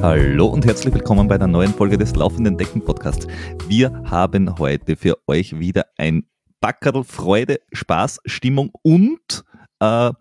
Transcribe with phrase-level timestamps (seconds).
[0.00, 3.26] Hallo und herzlich willkommen bei einer neuen Folge des Laufenden Decken Podcasts.
[3.68, 6.24] Wir haben heute für euch wieder ein
[6.62, 9.44] Backerl Freude, Spaß, Stimmung und
[9.80, 10.12] äh,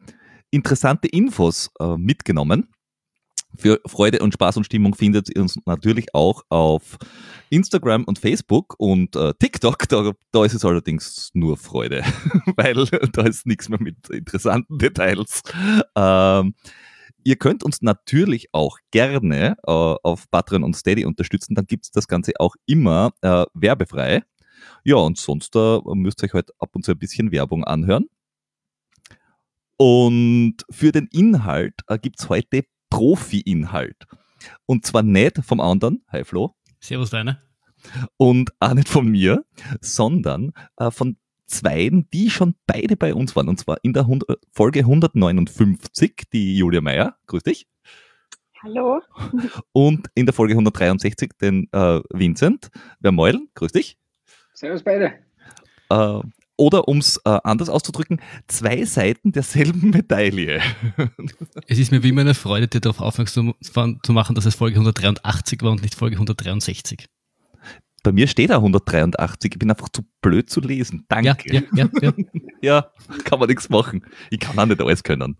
[0.51, 2.67] interessante Infos äh, mitgenommen.
[3.57, 6.97] Für Freude und Spaß und Stimmung findet ihr uns natürlich auch auf
[7.49, 9.87] Instagram und Facebook und äh, TikTok.
[9.87, 12.03] Da, da, ist es allerdings nur Freude,
[12.55, 15.41] weil da ist nichts mehr mit interessanten Details.
[15.95, 16.53] Ähm,
[17.27, 21.55] Ihr könnt uns natürlich auch gerne äh, auf Patreon und Steady unterstützen.
[21.55, 24.21] Dann gibt es das Ganze auch immer äh, werbefrei.
[24.83, 28.05] Ja, und sonst äh, müsst ihr euch heute ab und zu ein bisschen Werbung anhören.
[29.77, 32.47] Und für den Inhalt äh, gibt es heute
[32.95, 34.07] Profi-Inhalt.
[34.65, 36.55] Und zwar nicht vom anderen, hi Flo.
[36.79, 37.41] Servus deine.
[38.15, 39.43] Und auch nicht von mir,
[39.81, 43.49] sondern äh, von zweien, die schon beide bei uns waren.
[43.49, 47.17] Und zwar in der 100, Folge 159, die Julia Meyer.
[47.27, 47.67] Grüß dich.
[48.63, 49.01] Hallo.
[49.73, 52.69] Und in der Folge 163 den äh, Vincent
[53.01, 53.49] Vermeulen.
[53.55, 53.97] Grüß dich.
[54.53, 55.15] Servus beide.
[55.89, 56.21] Äh,
[56.57, 60.61] oder um es äh, anders auszudrücken, zwei Seiten derselben Medaille.
[61.67, 64.75] Es ist mir wie immer eine Freude, dir darauf aufmerksam zu machen, dass es Folge
[64.75, 67.07] 183 war und nicht Folge 163.
[68.03, 69.53] Bei mir steht da 183.
[69.53, 71.05] Ich bin einfach zu blöd zu lesen.
[71.07, 71.51] Danke.
[71.51, 72.13] Ja, ja, ja, ja.
[72.61, 72.91] ja
[73.23, 74.05] kann man nichts machen.
[74.29, 75.37] Ich kann auch nicht alles können.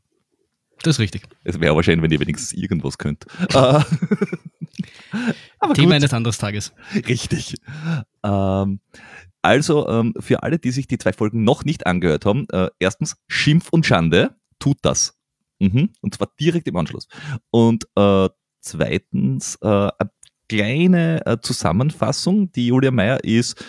[0.81, 1.23] Das ist richtig.
[1.43, 3.25] Es wäre wahrscheinlich, wenn ihr wenigstens irgendwas könnt.
[5.13, 5.93] Äh, Thema gut.
[5.93, 6.73] eines anderen Tages.
[7.07, 7.55] Richtig.
[8.23, 8.79] Ähm,
[9.45, 13.15] also, ähm, für alle, die sich die zwei Folgen noch nicht angehört haben, äh, erstens,
[13.27, 15.17] Schimpf und Schande, tut das.
[15.59, 15.89] Mhm.
[16.01, 17.07] Und zwar direkt im Anschluss.
[17.51, 18.29] Und äh,
[18.61, 20.09] zweitens, äh, ein
[20.49, 22.51] kleine äh, Zusammenfassung.
[22.51, 23.63] Die Julia Meyer ist,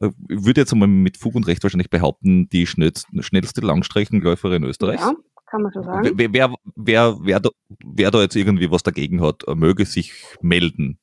[0.00, 5.02] äh, würde jetzt einmal mit Fug und Recht wahrscheinlich behaupten, die schnellste, schnellste Langstreckenläuferin Österreichs.
[5.02, 5.14] Ja,
[5.46, 6.12] kann man so sagen.
[6.14, 7.50] Wer, wer, wer, wer, da,
[7.84, 10.98] wer da jetzt irgendwie was dagegen hat, möge sich melden.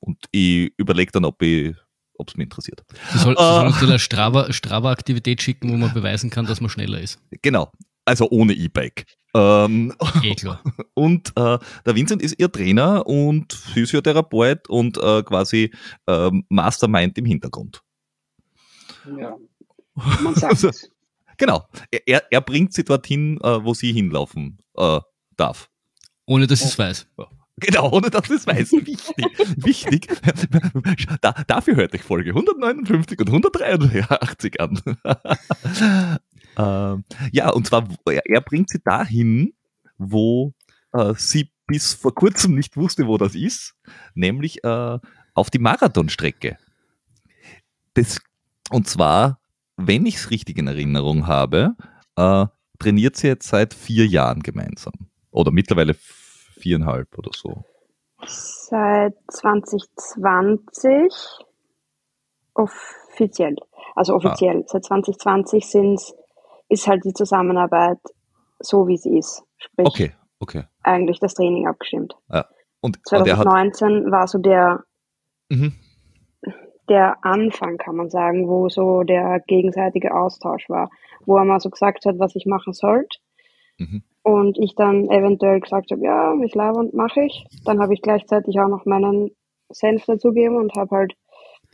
[0.00, 1.76] Und ich überlege dann, ob ich
[2.22, 2.82] ob es mich interessiert.
[3.12, 6.70] Sie soll, sie soll uns eine Strava-Aktivität Strava schicken, wo man beweisen kann, dass man
[6.70, 7.20] schneller ist.
[7.42, 7.70] Genau,
[8.04, 9.06] also ohne E-Bike.
[9.34, 10.62] Ähm, eh klar.
[10.94, 15.72] Und äh, der Vincent ist ihr Trainer und Physiotherapeut und äh, quasi
[16.06, 17.82] äh, Mastermind im Hintergrund.
[19.18, 19.36] Ja,
[19.94, 20.90] man sagt also, es.
[21.38, 21.66] Genau,
[22.06, 25.00] er, er bringt sie dorthin, äh, wo sie hinlaufen äh,
[25.36, 25.70] darf.
[26.26, 27.06] Ohne dass sie es weiß.
[27.56, 28.72] Genau, ohne dass es weiß.
[28.72, 29.26] Wichtig.
[29.56, 30.08] wichtig.
[31.20, 34.80] Da, dafür hört euch Folge 159 und 183 an.
[36.58, 39.54] Ähm, ja, und zwar, er, er, bringt sie dahin,
[39.96, 40.52] wo
[40.92, 43.74] äh, sie bis vor kurzem nicht wusste, wo das ist,
[44.14, 44.98] nämlich äh,
[45.34, 46.58] auf die Marathonstrecke.
[47.94, 48.20] Das,
[48.70, 49.40] und zwar,
[49.76, 51.74] wenn ich es richtig in Erinnerung habe,
[52.16, 52.46] äh,
[52.78, 54.92] trainiert sie jetzt seit vier Jahren gemeinsam.
[55.30, 55.96] Oder mittlerweile
[56.62, 57.64] viereinhalb oder so.
[58.24, 61.12] Seit 2020
[62.54, 63.56] offiziell.
[63.94, 64.60] Also offiziell.
[64.60, 64.64] Ah.
[64.66, 66.14] Seit 2020 sind es
[66.68, 67.98] ist halt die Zusammenarbeit
[68.58, 69.42] so, wie sie ist.
[69.58, 70.64] Sprich, okay, okay.
[70.82, 72.14] eigentlich das Training abgestimmt.
[72.30, 72.46] Ja.
[72.80, 74.84] Und, 2019 war so der,
[75.50, 75.74] mhm.
[76.88, 80.90] der Anfang, kann man sagen, wo so der gegenseitige Austausch war,
[81.26, 83.18] wo er mal so gesagt hat, was ich machen sollte.
[83.78, 84.02] Mhm.
[84.22, 87.44] Und ich dann eventuell gesagt habe, ja, ich lebe und mache ich.
[87.64, 89.32] Dann habe ich gleichzeitig auch noch meinen
[89.70, 91.14] Senf dazugegeben und habe halt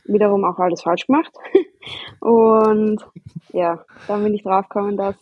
[0.09, 1.33] wiederum auch alles falsch gemacht.
[2.21, 3.05] Und
[3.53, 5.17] ja, dann bin ich draufgekommen, dass,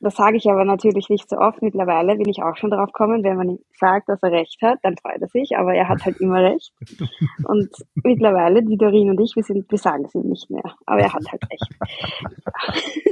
[0.00, 3.36] das sage ich aber natürlich nicht so oft, mittlerweile bin ich auch schon draufgekommen, wenn
[3.36, 6.20] man ihm sagt, dass er recht hat, dann freut er sich, aber er hat halt
[6.20, 6.72] immer recht.
[7.48, 11.00] Und mittlerweile, die Dorin und ich, wir, sind, wir sagen es ihm nicht mehr, aber
[11.00, 11.68] er hat halt recht.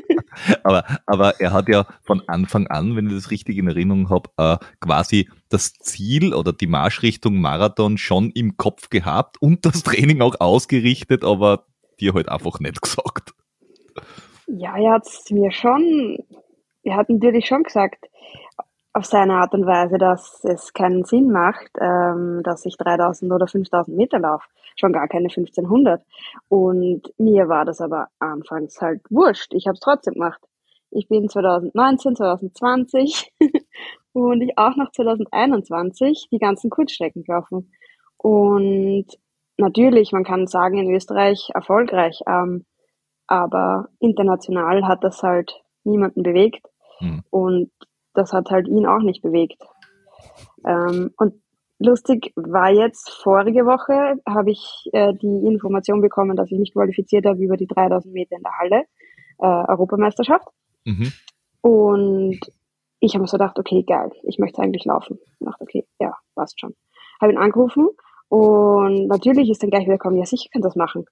[0.62, 4.30] aber, aber er hat ja von Anfang an, wenn ich das richtig in Erinnerung habe,
[4.36, 10.20] äh, quasi das Ziel oder die Marschrichtung Marathon schon im Kopf gehabt und das Training
[10.20, 11.66] auch ausgerichtet, aber
[12.00, 13.34] dir halt einfach nicht gesagt.
[14.46, 16.18] Ja, er hat es mir schon,
[16.82, 18.06] er hat natürlich schon gesagt,
[18.94, 23.48] auf seine Art und Weise, dass es keinen Sinn macht, ähm, dass ich 3000 oder
[23.48, 24.46] 5000 Meter laufe.
[24.76, 26.00] Schon gar keine 1500.
[26.48, 29.52] Und mir war das aber anfangs halt wurscht.
[29.52, 30.40] Ich habe es trotzdem gemacht.
[30.90, 33.32] Ich bin 2019, 2020
[34.12, 37.72] und ich auch noch 2021 die ganzen Kurzstrecken gelaufen.
[38.16, 39.06] Und
[39.56, 42.64] natürlich, man kann sagen, in Österreich erfolgreich, ähm,
[43.26, 46.64] aber international hat das halt niemanden bewegt.
[47.00, 47.24] Mhm.
[47.30, 47.70] Und
[48.14, 49.62] das hat halt ihn auch nicht bewegt.
[50.66, 51.34] Ähm, und
[51.78, 57.26] lustig war jetzt, vorige Woche habe ich äh, die Information bekommen, dass ich mich qualifiziert
[57.26, 58.84] habe über die 3000 Meter in der Halle.
[59.38, 60.48] äh, Europameisterschaft.
[60.84, 61.12] Mhm.
[61.60, 62.40] Und
[63.00, 65.18] ich habe mir so gedacht, okay, geil, ich möchte eigentlich laufen.
[65.40, 66.74] Ich dachte, okay, ja, passt schon.
[67.20, 67.88] Habe ihn angerufen
[68.28, 71.04] und natürlich ist dann gleich wieder gekommen, ja sicher kann das machen.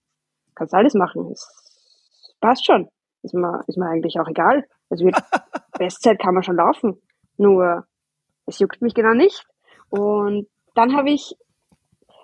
[0.55, 1.31] Kannst alles machen.
[1.33, 2.89] Es passt schon.
[3.23, 4.67] Ist mir, ist mir eigentlich auch egal.
[4.91, 5.17] Also wird,
[5.79, 7.01] Bestzeit kann man schon laufen.
[7.37, 7.87] Nur,
[8.47, 9.47] es juckt mich genau nicht.
[9.91, 11.37] Und dann habe ich,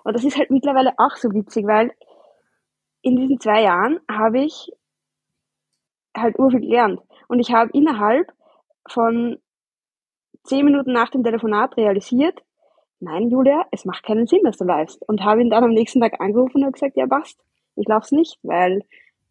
[0.03, 1.91] und das ist halt mittlerweile auch so witzig, weil
[3.01, 4.71] in diesen zwei Jahren habe ich
[6.15, 7.01] halt urviel gelernt.
[7.27, 8.31] Und ich habe innerhalb
[8.87, 9.37] von
[10.43, 12.41] zehn Minuten nach dem Telefonat realisiert,
[12.99, 15.07] nein, Julia, es macht keinen Sinn, dass du läufst.
[15.07, 17.39] Und habe ihn dann am nächsten Tag angerufen und gesagt, ja, passt,
[17.75, 18.83] ich lauf's nicht, weil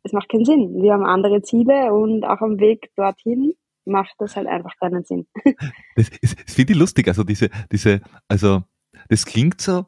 [0.05, 0.81] es macht keinen Sinn.
[0.81, 3.55] Wir haben andere Ziele und auch am Weg dorthin
[3.89, 5.27] macht das halt einfach keinen Sinn.
[5.97, 8.63] Das, das finde ich lustig, also diese, diese, also
[9.09, 9.87] das klingt so,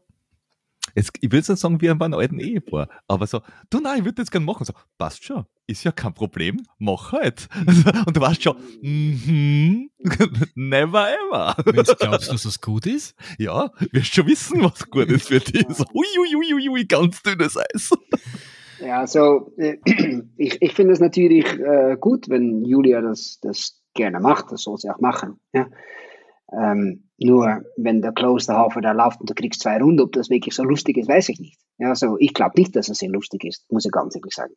[0.94, 4.17] Jetzt, ich will jetzt sagen, wie ein alten Ehepaar, aber so, du nein, ich würde
[4.17, 4.64] das gerne machen.
[4.64, 7.49] So, passt schon, ist ja kein Problem, mach halt.
[8.06, 9.91] Und du weißt schon, mm -hmm,
[10.55, 11.55] never ever.
[11.64, 13.14] Wenn du glaubst, dass das gut ist?
[13.38, 15.67] Ja, wirst schon wissen, was gut ist für dich.
[15.70, 17.91] So, ui, ui, ui, ui, ganz dünnes Eis.
[18.81, 19.76] Ja, so, äh,
[20.37, 24.76] ich, ich finde es natürlich äh, gut, wenn Julia das, das gerne macht, das soll
[24.76, 25.40] sie auch machen.
[25.52, 25.69] Ja.
[26.52, 30.31] Ähm, nur wenn der Kloster Hafer da läuft und du kriegst zwei Runden, ob das
[30.31, 31.60] wirklich so lustig ist, weiß ich nicht.
[31.78, 34.54] Ja, so, ich glaube nicht, dass es sehr lustig ist, muss ich ganz ehrlich sagen.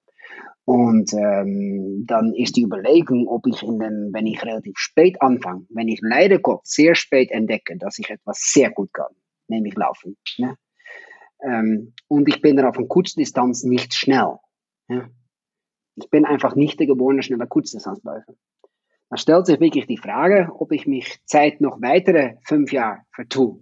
[0.66, 5.66] Und ähm, dann ist die Überlegung, ob ich in dem, wenn ich relativ spät anfange,
[5.70, 9.14] wenn ich leider Gott sehr spät entdecke, dass ich etwas sehr gut kann,
[9.48, 10.18] nämlich laufen.
[10.38, 10.56] Ja?
[11.44, 14.38] Ähm, und ich bin dann auf einer Kurzdistanz nicht schnell.
[14.88, 15.10] Ja?
[15.96, 18.34] Ich bin einfach nicht der geborene schneller Kurzdistanzläufer.
[19.14, 23.62] Dann stellt sich wirklich die Frage, ob ich mich Zeit noch weitere fünf Jahre vertue,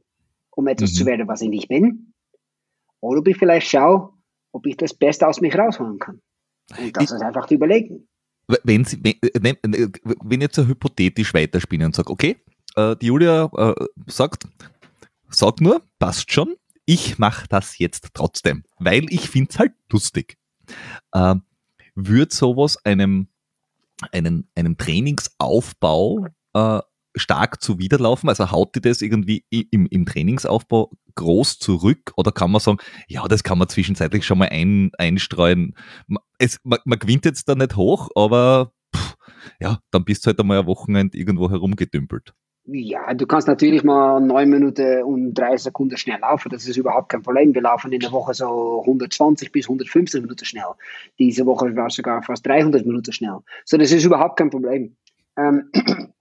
[0.52, 0.96] um etwas mhm.
[0.96, 2.14] zu werden, was ich nicht bin.
[3.02, 4.14] Oder ob ich vielleicht schaue,
[4.54, 6.22] ob ich das Beste aus mich rausholen kann.
[6.80, 8.08] Und das ich, ist einfach die Überlegung.
[8.64, 9.90] Wenn, Sie, wenn, äh, äh,
[10.24, 12.38] wenn jetzt so hypothetisch weiterspielen und sage, okay,
[12.78, 13.52] äh, die Julia
[14.08, 14.48] sagt,
[15.28, 16.56] sag nur, passt schon,
[16.86, 20.38] ich mache das jetzt trotzdem, weil ich finde es halt lustig.
[21.12, 21.36] Äh,
[21.96, 23.28] Würde sowas einem
[24.12, 26.80] einen, einen Trainingsaufbau äh,
[27.16, 28.30] stark zuwiderlaufen?
[28.30, 33.28] Also haut die das irgendwie im, im Trainingsaufbau groß zurück oder kann man sagen, ja,
[33.28, 35.76] das kann man zwischenzeitlich schon mal ein, einstreuen.
[36.38, 39.16] Es, man, man gewinnt jetzt da nicht hoch, aber pff,
[39.60, 42.34] ja, dann bist du halt einmal ein Wochenende irgendwo herumgedümpelt.
[42.74, 46.50] Ja, du kannst natürlich mal neun Minuten und drei Sekunden schnell laufen.
[46.50, 47.54] Das ist überhaupt kein Problem.
[47.54, 50.72] Wir laufen in der Woche so 120 bis 150 Minuten schnell.
[51.20, 53.40] Diese Woche war es sogar fast 300 Minuten schnell.
[53.66, 54.96] So, das ist überhaupt kein Problem.
[55.36, 55.70] Ähm,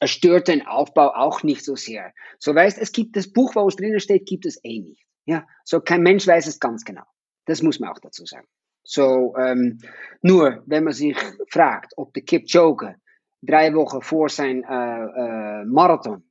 [0.00, 2.14] es stört den Aufbau auch nicht so sehr.
[2.38, 5.04] So weißt, es gibt das Buch, wo es drinnen steht, gibt es eh nicht.
[5.26, 7.04] Ja, so kein Mensch weiß es ganz genau.
[7.44, 8.46] Das muss man auch dazu sagen.
[8.82, 9.80] So, ähm,
[10.22, 11.16] nur wenn man sich
[11.50, 12.96] fragt, ob der Kipchoge
[13.42, 16.22] drei Wochen vor sein äh, äh, Marathon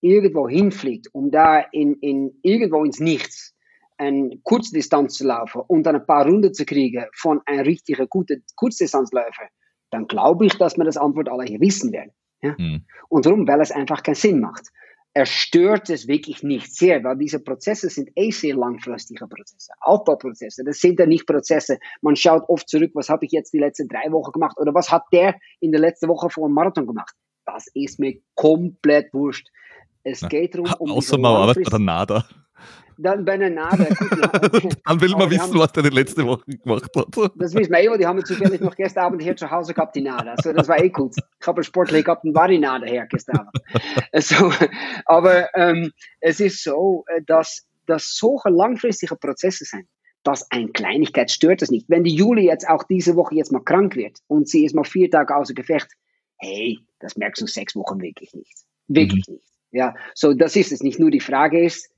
[0.00, 3.54] irgendwo hinfliegt, um da in, in irgendwo ins Nichts
[3.98, 8.44] eine Kurzdistanz zu laufen und dann ein paar Runden zu kriegen von einem richtigen guten
[8.54, 9.48] Kurzdistanzläufer,
[9.90, 12.12] dann glaube ich, dass wir das Antwort alle hier wissen werden.
[12.42, 12.54] Ja?
[12.58, 12.84] Mhm.
[13.08, 14.70] Und darum, weil es einfach keinen Sinn macht
[15.16, 20.62] er stört es wirklich nicht sehr, weil diese Prozesse sind eh sehr langfristige Prozesse, Aufbauprozesse.
[20.62, 21.78] Das sind ja nicht Prozesse.
[22.02, 24.90] Man schaut oft zurück, was habe ich jetzt die letzten drei Wochen gemacht oder was
[24.92, 27.14] hat der in der letzten Woche vor dem Marathon gemacht.
[27.46, 29.48] Das ist mir komplett wurscht.
[30.02, 32.26] Es geht darum, um Außer bei der NADA.
[32.98, 33.88] Dann bei einer Nade.
[34.84, 37.06] Dann will man wissen, haben, was der die letzte Woche gemacht hat.
[37.36, 39.96] Das wissen wir eh, die haben wir zufällig noch gestern Abend hier zu Hause gehabt,
[39.96, 40.30] die Nade.
[40.30, 41.14] Also das war eh gut.
[41.16, 43.52] Ich habe einen Sportler gehabt und war die Nade her gestern Abend.
[44.12, 44.52] Also,
[45.04, 49.86] aber ähm, es ist so, äh, dass, dass solche langfristige Prozesse sind
[50.26, 51.88] dass eine Kleinigkeit stört es nicht.
[51.88, 54.82] Wenn die Juli jetzt auch diese Woche jetzt mal krank wird und sie ist mal
[54.82, 55.88] vier Tage außer Gefecht,
[56.36, 58.56] hey, das merkst du sechs Wochen wirklich nicht.
[58.88, 59.34] Wirklich mhm.
[59.34, 59.46] nicht.
[59.70, 60.98] Ja, so das ist es nicht.
[60.98, 61.90] Nur die Frage ist,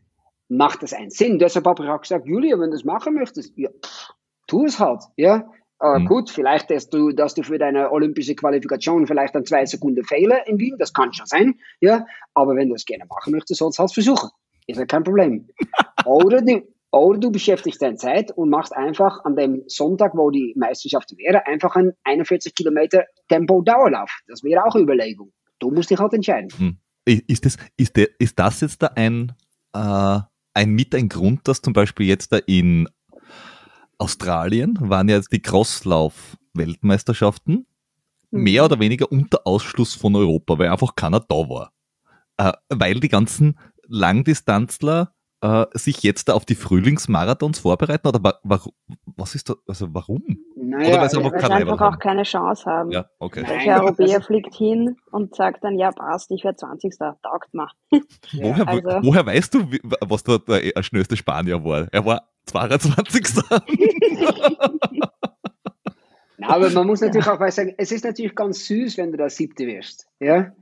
[0.49, 1.39] macht das einen Sinn?
[1.39, 4.13] Deshalb habe ich auch gesagt, Julia, wenn du das machen möchtest, ja, pff,
[4.47, 5.51] tu es halt, ja.
[5.81, 6.07] Äh, mhm.
[6.07, 10.43] Gut, vielleicht, dass du, dass du für deine olympische Qualifikation vielleicht an zwei Sekunden fehle
[10.47, 12.05] in Wien, das kann schon sein, ja.
[12.35, 14.31] Aber wenn du es gerne machen möchtest, sollst du halt versuchen.
[14.67, 15.49] Ist ja kein Problem.
[16.05, 20.53] oder, du, oder du beschäftigst deine Zeit und machst einfach an dem Sonntag, wo die
[20.57, 24.11] Meisterschaft wäre, einfach einen 41 Kilometer Tempo-Dauerlauf.
[24.27, 25.33] Das wäre auch eine Überlegung.
[25.61, 26.51] Du musst dich halt entscheiden.
[26.59, 26.79] Mhm.
[27.05, 29.33] Ist, das, ist, der, ist das jetzt da ein,
[29.73, 30.19] äh,
[30.59, 32.89] ein mit ein Grund, dass zum Beispiel jetzt da in
[33.97, 37.67] Australien waren ja jetzt die Crosslauf-Weltmeisterschaften
[38.31, 38.43] mhm.
[38.43, 41.73] mehr oder weniger unter Ausschluss von Europa, weil einfach keiner da war.
[42.39, 48.09] Äh, weil die ganzen Langdistanzler äh, sich jetzt da auf die Frühlingsmarathons vorbereiten?
[48.09, 48.61] Oder wa wa
[49.17, 50.23] was ist da, also warum?
[50.57, 52.91] Naja, Oder weil sie einfach, einfach auch keine Chance haben.
[52.91, 53.45] Ja, okay.
[53.47, 56.97] Welcher Europäer fliegt hin und sagt dann, ja passt, ich werde 20.
[56.99, 57.71] Taugt mal.
[58.33, 61.89] Woher, also, woher weißt du, was da der schnellste Spanier war?
[61.91, 63.27] Er war 22.
[66.39, 69.29] Na, aber man muss natürlich auch sagen, es ist natürlich ganz süß, wenn du da
[69.29, 70.07] siebte wirst.
[70.21, 70.53] Ja?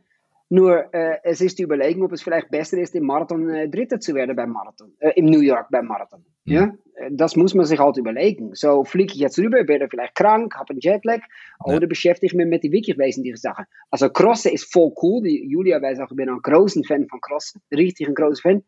[0.48, 3.98] Nur äh, es ist die Überlegung, ob es vielleicht besser ist, im Marathon äh, Dritter
[3.98, 6.24] zu werden beim Marathon, äh, im New York beim Marathon.
[6.44, 6.52] Mhm.
[6.52, 6.72] Ja?
[6.94, 8.54] Äh, das muss man sich halt überlegen.
[8.54, 11.20] So fliege ich jetzt rüber, werde vielleicht krank, habe einen Jetlag
[11.64, 11.86] oder ja.
[11.86, 13.64] beschäftige ich mich mit den wirklich wesentlichen Sachen.
[13.90, 15.24] Also Crossen ist voll cool.
[15.24, 18.62] Die Julia weiß auch, ich bin ein großer Fan von Crossen, richtig ein großer Fan.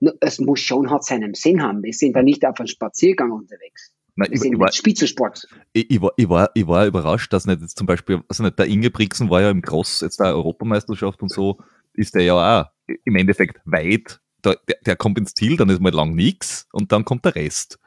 [0.00, 1.82] Nur es muss schon halt seinen Sinn haben.
[1.82, 3.93] Wir sind da nicht auf einem Spaziergang unterwegs.
[4.16, 5.48] Nein, ich, ich, war, Spitzensport.
[5.72, 8.58] Ich, ich, war, ich, war, ich war überrascht, dass nicht jetzt zum Beispiel, also nicht,
[8.58, 11.58] der Inge Brixen war ja im Cross, jetzt der Europameisterschaft und so,
[11.94, 12.66] ist der ja auch
[13.04, 14.20] im Endeffekt weit.
[14.44, 17.34] Der, der, der kommt ins Ziel, dann ist mal lang nichts und dann kommt der
[17.34, 17.78] Rest.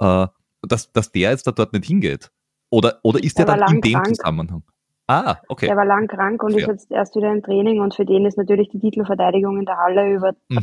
[0.00, 0.26] Äh,
[0.62, 2.30] dass, dass der jetzt da dort nicht hingeht.
[2.68, 4.16] Oder, oder ist der, der dann in dem krank.
[4.16, 4.62] Zusammenhang?
[5.06, 5.66] Ah, okay.
[5.66, 6.58] Der war lang krank und ja.
[6.58, 9.76] ist jetzt erst wieder im Training und für den ist natürlich die Titelverteidigung in der
[9.76, 10.58] Halle über mhm.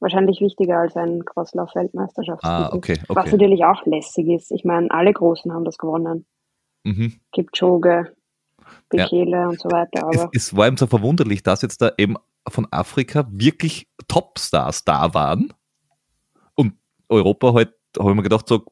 [0.00, 2.54] 3000 wahrscheinlich wichtiger als ein Crosslauf-Weltmeisterschaftstitel.
[2.54, 3.14] Ah, okay, okay.
[3.14, 4.52] Was natürlich auch lässig ist.
[4.52, 6.26] Ich meine, alle Großen haben das gewonnen.
[6.84, 7.20] Mhm.
[7.32, 8.14] Kipchoge,
[8.88, 9.48] Bekele ja.
[9.48, 10.04] und so weiter.
[10.04, 12.16] Aber es, es war eben so verwunderlich, dass jetzt da eben
[12.48, 15.52] von Afrika wirklich Topstars da waren
[16.54, 16.74] und
[17.08, 18.64] Europa halt, habe ich mir gedacht, so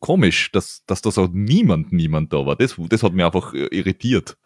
[0.00, 2.56] komisch, dass, dass da so niemand, niemand da war.
[2.56, 4.36] Das, das hat mich einfach irritiert.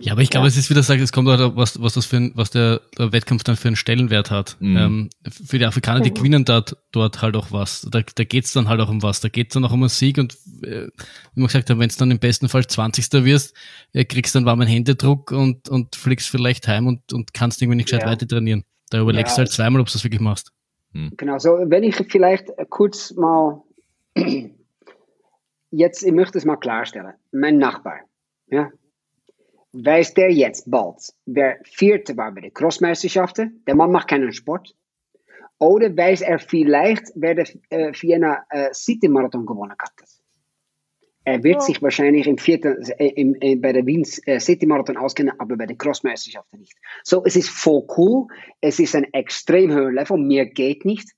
[0.00, 0.48] Ja, aber ich glaube, ja.
[0.48, 3.12] es ist wieder sagt, es kommt halt, was, was das für ein, was der, der
[3.12, 4.56] Wettkampf dann für einen Stellenwert hat.
[4.60, 4.76] Mhm.
[4.76, 6.14] Ähm, für die Afrikaner, die mhm.
[6.14, 7.86] gewinnen dort, dort halt auch was.
[7.90, 9.20] Da, da geht's dann halt auch um was.
[9.20, 10.88] Da geht's dann auch um einen Sieg und äh,
[11.34, 13.12] wie man gesagt hat, wenn es dann im besten Fall 20.
[13.24, 13.56] wirst,
[13.92, 17.86] äh, kriegst dann warmen Händedruck und, und fliegst vielleicht heim und, und kannst irgendwie nicht
[17.86, 18.08] gescheit ja.
[18.08, 18.64] weiter trainieren.
[18.90, 20.52] Da überlegst du halt zweimal, ob du das wirklich machst.
[20.92, 21.12] Mhm.
[21.16, 23.62] Genau, so wenn ich vielleicht kurz mal
[25.70, 27.14] jetzt, ich möchte es mal klarstellen.
[27.32, 28.00] Mein Nachbar,
[28.48, 28.70] ja,
[29.72, 30.96] weiß der jetzt bald,
[31.26, 33.62] wer Vierte war bei den Crossmeisterschaften?
[33.66, 34.74] Der Mann macht keinen Sport.
[35.58, 39.92] Oder weiß er vielleicht, wer der äh, Vienna äh, City Marathon gewonnen hat?
[41.24, 41.60] Er wird oh.
[41.60, 45.56] sich wahrscheinlich im vierten, äh, im, äh, bei der Wien äh, City Marathon auskennen, aber
[45.56, 46.76] bei den Crossmeisterschaften nicht.
[47.04, 48.26] So, es ist voll cool.
[48.62, 50.16] Es ist ein extrem hoher Level.
[50.16, 51.10] Mir geht nicht.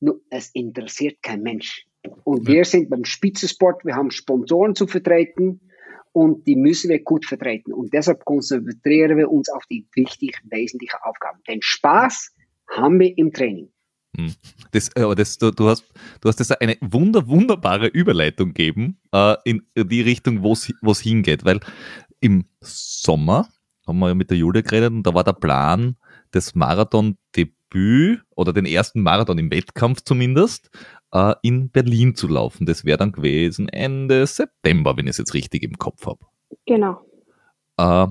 [0.00, 1.86] Nur, es interessiert kein Mensch.
[2.24, 3.84] Und wir sind beim Spitzensport.
[3.84, 5.60] Wir haben Sponsoren zu vertreten
[6.12, 7.72] und die müssen wir gut vertreten.
[7.72, 11.40] Und deshalb konzentrieren wir uns auf die wichtig wesentlichen Aufgaben.
[11.48, 12.34] Denn Spaß
[12.68, 13.70] haben wir im Training.
[14.16, 14.34] Hm.
[14.72, 15.84] Das, äh, das, du, du, hast,
[16.20, 21.44] du hast das eine wunder, wunderbare Überleitung gegeben äh, in die Richtung, wo es hingeht.
[21.44, 21.60] Weil
[22.20, 23.48] im Sommer
[23.86, 25.96] haben wir ja mit der Julia geredet und da war der Plan,
[26.30, 30.70] das Marathon-Debüt oder den ersten Marathon im Wettkampf zumindest
[31.12, 32.66] äh, in Berlin zu laufen.
[32.66, 36.20] Das wäre dann gewesen Ende September, wenn ich es jetzt richtig im Kopf habe.
[36.66, 37.00] Genau.
[37.76, 38.06] Äh,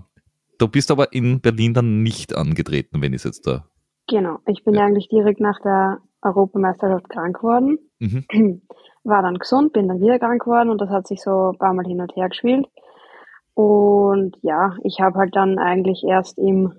[0.58, 3.66] du bist aber in Berlin dann nicht angetreten, wenn ich es jetzt da.
[4.08, 4.86] Genau, ich bin ja.
[4.86, 7.78] eigentlich direkt nach der Europameisterschaft krank geworden.
[8.00, 8.62] Mhm.
[9.04, 11.74] War dann gesund, bin dann wieder krank geworden und das hat sich so ein paar
[11.74, 12.68] Mal hin und her gespielt.
[13.54, 16.74] Und ja, ich habe halt dann eigentlich erst im,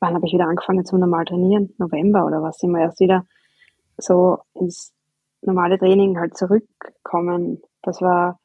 [0.00, 1.74] wann habe ich wieder angefangen zum normal trainieren?
[1.78, 3.24] November oder was sind wir erst wieder
[3.98, 4.92] so ins
[5.42, 7.62] normale Training halt zurückkommen.
[7.82, 8.38] Das war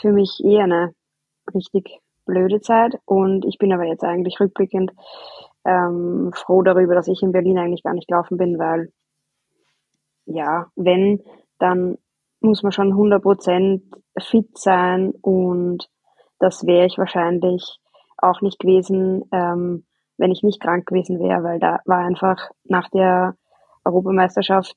[0.00, 0.94] für mich eher eine
[1.54, 4.92] richtig blöde Zeit und ich bin aber jetzt eigentlich rückblickend
[5.64, 8.92] ähm, froh darüber, dass ich in Berlin eigentlich gar nicht gelaufen bin, weil
[10.26, 11.22] ja, wenn,
[11.58, 11.96] dann
[12.40, 13.80] muss man schon 100%
[14.18, 15.88] fit sein und
[16.38, 17.80] das wäre ich wahrscheinlich
[18.18, 19.84] auch nicht gewesen, ähm,
[20.18, 23.36] wenn ich nicht krank gewesen wäre, weil da war einfach nach der
[23.84, 24.76] Europameisterschaft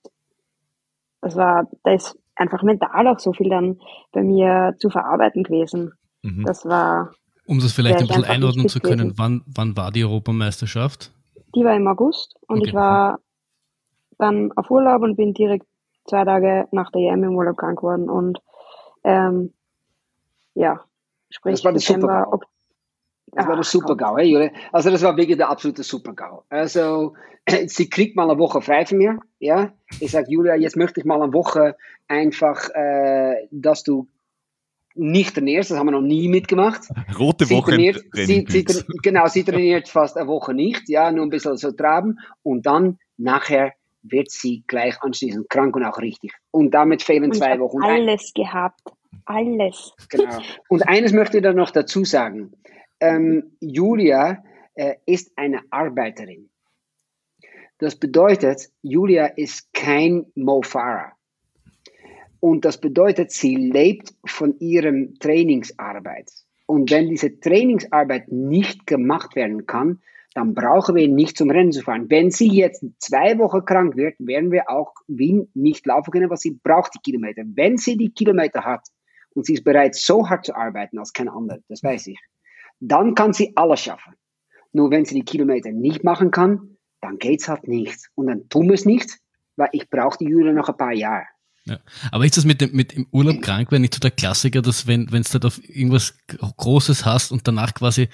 [1.21, 3.79] das war, da ist einfach mental auch so viel dann
[4.11, 5.93] bei mir zu verarbeiten gewesen.
[6.23, 6.45] Mhm.
[6.45, 7.11] Das war.
[7.45, 11.11] Um das vielleicht ein bisschen einordnen zu können, wann, wann war die Europameisterschaft?
[11.55, 12.69] Die war im August und okay.
[12.69, 13.19] ich war
[14.17, 15.65] dann auf Urlaub und bin direkt
[16.05, 18.39] zwei Tage nach der EM im Urlaub krank geworden und
[19.03, 19.53] ähm,
[20.53, 20.81] ja,
[21.29, 22.47] sprich das war Dezember, Super
[23.31, 26.43] das war der Super-GAU, hey, Also das war wirklich der absolute Super-GAU.
[26.49, 27.13] Also
[27.67, 29.73] sie kriegt mal eine Woche frei von mir, ja.
[29.99, 31.75] Ich sage, Julia, jetzt möchte ich mal eine Woche
[32.07, 34.07] einfach, äh, dass du
[34.93, 36.81] nicht trainierst, das haben wir noch nie mitgemacht.
[37.17, 37.71] Rote sie Woche.
[37.71, 38.65] Trainiert, sie, sie,
[39.01, 42.99] genau, sie trainiert fast eine Woche nicht, ja, nur ein bisschen so traben und dann
[43.17, 43.73] nachher
[44.03, 46.33] wird sie gleich anschließend krank und auch richtig.
[46.49, 47.81] Und damit fehlen und zwei Wochen.
[47.83, 48.81] Alles gehabt.
[49.25, 49.93] Alles.
[50.09, 50.39] Genau.
[50.67, 52.51] Und eines möchte ich dann noch dazu sagen
[53.01, 54.43] ähm, Julia
[54.75, 56.49] äh, ist eine Arbeiterin.
[57.79, 61.13] Das bedeutet, Julia ist kein Mo Farah.
[62.39, 66.31] Und das bedeutet, sie lebt von ihrem Trainingsarbeit.
[66.65, 69.99] Und wenn diese Trainingsarbeit nicht gemacht werden kann,
[70.33, 72.09] dann brauchen wir nicht zum Rennen zu fahren.
[72.09, 76.37] Wenn sie jetzt zwei Wochen krank wird, werden wir auch Wien nicht laufen können, weil
[76.37, 77.43] sie braucht die Kilometer.
[77.45, 78.87] Wenn sie die Kilometer hat
[79.33, 82.19] und sie ist bereit, so hart zu arbeiten als kein anderer, das weiß ich,
[82.81, 84.15] dann kann sie alles schaffen.
[84.73, 88.09] Nur wenn sie die Kilometer nicht machen kann, dann geht's halt nicht.
[88.15, 89.19] Und dann tun wir es nicht,
[89.55, 91.25] weil ich brauche die Jury noch ein paar Jahre.
[91.65, 91.79] Ja.
[92.11, 94.87] Aber ist das mit dem, mit im Urlaub krank werden nicht so der Klassiker, dass
[94.87, 98.09] wenn wenn du halt auf irgendwas Großes hast und danach quasi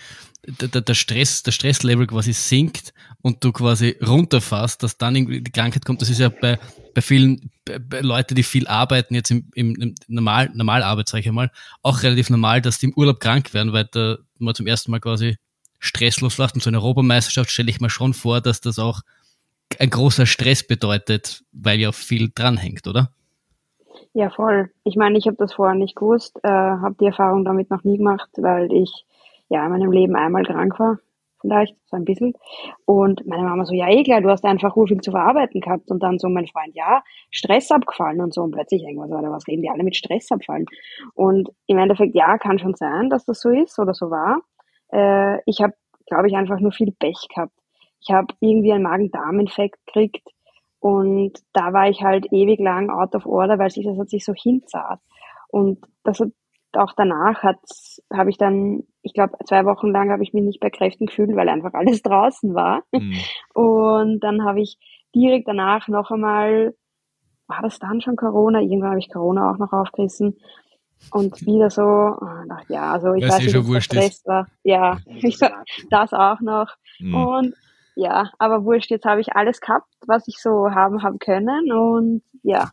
[0.48, 5.51] der, der Stress, der Stresslevel quasi sinkt und du quasi runterfährst, dass dann irgendwie die
[5.51, 6.01] Krankheit kommt.
[6.01, 6.60] Das ist ja bei,
[6.94, 11.22] bei vielen bei, bei Leuten, die viel arbeiten, jetzt im, im, im normal, Normalarbeit, sage
[11.22, 11.51] ich einmal,
[11.84, 15.00] auch relativ normal, dass die im Urlaub krank werden, weil da man zum ersten Mal
[15.00, 15.38] quasi
[15.80, 16.56] stresslos läuft.
[16.56, 19.01] Und so eine Europameisterschaft stelle ich mir schon vor, dass das auch
[19.80, 23.12] ein großer Stress bedeutet, weil ja viel dranhängt, oder?
[24.17, 24.71] Ja, voll.
[24.83, 27.97] Ich meine, ich habe das vorher nicht gewusst, äh, habe die Erfahrung damit noch nie
[28.00, 29.05] gemacht, weil ich
[29.47, 30.97] ja in meinem Leben einmal krank war,
[31.39, 32.33] vielleicht, so ein bisschen.
[32.86, 35.91] Und meine Mama so, ja eh klar, du hast einfach viel zu verarbeiten gehabt.
[35.91, 38.41] Und dann so mein Freund, ja, Stress abgefallen und so.
[38.41, 40.65] Und plötzlich irgendwas, oder was reden die alle mit Stress abfallen?
[41.13, 44.41] Und im Endeffekt, ja, kann schon sein, dass das so ist oder so war.
[44.91, 45.74] Äh, ich habe,
[46.07, 47.53] glaube ich, einfach nur viel Pech gehabt.
[48.01, 50.27] Ich habe irgendwie einen Magen-Darm-Infekt gekriegt
[50.79, 54.24] und da war ich halt ewig lang out of order, weil sich das hat sich
[54.24, 55.00] so hinzahlt.
[55.50, 56.29] Und das hat
[56.74, 57.60] auch danach hat
[58.13, 61.36] habe ich dann, ich glaube, zwei Wochen lang habe ich mich nicht bei Kräften gefühlt,
[61.36, 62.84] weil einfach alles draußen war.
[62.91, 63.15] Mhm.
[63.53, 64.77] Und dann habe ich
[65.15, 66.75] direkt danach noch einmal,
[67.48, 68.60] war das dann schon Corona?
[68.60, 70.38] Irgendwann habe ich Corona auch noch aufgerissen.
[71.12, 74.48] Und wieder so, oh, dachte, ja, also ich weiß nicht, was Stress war.
[74.63, 75.38] Ja, ich,
[75.89, 76.69] das auch noch.
[77.00, 77.15] Mhm.
[77.15, 77.55] Und
[77.98, 82.22] ja, aber wurscht, jetzt habe ich alles gehabt, was ich so haben habe können und
[82.44, 82.70] ja.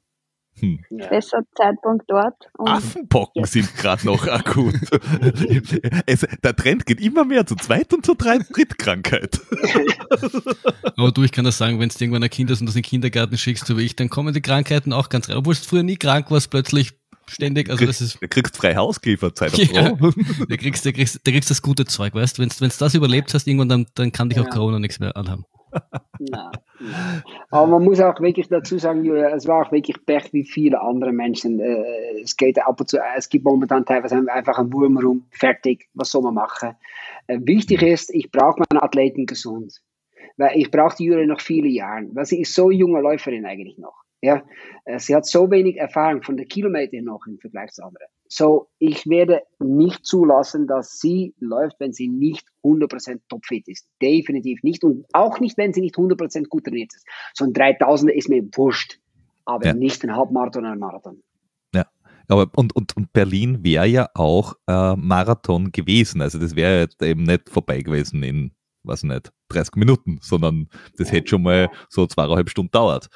[0.61, 0.79] Hm.
[1.11, 2.37] Besser Zeitpunkt dort.
[2.59, 3.47] Affenpocken ja.
[3.47, 4.75] sind gerade noch akut.
[6.07, 9.41] es, der Trend geht immer mehr zu Zweit- und zu Drittkrankheit.
[10.97, 12.83] Aber du, ich kann das sagen, wenn du irgendwann ein Kind hast und das in
[12.83, 15.39] den Kindergarten schickst, so wie ich, dann kommen die Krankheiten auch ganz rein.
[15.39, 16.93] Obwohl du früher nie krank warst, plötzlich
[17.27, 17.71] ständig.
[17.71, 18.21] Also das ist.
[18.21, 21.85] Du kriegst frei Haus geliefert, Zeit ja, du kriegst, du kriegst, du kriegst das gute
[21.85, 22.43] Zeug, weißt du?
[22.43, 24.45] Wenn du das überlebt hast, irgendwann, dann, dann kann dich ja.
[24.45, 25.45] auch Corona nichts mehr anhaben.
[26.21, 27.23] Nein, nein.
[27.51, 31.11] Aber man muss auch wirklich dazu sagen, es war auch wirklich Pech wie viele andere
[31.11, 31.59] Menschen.
[31.59, 35.89] Äh, es geht ab und zu, es gibt momentan teilweise einfach einen Wurm rum, fertig,
[35.95, 36.77] was soll man machen?
[37.27, 39.81] Äh, wichtig ist, ich brauche meine Athleten gesund.
[40.37, 43.79] Weil ich brauche die Jury noch viele Jahre, weil sie ist so junge Läuferin eigentlich
[43.79, 44.04] noch.
[44.25, 44.43] Ja,
[44.87, 48.07] äh, sie hat so wenig Erfahrung von der Kilometer noch im Vergleich zu anderen.
[48.27, 53.87] So, ich werde nicht zulassen, dass sie läuft, wenn sie nicht 100% topfit ist.
[54.01, 54.83] Definitiv nicht.
[54.83, 57.07] Und auch nicht, wenn sie nicht 100% gut trainiert ist.
[57.35, 58.99] So ein 3000er ist mir wurscht.
[59.45, 59.75] Aber ja.
[59.75, 61.23] nicht ein Halbmarathon oder ein Marathon.
[61.75, 61.85] Ja,
[62.29, 66.23] aber und, und, und Berlin wäre ja auch äh, Marathon gewesen.
[66.23, 68.53] Also das wäre eben nicht vorbei gewesen in,
[68.85, 71.17] was nicht, 30 Minuten, sondern das ja.
[71.17, 73.11] hätte schon mal so zweieinhalb Stunden dauert.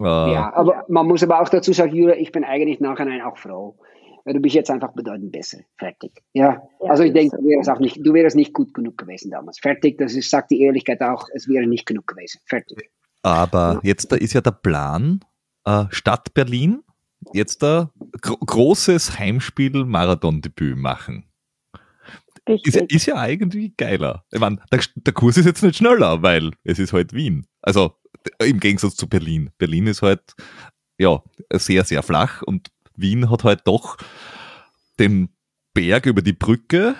[0.00, 3.36] Äh, ja, aber man muss aber auch dazu sagen, Jura, ich bin eigentlich nachher auch
[3.36, 3.76] froh.
[4.24, 5.58] Weil du bist jetzt einfach bedeutend besser.
[5.76, 6.22] Fertig.
[6.32, 9.30] Ja, ja also ich denke, du wärst auch nicht, du wärst nicht gut genug gewesen
[9.30, 9.58] damals.
[9.58, 12.40] Fertig, das ist, sagt die Ehrlichkeit auch, es wäre nicht genug gewesen.
[12.46, 12.90] Fertig.
[13.22, 15.20] Aber jetzt da ist ja der Plan,
[15.66, 16.82] äh, Stadt Berlin,
[17.32, 21.24] jetzt da gro großes Heimspiel-Marathon-Debüt machen.
[22.46, 24.24] Ist, ist, ja eigentlich geiler.
[24.30, 27.46] Ich meine, der, der Kurs ist jetzt nicht schneller, weil es ist halt Wien.
[27.62, 27.94] Also
[28.38, 29.50] im Gegensatz zu Berlin.
[29.58, 30.34] Berlin ist halt
[30.98, 33.96] ja sehr, sehr flach und Wien hat halt doch
[34.98, 35.34] den
[35.72, 36.94] Berg über die Brücke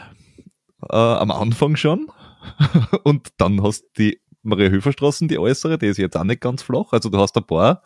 [0.91, 2.11] äh, am Anfang schon.
[3.05, 6.93] und dann hast du die Maria-Höfer-Straßen, die äußere, die ist jetzt auch nicht ganz flach.
[6.93, 7.83] Also du hast ein paar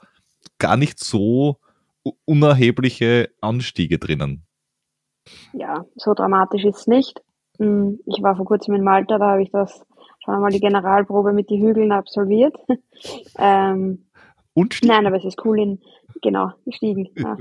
[0.59, 1.59] gar nicht so
[2.24, 4.46] unerhebliche Anstiege drinnen.
[5.53, 7.22] Ja, so dramatisch ist es nicht.
[7.59, 9.85] Hm, ich war vor kurzem in Malta, da habe ich das
[10.28, 12.54] schon einmal die Generalprobe mit den Hügeln absolviert.
[13.38, 14.04] ähm,
[14.52, 14.94] Und Stiegen?
[14.94, 15.80] Nein, aber es ist cool in,
[16.20, 17.08] genau, Stiegen.
[17.16, 17.36] Ja.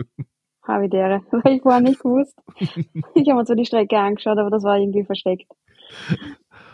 [0.63, 1.21] Havidere.
[1.31, 2.37] Habe ich vorher nicht gewusst.
[3.13, 5.51] Ich habe mir so die Strecke angeschaut, aber das war irgendwie versteckt.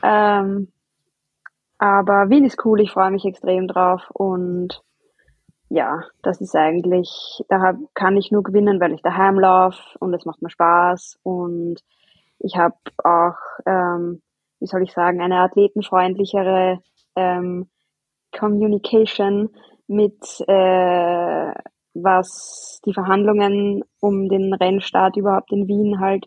[0.04, 0.71] Ähm,
[1.78, 4.82] aber Wien ist cool, ich freue mich extrem drauf und
[5.69, 7.10] ja, das ist eigentlich,
[7.49, 11.80] da kann ich nur gewinnen, weil ich daheim laufe und es macht mir Spaß und
[12.39, 14.21] ich habe auch ähm,
[14.63, 16.80] wie soll ich sagen, eine athletenfreundlichere
[17.17, 17.69] ähm,
[18.32, 19.49] Communication
[19.88, 20.15] mit,
[20.47, 21.54] äh,
[21.93, 26.26] was die Verhandlungen um den Rennstart überhaupt in Wien halt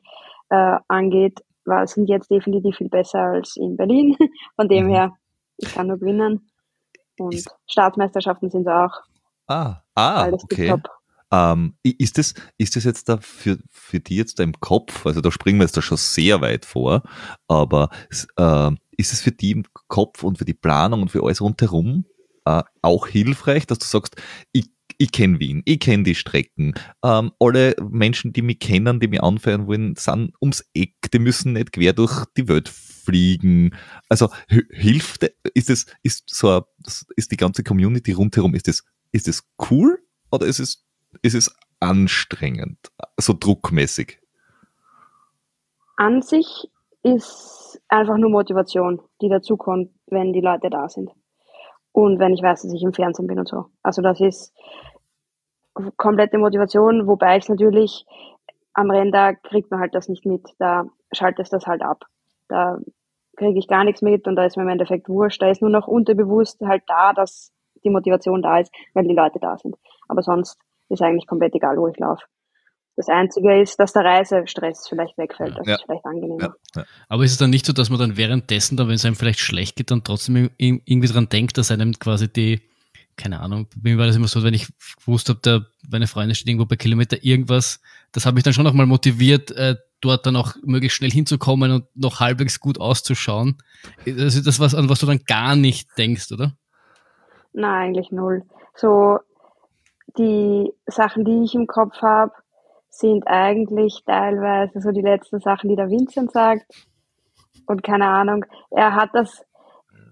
[0.51, 4.14] äh, angeht, war, sind jetzt definitiv viel besser als in Berlin.
[4.57, 4.90] Von dem mhm.
[4.90, 5.12] her,
[5.57, 6.51] ich kann nur gewinnen.
[7.18, 9.01] Und ist, Staatsmeisterschaften sind auch.
[9.46, 10.75] Ah, ah, Alles okay.
[11.33, 15.21] Ähm, ist, das, ist das jetzt da für, für die jetzt da im Kopf, also
[15.21, 17.03] da springen wir jetzt da schon sehr weit vor,
[17.49, 17.91] aber
[18.37, 22.05] äh, ist es für die im Kopf und für die Planung und für alles rundherum
[22.45, 24.17] äh, auch hilfreich, dass du sagst,
[24.53, 29.09] ich, ich kenne Wien, ich kenne die Strecken, ähm, alle Menschen, die mich kennen, die
[29.09, 33.75] mich anfeuern wollen, sind ums Eck, die müssen nicht quer durch die Welt fliegen.
[34.09, 34.31] Also
[34.71, 36.65] hilft, ist es, ist so,
[37.17, 39.99] ist die ganze Community rundherum, ist es, ist es cool
[40.31, 40.87] oder ist es
[41.22, 42.79] ist es anstrengend,
[43.18, 44.20] so druckmäßig?
[45.96, 46.70] An sich
[47.02, 51.11] ist einfach nur Motivation, die dazukommt, wenn die Leute da sind.
[51.92, 53.66] Und wenn ich weiß, dass ich im Fernsehen bin und so.
[53.83, 54.52] Also das ist
[55.96, 58.05] komplette Motivation, wobei ich natürlich
[58.74, 60.42] am Renntag kriegt man halt das nicht mit.
[60.59, 62.05] Da schaltet es das halt ab.
[62.48, 62.79] Da
[63.37, 65.40] kriege ich gar nichts mit und da ist mir im Endeffekt wurscht.
[65.40, 67.52] Da ist nur noch unterbewusst halt da, dass
[67.85, 69.76] die Motivation da ist, weil die Leute da sind.
[70.09, 72.25] Aber sonst ist eigentlich komplett egal, wo ich laufe.
[72.96, 75.59] Das Einzige ist, dass der Reisestress vielleicht wegfällt.
[75.59, 75.75] Das ja.
[75.75, 76.55] ist vielleicht angenehmer.
[76.75, 76.85] Ja.
[77.09, 79.40] Aber ist es dann nicht so, dass man dann währenddessen, dann, wenn es einem vielleicht
[79.40, 82.62] schlecht geht, dann trotzdem irgendwie dran denkt, dass einem quasi die,
[83.16, 84.68] keine Ahnung, bei mir war das immer so, wenn ich
[85.05, 88.64] gewusst habe, der, meine Freundin steht irgendwo bei Kilometer irgendwas, das hat mich dann schon
[88.64, 93.59] nochmal motiviert, äh, dort dann auch möglichst schnell hinzukommen und noch halbwegs gut auszuschauen.
[94.07, 96.57] Das ist das, was, an was du dann gar nicht denkst, oder?
[97.53, 98.42] Nein, eigentlich null.
[98.75, 99.18] So,
[100.18, 102.33] die Sachen, die ich im Kopf habe,
[102.88, 106.66] sind eigentlich teilweise so die letzten Sachen, die der Vincent sagt.
[107.66, 109.44] Und keine Ahnung, er hat das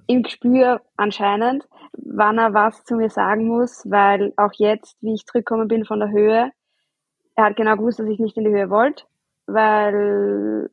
[0.07, 5.25] im Gespür anscheinend, wann er was zu mir sagen muss, weil auch jetzt, wie ich
[5.27, 6.51] zurückgekommen bin von der Höhe,
[7.37, 9.05] er hat genau gewusst, dass ich nicht in die Höhe wollte,
[9.47, 10.69] weil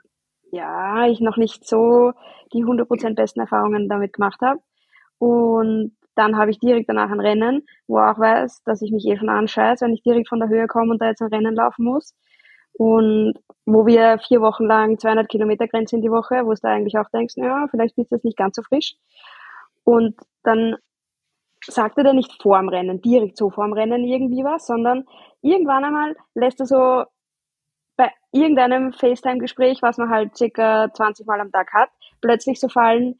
[0.51, 2.11] ja, ich noch nicht so
[2.53, 4.59] die 100% besten Erfahrungen damit gemacht habe.
[5.17, 9.17] Und dann habe ich direkt danach ein Rennen, wo auch weiß, dass ich mich eh
[9.17, 11.86] schon anscheiße, wenn ich direkt von der Höhe komme und da jetzt ein Rennen laufen
[11.86, 12.15] muss.
[12.74, 13.34] Und
[13.65, 17.10] wo wir vier Wochen lang 200 Kilometer Grenze in die Woche, wo du eigentlich auch
[17.13, 18.95] denkst, ja, vielleicht bist du jetzt nicht ganz so frisch.
[19.84, 20.76] Und dann
[21.65, 25.06] sagt er dir nicht vor dem Rennen, direkt so vor dem Rennen irgendwie was, sondern
[25.41, 27.04] irgendwann einmal lässt er so
[27.97, 33.19] bei irgendeinem FaceTime-Gespräch, was man halt circa 20 Mal am Tag hat, plötzlich so fallen,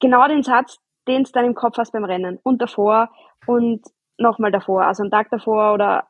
[0.00, 3.10] genau den Satz, den du dann im Kopf hast beim Rennen und davor
[3.46, 3.82] und
[4.18, 6.06] nochmal davor, also einen Tag davor oder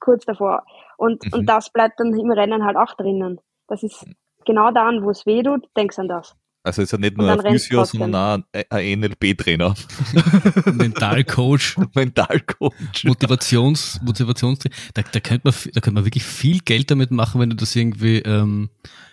[0.00, 0.64] kurz davor.
[0.96, 1.32] Und, mhm.
[1.32, 3.40] und das bleibt dann im Rennen halt auch drinnen.
[3.68, 4.04] Das ist
[4.44, 6.36] genau dann, wo es weh tut, denkst du an das.
[6.64, 9.74] Also ist er nicht nur ein Physio, sondern auch ein NLP-Trainer.
[10.72, 11.76] Mentalcoach.
[11.94, 13.04] Mentalcoach.
[13.04, 14.60] Motivations, Motivations
[14.94, 17.74] da, da, könnte man, da könnte man wirklich viel Geld damit machen, wenn du das
[17.74, 18.70] irgendwie ähm,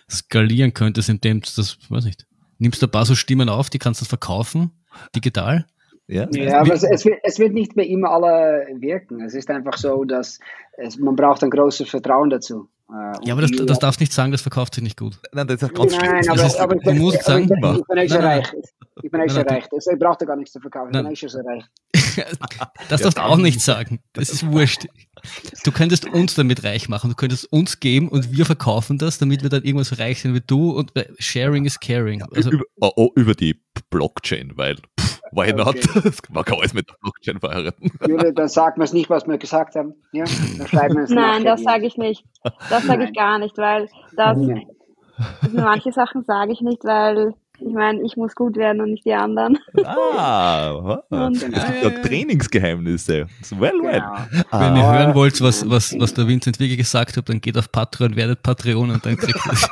[0.08, 2.24] skalieren könntest, indem du das, weiß nicht,
[2.60, 4.70] nimmst du ein paar so Stimmen auf, die kannst du verkaufen
[5.14, 5.66] digital?
[6.06, 9.20] Ja, ja aber es, es, wird, es wird nicht bei ihm alle wirken.
[9.20, 10.40] Es ist einfach so, dass
[10.76, 12.68] es, man braucht ein großes Vertrauen dazu.
[12.90, 15.20] Äh, ja, aber das, das darfst nicht sagen, das verkauft sich nicht gut.
[15.32, 17.98] Nein, das ist ganz Nein, aber, ist, aber, du musst sagen, ich bin, ich bin
[17.98, 18.52] echt reich.
[19.02, 19.64] Ich bin echt nein, reich.
[19.72, 20.90] Ich brauche gar nichts zu verkaufen.
[20.92, 21.64] Ich bin echt schon reich.
[22.88, 24.00] das darfst du auch nicht sagen.
[24.12, 24.86] Das ist wurscht.
[25.64, 27.10] Du könntest uns damit reich machen.
[27.10, 30.40] Du könntest uns geben und wir verkaufen das, damit wir dann irgendwas reich sind wie
[30.40, 30.70] du.
[30.72, 32.22] Und Sharing is caring.
[32.34, 34.76] Also, über, oh, oh, über die Blockchain, weil
[35.32, 35.76] Why not?
[35.76, 36.10] Okay.
[36.30, 37.90] Man kann alles mit der Blockchain verheiraten.
[38.06, 39.94] Jule, dann sagt man es nicht, was wir gesagt haben.
[40.12, 40.24] Ja?
[40.58, 42.24] Dann schreiben wir es Nein, das sage ich nicht.
[42.68, 44.36] Das sage ich gar nicht, weil das,
[45.52, 49.12] manche Sachen sage ich nicht, weil ich meine, ich muss gut werden und nicht die
[49.12, 49.58] anderen.
[49.84, 53.26] Ah, und, äh, Trainingsgeheimnisse.
[53.50, 54.00] Well, well.
[54.00, 54.44] Genau.
[54.50, 54.60] Ah.
[54.60, 57.70] Wenn ihr hören wollt, was, was, was der Vincent wirklich gesagt hat, dann geht auf
[57.70, 59.68] Patreon, werdet Patreon und dann kriegt ihr das.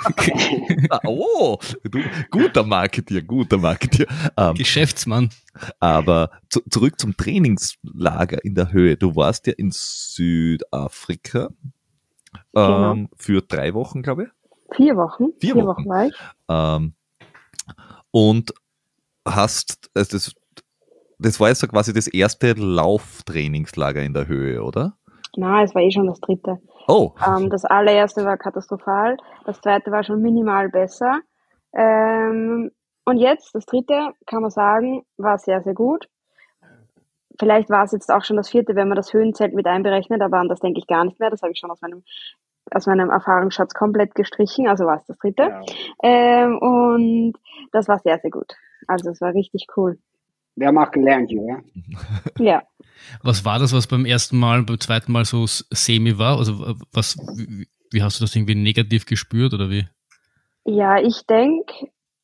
[1.06, 4.06] oh, du, guter Marketier, guter Marketier.
[4.36, 5.30] Ähm, Geschäftsmann.
[5.80, 8.96] Aber zu, zurück zum Trainingslager in der Höhe.
[8.96, 11.48] Du warst ja in Südafrika
[12.52, 12.92] genau.
[12.92, 14.28] ähm, für drei Wochen, glaube ich.
[14.76, 15.32] Vier Wochen.
[15.40, 15.66] Vier, Vier Wochen.
[15.66, 16.14] Wochen war ich.
[16.48, 16.94] Ähm,
[18.10, 18.52] und
[19.26, 20.34] hast, also das,
[21.18, 24.96] das war jetzt so quasi das erste Lauftrainingslager in der Höhe, oder?
[25.36, 26.58] Nein, es war eh schon das dritte.
[26.86, 27.12] Oh.
[27.26, 31.20] Ähm, das allererste war katastrophal, das zweite war schon minimal besser.
[31.74, 32.70] Ähm,
[33.04, 36.08] und jetzt, das dritte, kann man sagen, war sehr, sehr gut.
[37.38, 40.38] Vielleicht war es jetzt auch schon das vierte, wenn man das Höhenzelt mit einberechnet, aber
[40.38, 41.30] an das denke ich gar nicht mehr.
[41.30, 42.02] Das habe ich schon aus meinem
[42.72, 45.42] aus meinem Erfahrungsschatz komplett gestrichen, also war es das dritte.
[45.42, 45.62] Ja.
[46.02, 47.34] Ähm, und
[47.72, 48.54] das war sehr, sehr gut.
[48.86, 49.98] Also es war richtig cool.
[50.56, 51.58] Wir haben auch gelernt, ja.
[52.38, 52.62] ja.
[53.22, 56.38] Was war das, was beim ersten Mal, beim zweiten Mal so semi war?
[56.38, 59.86] Also was, wie, wie hast du das irgendwie negativ gespürt oder wie?
[60.64, 61.72] Ja, ich denke,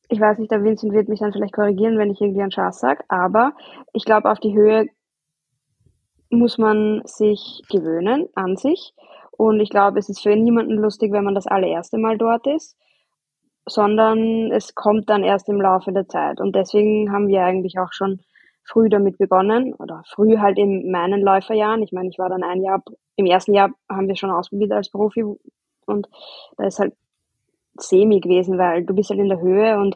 [0.09, 2.79] ich weiß nicht, der Vincent wird mich dann vielleicht korrigieren, wenn ich irgendwie einen Schaß
[2.79, 3.53] sage, aber
[3.93, 4.87] ich glaube, auf die Höhe
[6.29, 8.93] muss man sich gewöhnen an sich.
[9.37, 12.77] Und ich glaube, es ist für niemanden lustig, wenn man das allererste Mal dort ist,
[13.67, 16.39] sondern es kommt dann erst im Laufe der Zeit.
[16.39, 18.21] Und deswegen haben wir eigentlich auch schon
[18.63, 21.83] früh damit begonnen oder früh halt in meinen Läuferjahren.
[21.83, 22.83] Ich meine, ich war dann ein Jahr,
[23.15, 25.23] im ersten Jahr haben wir schon ausprobiert als Profi
[25.85, 26.07] und
[26.57, 26.93] da ist halt
[27.77, 29.95] semi gewesen, weil du bist halt in der Höhe und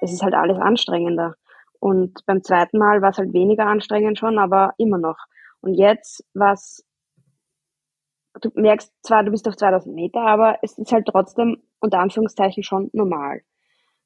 [0.00, 1.34] es ist halt alles anstrengender.
[1.78, 5.16] Und beim zweiten Mal war es halt weniger anstrengend schon, aber immer noch.
[5.62, 6.84] Und jetzt, was
[8.40, 12.62] du merkst zwar, du bist auf 2000 Meter, aber es ist halt trotzdem unter Anführungszeichen
[12.62, 13.42] schon normal.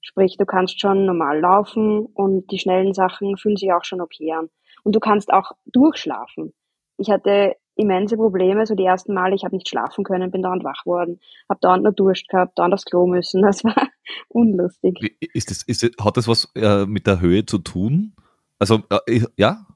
[0.01, 4.33] Sprich, du kannst schon normal laufen und die schnellen Sachen fühlen sich auch schon okay
[4.33, 4.51] an.
[4.83, 6.53] Und du kannst auch durchschlafen.
[6.99, 10.63] Ich hatte immense Probleme, so die ersten Male, ich habe nicht schlafen können, bin dauernd
[10.63, 13.89] wach worden, habe dauernd nur Durst gehabt, dauernd aufs Klo müssen, das war
[14.29, 15.17] unlustig.
[15.33, 18.15] Ist das, ist das, hat das was äh, mit der Höhe zu tun?
[18.59, 19.67] Also, äh, ja?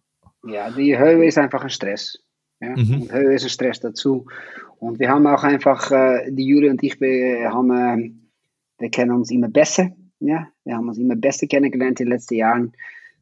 [0.44, 2.22] Ja, die Höhe ist einfach ein Stress.
[2.60, 2.76] Ja?
[2.76, 3.02] Mhm.
[3.02, 4.26] Und Höhe ist ein Stress dazu.
[4.78, 8.12] Und wir haben auch einfach, äh, die Juri und ich, wir, haben, äh,
[8.78, 9.90] wir kennen uns immer besser.
[10.20, 10.48] Ja?
[10.64, 12.72] Wir haben uns immer besser kennengelernt in den letzten Jahren.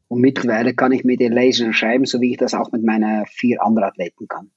[0.07, 2.83] Und mittlerweile kann ich mit dir lesen und schreiben, so wie ich das auch mit
[2.83, 4.51] meinen vier anderen Athleten kann.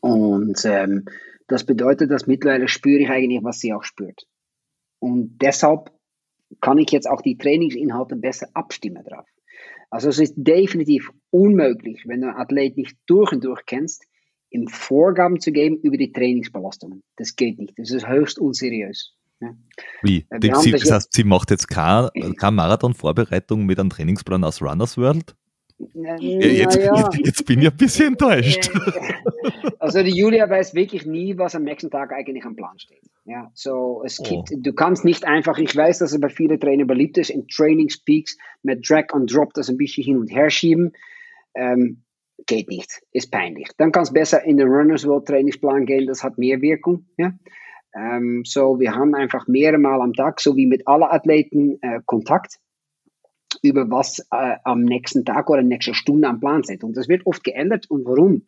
[0.00, 1.06] Und ähm,
[1.48, 4.26] das bedeutet, dass mittlerweile spüre ich eigentlich, was sie auch spürt.
[4.98, 5.90] Und deshalb
[6.60, 9.26] kann ich jetzt auch die Trainingsinhalte besser abstimmen drauf.
[9.92, 14.06] Also es ist definitiv unmöglich, wenn du einen Athlet nicht durch und durch kennst,
[14.48, 17.02] ihm Vorgaben zu geben über die Trainingsbelastungen.
[17.16, 17.78] Das geht nicht.
[17.78, 19.12] Das ist höchst unseriös.
[20.02, 20.26] Wie?
[20.40, 25.36] Sie, das heißt, sie macht jetzt keine, keine Marathon-Vorbereitung mit einem Trainingsplan aus Runners World?
[25.94, 27.10] Ja, jetzt, ja.
[27.24, 28.70] jetzt, bin ich ein bisschen enttäuscht.
[29.78, 33.02] Also die Julia weiß wirklich nie, was am nächsten Tag eigentlich am Plan steht.
[33.24, 34.22] Ja, so es oh.
[34.22, 37.46] gibt, du kannst nicht einfach, ich weiß, dass es bei vielen Trainern beliebt ist, in
[37.48, 40.92] Training Speaks mit Drag and Drop das ein bisschen hin und her schieben.
[41.54, 42.02] Ähm,
[42.46, 43.68] geht nicht, ist peinlich.
[43.76, 47.06] Dann kannst du besser in den Runners World Trainingsplan gehen, das hat mehr Wirkung.
[47.16, 47.32] Ja?
[47.94, 52.00] Ähm, so, wir haben einfach mehrere Mal am Tag, so wie mit allen Athleten, äh,
[52.06, 52.58] Kontakt
[53.62, 56.84] über was äh, am nächsten Tag oder nächste Stunde am Plan sind.
[56.84, 57.86] Und das wird oft geändert.
[57.88, 58.46] Und warum?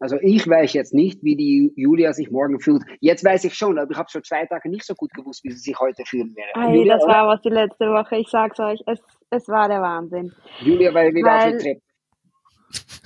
[0.00, 2.82] Also ich weiß jetzt nicht, wie die Julia sich morgen fühlt.
[3.00, 5.50] Jetzt weiß ich schon, aber ich habe schon zwei Tage nicht so gut gewusst, wie
[5.50, 6.50] sie sich heute fühlen werde.
[6.54, 8.16] Hey, Julia, das war was die letzte Woche.
[8.16, 9.00] Ich sag's euch, es,
[9.30, 10.32] es war der Wahnsinn.
[10.60, 11.80] Julia war wieder weil, auf Trip.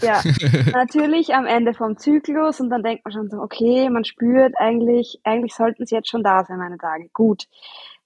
[0.01, 0.23] Ja,
[0.73, 5.21] natürlich am Ende vom Zyklus und dann denkt man schon so, okay, man spürt eigentlich,
[5.25, 7.09] eigentlich sollten sie jetzt schon da sein, meine Tage.
[7.13, 7.47] Gut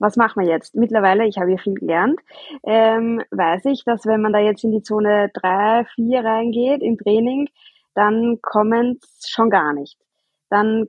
[0.03, 0.75] was machen wir jetzt?
[0.75, 2.21] Mittlerweile, ich habe ja viel gelernt,
[2.65, 6.99] ähm, weiß ich, dass wenn man da jetzt in die Zone 3, 4 reingeht im
[6.99, 7.49] Training,
[7.95, 9.97] dann kommen schon gar nicht.
[10.51, 10.87] Dann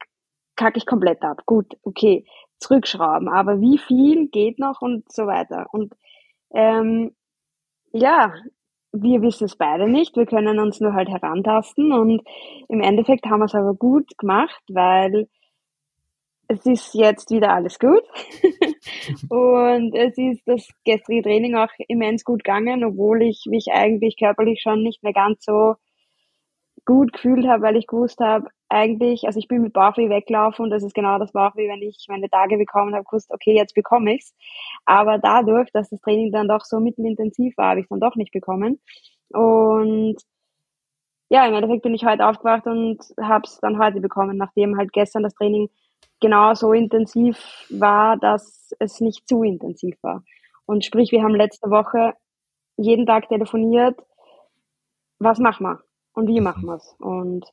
[0.55, 1.43] kacke ich komplett ab.
[1.45, 2.25] Gut, okay,
[2.57, 5.67] zurückschrauben, aber wie viel geht noch und so weiter.
[5.71, 5.93] Und
[6.51, 7.15] ähm,
[7.91, 8.33] ja,
[8.93, 10.15] wir wissen es beide nicht.
[10.15, 12.21] Wir können uns nur halt herantasten und
[12.69, 15.27] im Endeffekt haben wir es aber gut gemacht, weil
[16.47, 18.03] es ist jetzt wieder alles gut.
[19.29, 24.61] und es ist das gestrige Training auch immens gut gegangen, obwohl ich mich eigentlich körperlich
[24.61, 25.75] schon nicht mehr ganz so
[26.85, 30.71] gut gefühlt habe, weil ich gewusst habe, eigentlich, also ich bin mit Bauchweh weggelaufen und
[30.71, 34.15] das ist genau das Bauchweh, wenn ich meine Tage bekommen habe, gewusst, okay, jetzt bekomme
[34.15, 34.33] ich's.
[34.85, 38.15] Aber dadurch, dass das Training dann doch so mittelintensiv war, habe ich es dann doch
[38.15, 38.81] nicht bekommen.
[39.29, 40.17] Und
[41.29, 44.91] ja, im Endeffekt bin ich heute aufgewacht und habe es dann heute bekommen, nachdem halt
[44.91, 45.69] gestern das Training
[46.19, 47.37] genau so intensiv
[47.69, 50.23] war, dass es nicht zu intensiv war.
[50.65, 52.13] Und sprich, wir haben letzte Woche
[52.77, 53.99] jeden Tag telefoniert,
[55.19, 56.95] was machen wir und wie machen wir es.
[56.99, 57.45] Und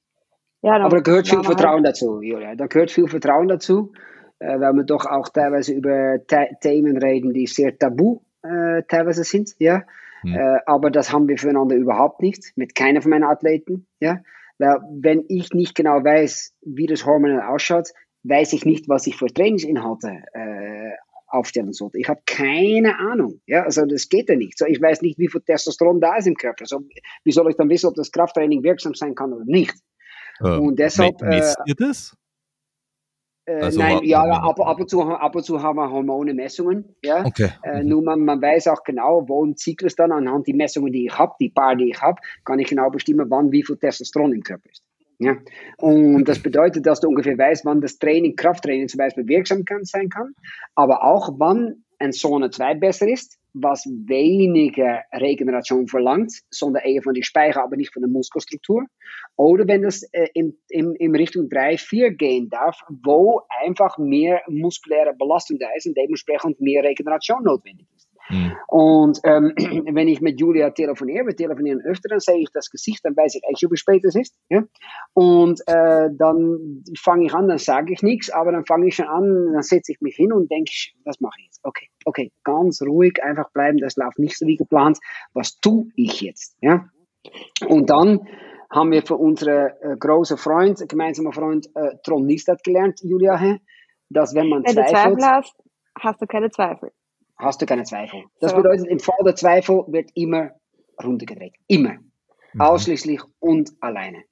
[0.62, 2.54] ja, Aber da gehört viel Vertrauen halt dazu, Julia.
[2.54, 3.92] Da gehört viel Vertrauen dazu,
[4.38, 6.18] äh, weil wir doch auch teilweise über
[6.60, 9.82] Themen reden, die sehr tabu äh, teilweise sind, ja.
[10.22, 10.34] Mhm.
[10.34, 14.20] Äh, aber das haben wir füreinander überhaupt nicht, mit keiner von meinen Athleten, ja.
[14.58, 17.88] Weil wenn ich nicht genau weiß, wie das hormonell ausschaut,
[18.24, 20.92] weiß ich nicht, was ich für Trainingsinhalte äh,
[21.30, 21.98] aufstellen sollte.
[21.98, 23.40] Ich habe keine Ahnung.
[23.46, 24.58] Ja, also das geht ja nicht.
[24.58, 26.66] So, ich weiß nicht, wie viel Testosteron da ist im Körper.
[26.66, 26.82] So,
[27.24, 29.74] wie soll ich dann wissen, ob das Krafttraining wirksam sein kann oder nicht?
[30.40, 31.20] Äh, und deshalb.
[31.22, 32.16] Messt äh, ihr das?
[33.46, 36.96] Äh, also, nein, ja, ab, ab, und zu, ab und zu haben wir Hormone-Messungen.
[37.02, 37.24] Ja?
[37.24, 37.50] Okay.
[37.62, 41.06] Äh, nur man, man weiß auch genau, wo ein Zyklus dann anhand die Messungen, die
[41.06, 44.32] ich habe, die paar, die ich habe, kann ich genau bestimmen, wann wie viel Testosteron
[44.32, 44.82] im Körper ist.
[45.20, 45.36] Ja?
[45.76, 49.84] Und das bedeutet, dass du ungefähr weißt, wann das Training, Krafttraining zum Beispiel wirksam kann,
[49.84, 50.34] sein kann,
[50.74, 57.14] aber auch wann ein Zone 2 besser ist, was weniger Regeneration verlangt, sondern eher von
[57.14, 58.86] der Speicher, aber nicht von der Muskelstruktur.
[59.36, 64.40] Oder wenn es äh, in, in, in Richtung 3, 4 gehen darf, wo einfach mehr
[64.48, 67.99] muskuläre Belastung da ist und dementsprechend mehr Regeneration notwendig ist.
[68.30, 68.56] Mhm.
[68.68, 69.52] Und ähm,
[69.92, 73.34] wenn ich mit Julia telefoniere, wir telefonieren öfter, dann sehe ich das Gesicht, dann weiß
[73.34, 74.34] ich echt, wie spät es ist.
[74.48, 74.62] Ja?
[75.14, 79.08] Und äh, dann fange ich an, dann sage ich nichts, aber dann fange ich schon
[79.08, 80.70] an, dann setze ich mich hin und denke,
[81.04, 81.60] was mache ich jetzt?
[81.64, 84.98] Okay, okay, ganz ruhig, einfach bleiben, das läuft nicht so wie geplant.
[85.34, 86.56] Was tue ich jetzt?
[86.60, 86.88] Ja?
[87.66, 88.26] Und dann
[88.70, 93.58] haben wir für unseren äh, großen Freund, gemeinsamen Freund äh, Tron Nistat gelernt, Julia,
[94.08, 95.54] dass wenn man wenn zweifelt, du Zweifel hast,
[95.98, 96.92] hast du keine Zweifel.
[97.40, 98.24] Hast du keine Zweifel.
[98.40, 98.56] Das so.
[98.56, 100.50] bedeutet, im Fall der Zweifel wird immer
[101.02, 101.54] runtergedreht.
[101.66, 101.94] Immer.
[102.52, 102.60] Mhm.
[102.60, 104.24] Ausschließlich und alleine.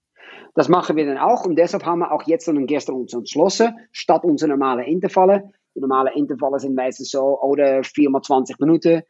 [0.55, 3.77] Das machen wir dann auch und deshalb haben wir auch jetzt und gestern uns entschlossen,
[3.93, 9.03] statt unsere normalen Intervalle, die normalen Intervalle sind meistens so, oder 4 mal 20 Minuten,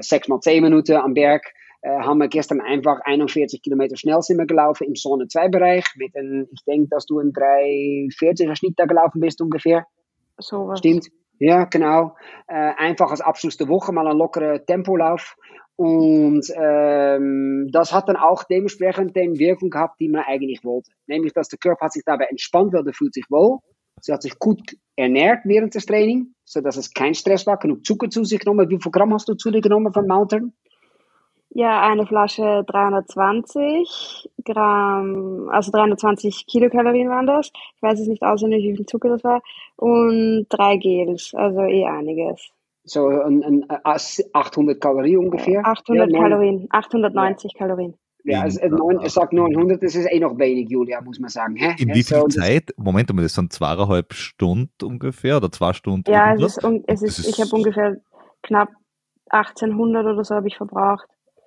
[0.00, 1.52] 6 mal 10 Minuten am Berg,
[1.84, 5.84] äh, haben wir gestern einfach 41 Kilometer schnell sind wir gelaufen im Zone 2 Bereich.
[5.96, 9.86] Mit einem, ich denke, dass du ein 340er Schnitt da gelaufen bist ungefähr.
[10.38, 10.78] So was.
[10.78, 11.08] Stimmt.
[11.38, 12.16] Ja, genau.
[12.46, 15.36] Äh, einfach als Abschluss der Woche mal ein lockerer Tempolauf.
[15.76, 20.92] Und ähm, das hat dann auch dementsprechend den Wirkung gehabt, die man eigentlich wollte.
[21.06, 23.58] Nämlich, dass der Körper hat sich dabei entspannt, weil der fühlt sich wohl.
[24.00, 28.08] Sie hat sich gut ernährt während des Trainings, sodass es kein Stress war, genug Zucker
[28.08, 28.68] zu sich genommen.
[28.70, 30.52] Wie viel Gramm hast du zu dir genommen von Mountain?
[31.56, 37.52] Ja, eine Flasche 320 Gramm, also 320 Kilokalorien waren das.
[37.76, 39.40] Ich weiß es nicht auswendig, wie viel Zucker das war.
[39.76, 42.50] Und drei Gels, also eh einiges.
[42.82, 43.66] So ein, ein
[44.32, 45.64] 800 Kalorien ungefähr?
[45.64, 47.58] 800 ja, Kalorien, 890 ja.
[47.58, 47.94] Kalorien.
[48.24, 48.58] Ja, also,
[49.02, 51.56] es sagt 900, das ist eh noch wenig, Julia, muss man sagen.
[51.56, 51.74] Hä?
[51.78, 52.74] In wie viel so, Zeit?
[52.76, 56.10] Moment mal, das sind zweieinhalb Stunden ungefähr oder zwei Stunden?
[56.10, 57.98] Ja, es ist, es ist, ist, ich habe ungefähr
[58.42, 58.70] knapp
[59.28, 61.06] 1800 oder so habe ich verbraucht.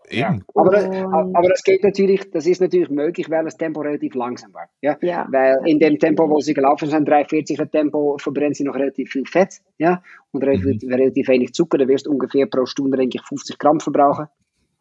[0.09, 4.15] Ja, aber, das, aber das geht natürlich, das ist natürlich möglich, weil das Tempo relativ
[4.15, 4.69] langsam war.
[4.81, 4.97] Ja?
[5.01, 5.27] ja.
[5.29, 9.25] Weil in dem Tempo, wo sie gelaufen sind, 340er Tempo, verbrennt sie noch relativ viel
[9.25, 10.93] Fett, ja, und relativ, mhm.
[10.93, 11.77] relativ wenig Zucker.
[11.77, 14.27] Da wirst du ungefähr pro Stunde, denke ich, 50 Gramm verbrauchen.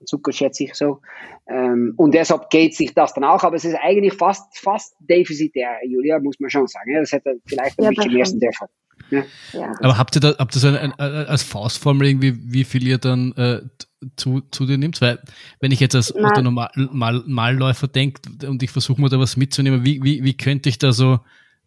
[0.05, 1.01] Zucker schätze ich so.
[1.49, 5.79] Ähm, und deshalb geht sich das dann auch, aber es ist eigentlich fast, fast defizitär,
[5.85, 6.93] Julia, muss man schon sagen.
[6.93, 7.01] Ja?
[7.01, 8.67] Das hätte vielleicht ein ja, bisschen mehr dürfen.
[9.11, 9.25] Ja.
[9.53, 9.75] Ja.
[9.81, 12.99] Aber habt ihr da, habt ihr so ein, ein, als Faustformel irgendwie, wie viel ihr
[12.99, 13.61] dann äh,
[14.17, 15.01] zu, zu dir nimmt?
[15.01, 15.19] Weil,
[15.61, 16.15] wenn ich jetzt als.
[16.15, 20.69] Normal, Mal, Malläufer denke und ich versuche mir da was mitzunehmen, wie, wie, wie könnte
[20.69, 21.21] ich da so,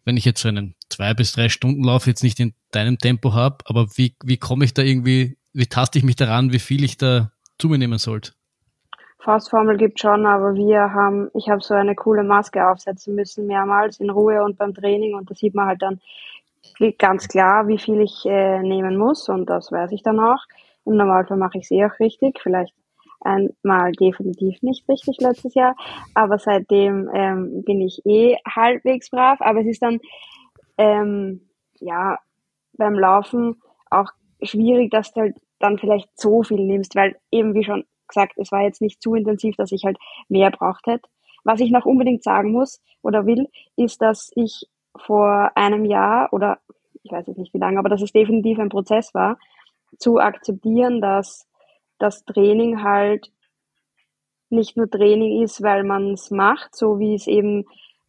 [0.04, 3.34] wenn ich jetzt so einen zwei bis drei Stunden Lauf jetzt nicht in deinem Tempo
[3.34, 6.84] habe, aber wie, wie komme ich da irgendwie, wie taste ich mich daran, wie viel
[6.84, 8.32] ich da zu mir nehmen sollte?
[9.20, 14.00] Faustformel gibt schon, aber wir haben, ich habe so eine coole Maske aufsetzen müssen, mehrmals
[14.00, 16.00] in Ruhe und beim Training und da sieht man halt dann
[16.98, 20.42] ganz klar, wie viel ich äh, nehmen muss und das weiß ich dann auch.
[20.84, 22.74] Im Normalfall mache ich es eh auch richtig, vielleicht
[23.20, 25.76] einmal definitiv nicht richtig letztes Jahr,
[26.14, 30.00] aber seitdem ähm, bin ich eh halbwegs brav, aber es ist dann
[30.78, 31.48] ähm,
[31.80, 32.18] ja
[32.78, 34.10] beim Laufen auch
[34.42, 38.50] schwierig, dass du halt dann vielleicht so viel nimmst, weil eben wie schon gesagt, es
[38.50, 41.08] war jetzt nicht zu intensiv, dass ich halt mehr braucht hätte.
[41.44, 44.66] Was ich noch unbedingt sagen muss oder will, ist, dass ich
[44.96, 46.58] vor einem Jahr oder
[47.02, 49.38] ich weiß jetzt nicht wie lange, aber dass es definitiv ein Prozess war,
[49.98, 51.46] zu akzeptieren, dass
[51.98, 53.30] das Training halt
[54.48, 57.64] nicht nur Training ist, weil man es macht, so wie es eben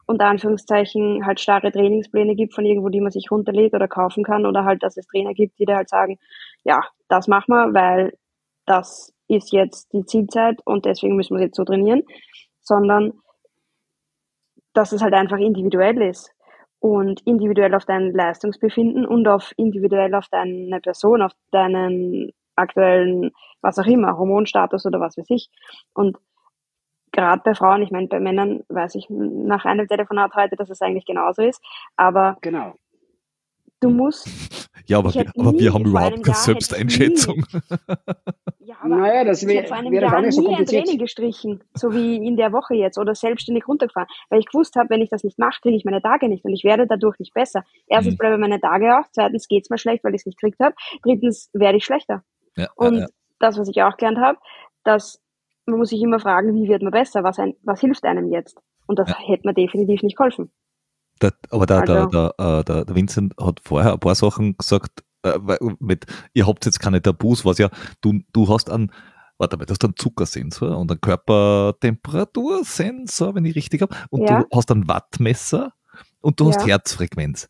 [0.08, 4.46] unter Anführungszeichen halt starre Trainingspläne gibt von irgendwo, die man sich runterlädt oder kaufen kann
[4.46, 6.18] oder halt, dass es Trainer gibt, die da halt sagen,
[6.64, 8.14] ja, das machen wir, weil
[8.66, 12.04] das ist jetzt die Zielzeit und deswegen müssen wir jetzt so trainieren,
[12.60, 13.14] sondern
[14.74, 16.34] dass es halt einfach individuell ist
[16.82, 23.78] und individuell auf dein Leistungsbefinden und auf individuell auf deine Person, auf deinen aktuellen, was
[23.78, 25.52] auch immer, Hormonstatus oder was weiß ich.
[25.94, 26.18] Und
[27.12, 30.82] gerade bei Frauen, ich meine, bei Männern weiß ich nach einem Telefonat heute, dass es
[30.82, 31.64] eigentlich genauso ist,
[31.98, 32.74] aber genau.
[33.80, 34.61] du musst.
[34.88, 37.46] Ja, aber, wir, aber wir haben überhaupt keine Selbsteinschätzung.
[38.60, 41.64] Ja, aber naja, das wär, ich vor einem wäre Jahr nie so ein Training gestrichen,
[41.74, 45.10] so wie in der Woche jetzt oder selbstständig runtergefahren, weil ich gewusst habe, wenn ich
[45.10, 47.64] das nicht mache, kriege ich meine Tage nicht und ich werde dadurch nicht besser.
[47.88, 48.18] Erstens mhm.
[48.18, 51.50] bleibe meine Tage auch, zweitens geht's mir schlecht, weil ich es nicht gekriegt habe, drittens
[51.54, 52.24] werde ich schlechter.
[52.56, 53.08] Ja, und ja, ja.
[53.40, 54.38] das, was ich auch gelernt habe,
[54.84, 55.22] dass
[55.66, 58.58] man muss sich immer fragen, wie wird man besser, was, ein, was hilft einem jetzt?
[58.88, 60.52] Und das hätte mir definitiv nicht geholfen.
[61.22, 64.58] Der, aber der, also, der, der, äh, der, der Vincent hat vorher ein paar Sachen
[64.58, 65.40] gesagt, äh,
[65.80, 67.70] mit, ihr habt jetzt keine Tabus, was ja,
[68.02, 68.92] du, du hast einen,
[69.38, 74.44] warte mal, du hast einen Zuckersensor und einen Körpertemperatursensor, wenn ich richtig habe, und ja.
[74.44, 75.74] du hast ein Wattmesser
[76.22, 76.56] und du ja.
[76.56, 77.50] hast Herzfrequenz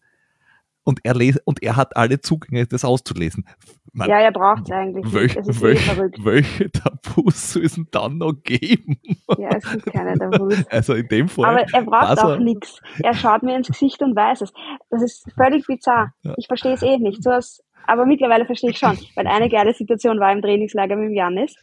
[0.83, 1.15] und er,
[1.45, 3.47] und er hat alle Zugänge, das auszulesen.
[3.93, 5.13] Man, ja, er braucht es eigentlich.
[5.13, 8.97] Welch, welch, eh welche Tabus soll es denn dann noch geben?
[9.37, 10.63] Ja, es gibt keine Tabus.
[10.69, 11.45] Also in dem Fall.
[11.45, 12.81] Aber er braucht auch nichts.
[12.99, 14.53] Er schaut mir ins Gesicht und weiß es.
[14.89, 16.13] Das ist völlig bizarr.
[16.21, 16.33] Ja.
[16.37, 17.23] Ich verstehe es eh nicht.
[17.23, 21.09] So als aber mittlerweile verstehe ich schon, weil eine geile Situation war im Trainingslager mit
[21.09, 21.55] dem Janis.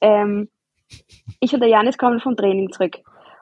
[0.00, 0.48] Ähm,
[1.40, 2.98] ich und der Janis kommen vom Training zurück.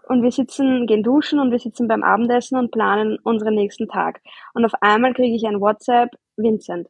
[0.07, 4.21] Und wir sitzen, gehen duschen und wir sitzen beim Abendessen und planen unseren nächsten Tag.
[4.53, 6.89] Und auf einmal kriege ich ein WhatsApp, Vincent.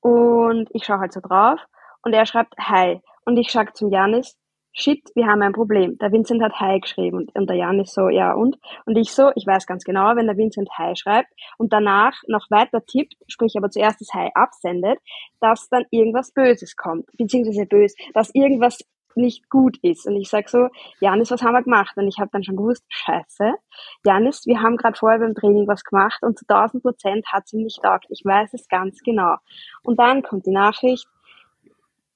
[0.00, 1.60] Und ich schaue halt so drauf
[2.02, 3.00] und er schreibt Hi.
[3.24, 4.36] Und ich sage zum Janis,
[4.74, 5.96] shit, wir haben ein Problem.
[5.98, 8.58] Der Vincent hat Hi geschrieben und, und der Janis so, ja und?
[8.84, 12.50] Und ich so, ich weiß ganz genau, wenn der Vincent Hi schreibt und danach noch
[12.50, 14.98] weiter tippt, sprich aber zuerst das Hi absendet,
[15.40, 18.80] dass dann irgendwas Böses kommt, beziehungsweise bös, dass irgendwas
[19.16, 20.06] nicht gut ist.
[20.06, 20.68] Und ich sag so,
[21.00, 21.96] Janis, was haben wir gemacht?
[21.96, 23.54] Und ich habe dann schon gewusst, scheiße,
[24.04, 27.58] Janis, wir haben gerade vorher beim Training was gemacht und zu 1000 Prozent hat sie
[27.58, 28.06] nicht taugt.
[28.08, 29.36] Ich weiß es ganz genau.
[29.82, 31.06] Und dann kommt die Nachricht,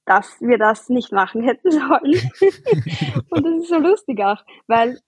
[0.04, 2.30] dass wir das nicht machen hätten sollen.
[3.30, 4.98] und das ist so lustig auch, weil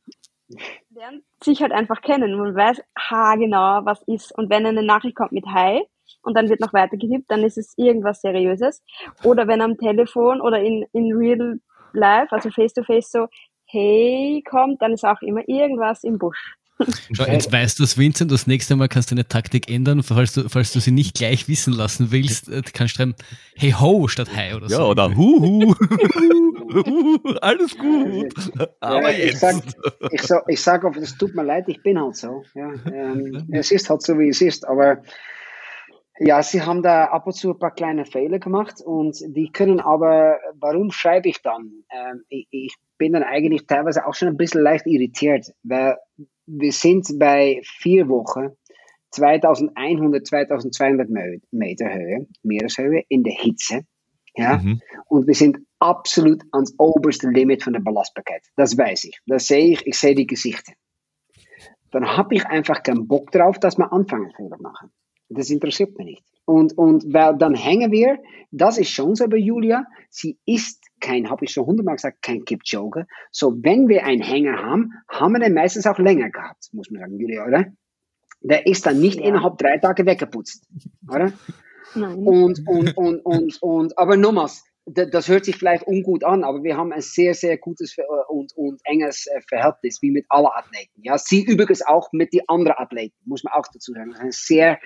[0.90, 2.36] lernt sich halt einfach kennen.
[2.36, 4.36] Man weiß ha genau, was ist.
[4.36, 5.82] Und wenn eine Nachricht kommt mit Hi
[6.22, 8.82] und dann wird noch weitergetippt, dann ist es irgendwas Seriöses.
[9.24, 11.60] Oder wenn am Telefon oder in, in Real
[11.94, 13.28] Life, also face to face so
[13.66, 16.56] Hey kommt, dann ist auch immer irgendwas im Busch.
[17.12, 20.32] Schau, jetzt weißt du es, Vincent, das nächste Mal kannst du deine Taktik ändern, falls
[20.32, 23.14] du, falls du sie nicht gleich wissen lassen willst, äh, kannst du schreiben,
[23.54, 24.74] hey ho statt hi oder so.
[24.74, 25.74] Ja, oder huhu.
[27.40, 28.34] Alles gut.
[28.80, 29.62] Aber ja, ich Sag,
[30.10, 32.44] ich, sag, ich sag oft, es tut mir leid, ich bin halt so.
[32.54, 35.02] Ja, ähm, es ist halt so, wie es ist, aber
[36.22, 39.80] ja, sie haben da ab und zu ein paar kleine Fehler gemacht und die können
[39.80, 41.84] aber, warum schreibe ich dann?
[41.90, 45.96] Ähm, ich, ich bin dann eigentlich teilweise auch schon ein bisschen leicht irritiert, weil
[46.46, 48.50] wir sind bei vier Wochen
[49.12, 51.08] 2100, 2200
[51.52, 53.86] Meter Höhe, Meereshöhe in der Hitze.
[54.36, 54.58] Ja?
[54.58, 54.82] Mhm.
[55.06, 58.42] Und wir sind absolut ans oberste Limit von der Belastbarkeit.
[58.56, 59.18] Das weiß ich.
[59.26, 59.86] Das sehe ich.
[59.86, 60.74] Ich sehe die Gesichter.
[61.92, 64.92] Dann habe ich einfach keinen Bock drauf, dass wir anfangen machen.
[65.30, 66.24] Das interessiert mich nicht.
[66.44, 68.18] Und, und weil dann hängen wir,
[68.50, 72.44] das ist schon so bei Julia, sie ist kein, habe ich schon hundertmal gesagt, kein
[72.44, 73.06] Kipchoge.
[73.30, 77.00] So, wenn wir einen Hänger haben, haben wir den meistens auch länger gehabt, muss man
[77.02, 77.66] sagen, Julia, oder?
[78.42, 79.26] Der ist dann nicht ja.
[79.26, 80.66] innerhalb drei Tage weggeputzt,
[81.08, 81.32] oder?
[81.94, 82.14] Nein.
[82.26, 86.76] Und, und, und, und, und, aber nochmals, das hört sich vielleicht ungut an, aber wir
[86.76, 87.96] haben ein sehr, sehr gutes
[88.28, 91.02] und, und enges äh, Verhältnis, wie mit allen Athleten.
[91.02, 94.14] Ja, sie übrigens auch mit den anderen Athleten, muss man auch dazu sagen.
[94.14, 94.76] Ein sehr äh,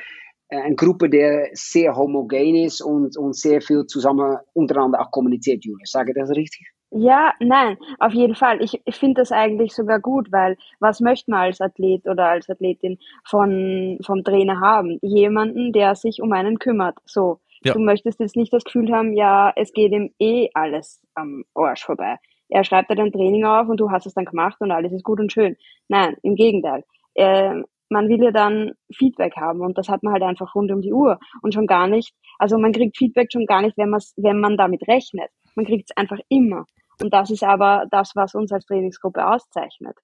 [0.49, 5.85] eine Gruppe, der sehr homogen ist und, und sehr viel zusammen untereinander auch kommuniziert, Julia.
[5.85, 6.75] Sage ich das richtig?
[6.97, 8.63] Ja, nein, auf jeden Fall.
[8.63, 12.49] Ich, ich finde das eigentlich sogar gut, weil was möchte man als Athlet oder als
[12.49, 14.99] Athletin von, vom Trainer haben?
[15.03, 16.99] Jemanden, der sich um einen kümmert.
[17.05, 17.41] So.
[17.65, 17.73] Ja.
[17.73, 21.85] Du möchtest jetzt nicht das Gefühl haben, ja, es geht ihm eh alles am Arsch
[21.85, 22.19] vorbei.
[22.49, 25.03] Er schreibt dir dein Training auf und du hast es dann gemacht und alles ist
[25.03, 25.57] gut und schön.
[25.89, 26.85] Nein, im Gegenteil.
[27.17, 30.81] Ähm, man will ja dann Feedback haben und das hat man halt einfach rund um
[30.81, 34.41] die Uhr und schon gar nicht, also man kriegt Feedback schon gar nicht, wenn, wenn
[34.41, 35.31] man damit rechnet.
[35.55, 36.65] Man kriegt es einfach immer.
[37.01, 39.97] Und das ist aber das, was uns als Trainingsgruppe auszeichnet.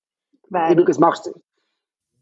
[0.48, 1.32] Weil übrigens, machst, du,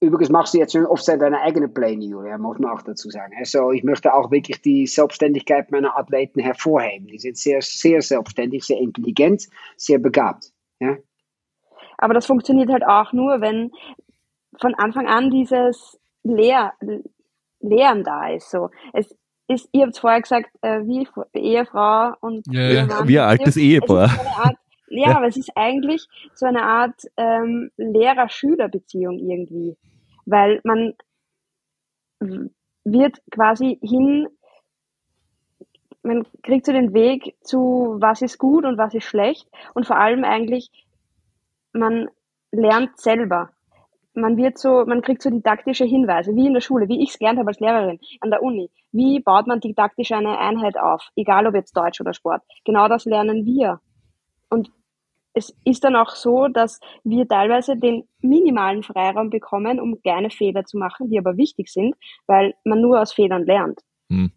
[0.01, 3.33] übrigens machst du jetzt schon oft deine eigene Pläne, Julia, muss man auch dazu sagen.
[3.39, 7.07] Also ich möchte auch wirklich die Selbstständigkeit meiner Athleten hervorheben.
[7.07, 9.47] Die sind sehr, sehr selbstständig, sehr intelligent,
[9.77, 10.53] sehr begabt.
[10.81, 10.97] Ja?
[11.97, 13.73] Aber das funktioniert halt auch nur, wenn,
[14.61, 16.73] von Anfang an dieses Lehr
[17.61, 18.51] Lehren da ist.
[18.51, 18.71] So.
[18.93, 19.15] Es
[19.49, 23.09] ist, ihr habt es vorher gesagt, äh, wie Ehefrau und ja, Ehemann.
[23.09, 24.11] Wie ein altes Ehepaar.
[24.37, 24.57] Art,
[24.89, 29.77] ja, ja, aber es ist eigentlich so eine Art ähm, Lehrer-Schüler-Beziehung irgendwie.
[30.27, 30.95] Weil man
[32.85, 34.29] wird quasi hin,
[36.03, 39.49] man kriegt so den Weg zu, was ist gut und was ist schlecht.
[39.75, 40.71] Und vor allem eigentlich,
[41.73, 42.09] man
[42.51, 43.51] lernt selber
[44.21, 47.19] man wird so, man kriegt so didaktische Hinweise, wie in der Schule, wie ich es
[47.19, 48.71] gelernt habe als Lehrerin an der Uni.
[48.93, 52.43] Wie baut man didaktisch eine Einheit auf, egal ob jetzt Deutsch oder Sport.
[52.65, 53.81] Genau das lernen wir.
[54.49, 54.71] Und
[55.35, 60.65] es ist dann auch so, dass wir teilweise den minimalen Freiraum bekommen, um kleine Fehler
[60.65, 61.95] zu machen, die aber wichtig sind,
[62.27, 63.81] weil man nur aus Fehlern lernt.
[64.11, 64.33] Hm.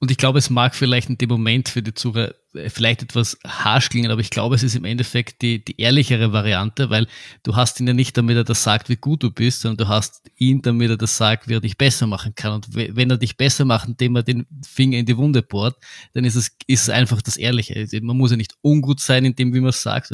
[0.00, 2.34] Und ich glaube, es mag vielleicht in dem Moment für die Zuhörer
[2.68, 6.90] vielleicht etwas harsch klingen, aber ich glaube, es ist im Endeffekt die, die ehrlichere Variante,
[6.90, 7.06] weil
[7.42, 9.88] du hast ihn ja nicht, damit er das sagt, wie gut du bist, sondern du
[9.88, 12.52] hast ihn, damit er das sagt, wie er dich besser machen kann.
[12.52, 15.76] Und wenn er dich besser macht, indem er den Finger in die Wunde bohrt,
[16.14, 17.86] dann ist es, ist es einfach das Ehrliche.
[18.02, 20.12] Man muss ja nicht ungut sein in dem, wie man es sagt,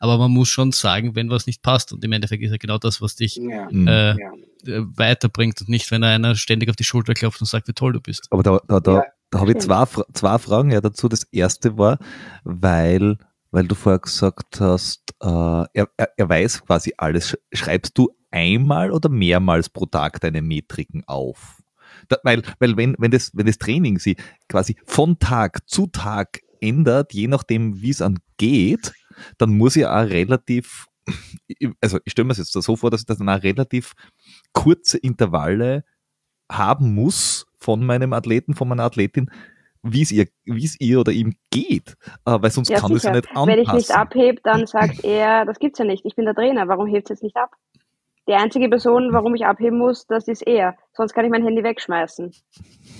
[0.00, 1.92] aber man muss schon sagen, wenn was nicht passt.
[1.92, 3.68] Und im Endeffekt ist ja genau das, was dich ja.
[3.68, 4.82] Äh, ja.
[4.96, 7.92] weiterbringt und nicht, wenn er einer ständig auf die Schulter klopft und sagt, wie toll
[7.92, 8.26] du bist.
[8.30, 11.08] Aber da, da, da, ja da habe ich zwei, zwei Fragen ja dazu.
[11.08, 11.98] Das erste war,
[12.44, 13.18] weil,
[13.50, 17.36] weil du vorher gesagt hast, äh, er, er weiß quasi alles.
[17.52, 21.62] Schreibst du einmal oder mehrmals pro Tag deine Metriken auf?
[22.08, 24.16] Da, weil, weil wenn, wenn, das, wenn das Training sie
[24.48, 28.92] quasi von Tag zu Tag ändert, je nachdem, wie es angeht,
[29.38, 30.86] dann muss ich auch relativ,
[31.80, 33.94] also ich stelle mir es jetzt so vor, dass ich dann auch relativ
[34.52, 35.84] kurze Intervalle
[36.50, 39.28] haben muss von meinem Athleten, von meiner Athletin,
[39.82, 43.02] wie es ihr, wie es ihr oder ihm geht, äh, weil sonst ja, kann es
[43.02, 43.48] ja nicht anpassen.
[43.48, 46.68] Wenn ich nicht abhebe, dann sagt er, das gibt's ja nicht, ich bin der Trainer,
[46.68, 47.50] warum hebt es jetzt nicht ab?
[48.28, 50.76] Die einzige Person, warum ich abheben muss, das ist er.
[50.92, 52.32] Sonst kann ich mein Handy wegschmeißen.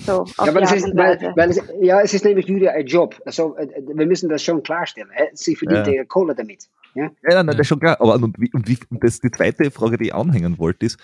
[0.04, 3.20] So, ja, aber das ist, weil, weil es, ja, es ist nämlich Julia ein Job.
[3.24, 5.10] Also, äh, wir müssen das schon klarstellen.
[5.32, 6.04] Sie verdient ja.
[6.04, 6.68] Kohle damit.
[6.94, 8.00] Ja, ja nein, das ist schon klar.
[8.00, 10.98] Aber und, wie, und, wie, und das, die zweite Frage, die ich anhängen wollte, ist,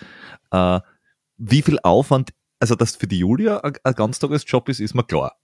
[0.53, 0.81] äh,
[1.37, 2.31] wie viel Aufwand,
[2.63, 5.35] also dass für die Julia ein, ein Ganztagesjob ist, ist mir klar.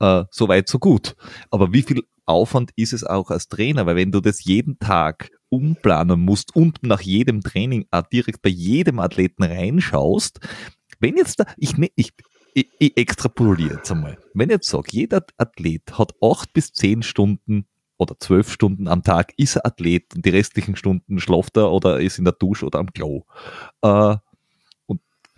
[0.00, 1.16] Äh, so weit, so gut.
[1.50, 3.86] Aber wie viel Aufwand ist es auch als Trainer?
[3.86, 8.50] Weil wenn du das jeden Tag umplanen musst und nach jedem Training auch direkt bei
[8.50, 10.40] jedem Athleten reinschaust,
[11.00, 12.12] wenn jetzt da, ich, ne, ich,
[12.52, 17.02] ich, ich extrapoliere jetzt einmal, wenn ich jetzt sage, jeder Athlet hat acht bis zehn
[17.02, 17.66] Stunden
[17.96, 21.98] oder zwölf Stunden am Tag ist er Athlet und die restlichen Stunden schlaft er oder
[21.98, 23.24] ist in der Dusche oder am Klo.
[23.80, 24.16] Äh,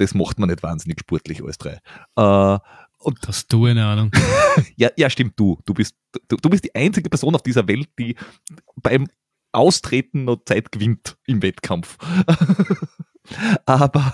[0.00, 1.78] das macht man nicht wahnsinnig sportlich alles drei.
[2.16, 2.58] Äh,
[3.02, 4.10] und Hast du eine Ahnung?
[4.76, 5.58] ja, ja, stimmt, du.
[5.64, 5.94] Du bist,
[6.28, 8.14] du, du bist die einzige Person auf dieser Welt, die
[8.76, 9.06] beim
[9.52, 11.96] Austreten noch Zeit gewinnt im Wettkampf.
[13.66, 14.12] aber,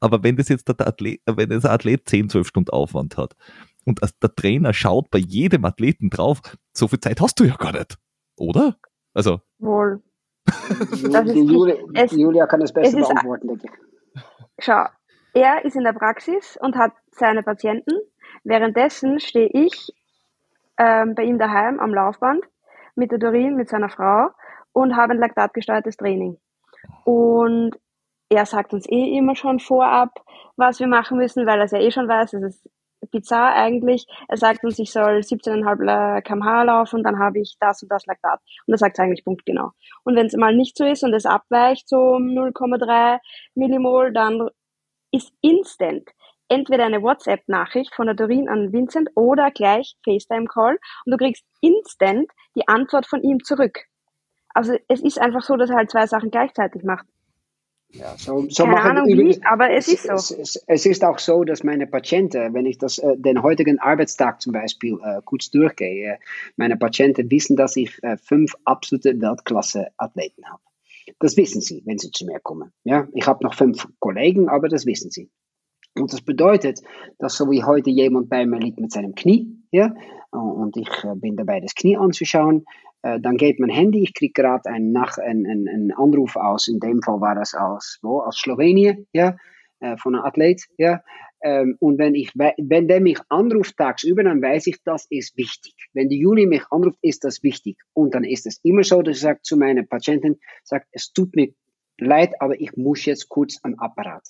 [0.00, 3.34] aber wenn das jetzt der Athlet, wenn das ein Athlet 10, 12 Stunden Aufwand hat
[3.84, 6.40] und der Trainer schaut bei jedem Athleten drauf,
[6.72, 7.98] so viel Zeit hast du ja gar nicht.
[8.36, 8.76] Oder?
[9.14, 9.40] Also.
[9.58, 10.02] Wohl.
[11.34, 11.76] Julia,
[12.10, 14.22] Julia kann es besser es beantworten, denke ich.
[14.60, 14.86] Schau,
[15.38, 17.94] er ist in der Praxis und hat seine Patienten.
[18.44, 19.92] Währenddessen stehe ich
[20.78, 22.44] ähm, bei ihm daheim am Laufband
[22.94, 24.30] mit der Dorin, mit seiner Frau
[24.72, 26.38] und habe ein laktatgesteuertes Training.
[27.04, 27.78] Und
[28.28, 30.10] er sagt uns eh immer schon vorab,
[30.56, 32.34] was wir machen müssen, weil er es ja eh schon weiß.
[32.34, 32.70] Es ist
[33.10, 34.06] bizarr eigentlich.
[34.28, 38.40] Er sagt uns, ich soll 17,5 kmh laufen, dann habe ich das und das Laktat.
[38.66, 39.70] Und er sagt es eigentlich punktgenau.
[40.04, 43.18] Und wenn es mal nicht so ist und es abweicht so um 0,3
[43.54, 44.48] Millimol, dann
[45.18, 46.08] ist instant
[46.48, 52.30] entweder eine WhatsApp-Nachricht von der Dorin an Vincent oder gleich FaceTime-Call und du kriegst instant
[52.56, 53.80] die Antwort von ihm zurück.
[54.54, 57.06] Also es ist einfach so, dass er halt zwei Sachen gleichzeitig macht.
[57.90, 60.12] Ja, so, so Keine Ahnung wie, aber es, es ist so.
[60.12, 63.78] Es, es, es, ist auch so, dass meine Patienten, wenn ich das, äh, den heutigen
[63.78, 66.18] Arbeitstag zum Beispiel äh, kurz durchgehe,
[66.56, 70.60] meine Patienten wissen, dass ich äh, fünf absolute Weltklasse-Athleten habe.
[71.18, 72.72] Das wissen sie, wenn sie zu mir kommen.
[72.84, 75.30] Ja, ich habe noch fünf Kollegen, aber das wissen sie.
[75.94, 76.80] Und das bedeutet,
[77.18, 79.94] dass so wie heute jemand bei mir liegt mit seinem Knie, ja,
[80.30, 82.64] und ich äh, bin dabei, das Knie anzuschauen,
[83.02, 87.02] äh, dann geht mein Handy, ich kriege gerade einen, einen, einen, Anruf aus, in dem
[87.02, 89.36] Fall war das aus, wo, aus Slowenien, ja,
[89.80, 91.00] äh, von einem Athlet, ja,
[91.42, 95.74] ähm, und wenn, ich, wenn der mich anruft tagsüber, dann weiß ich, das ist wichtig.
[95.92, 97.78] Wenn die Juni mich anruft, ist das wichtig.
[97.92, 101.36] Und dann ist es immer so, dass ich sage zu meiner Patientin, sage, es tut
[101.36, 101.52] mir
[101.98, 104.26] leid, aber ich muss jetzt kurz am Apparat.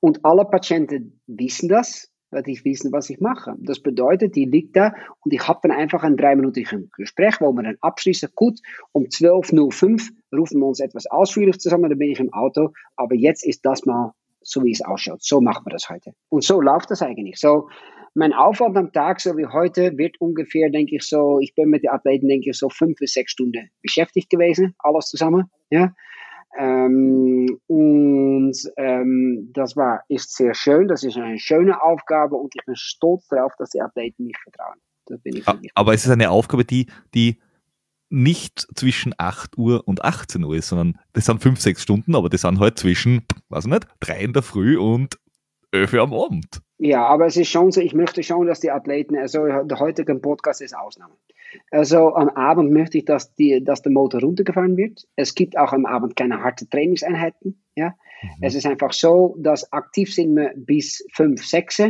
[0.00, 3.54] Und alle Patienten wissen das, weil ich wissen, was ich mache.
[3.58, 7.62] Das bedeutet, die liegt da und ich habe dann einfach ein dreiminütiges Gespräch, wo wir
[7.62, 8.60] dann abschließen, gut,
[8.92, 13.46] um 12.05 rufen wir uns etwas ausführlich zusammen, dann bin ich im Auto, aber jetzt
[13.46, 14.12] ist das mal
[14.44, 15.22] so wie es ausschaut.
[15.22, 16.14] So machen wir das heute.
[16.28, 17.38] Und so läuft das eigentlich.
[17.40, 17.68] So,
[18.14, 21.82] mein Aufwand am Tag, so wie heute, wird ungefähr, denke ich, so, ich bin mit
[21.82, 25.92] den Athleten, denke ich, so fünf bis sechs Stunden beschäftigt gewesen, alles zusammen, ja.
[26.56, 32.64] Ähm, und ähm, das war, ist sehr schön, das ist eine schöne Aufgabe und ich
[32.64, 34.78] bin stolz darauf, dass die Athleten mich vertrauen.
[35.06, 37.40] Das bin ich Aber es ist eine Aufgabe, die, die
[38.14, 42.28] nicht zwischen 8 Uhr und 18 Uhr ist, sondern das sind 5, 6 Stunden, aber
[42.28, 45.18] das sind halt zwischen, weiß ich nicht, 3 in der Früh und
[45.72, 46.62] 11 Uhr am Abend.
[46.78, 50.14] Ja, aber es ist schon so, ich möchte schon, dass die Athleten, also der heutige
[50.14, 51.14] Podcast ist Ausnahme.
[51.70, 55.06] Also am Abend möchte ich, dass, die, dass der Motor runtergefahren wird.
[55.16, 57.62] Es gibt auch am Abend keine harte Trainingseinheiten.
[57.74, 57.94] Ja?
[58.22, 58.28] Mhm.
[58.42, 61.82] Es ist einfach so, dass aktiv sind wir bis 5, 6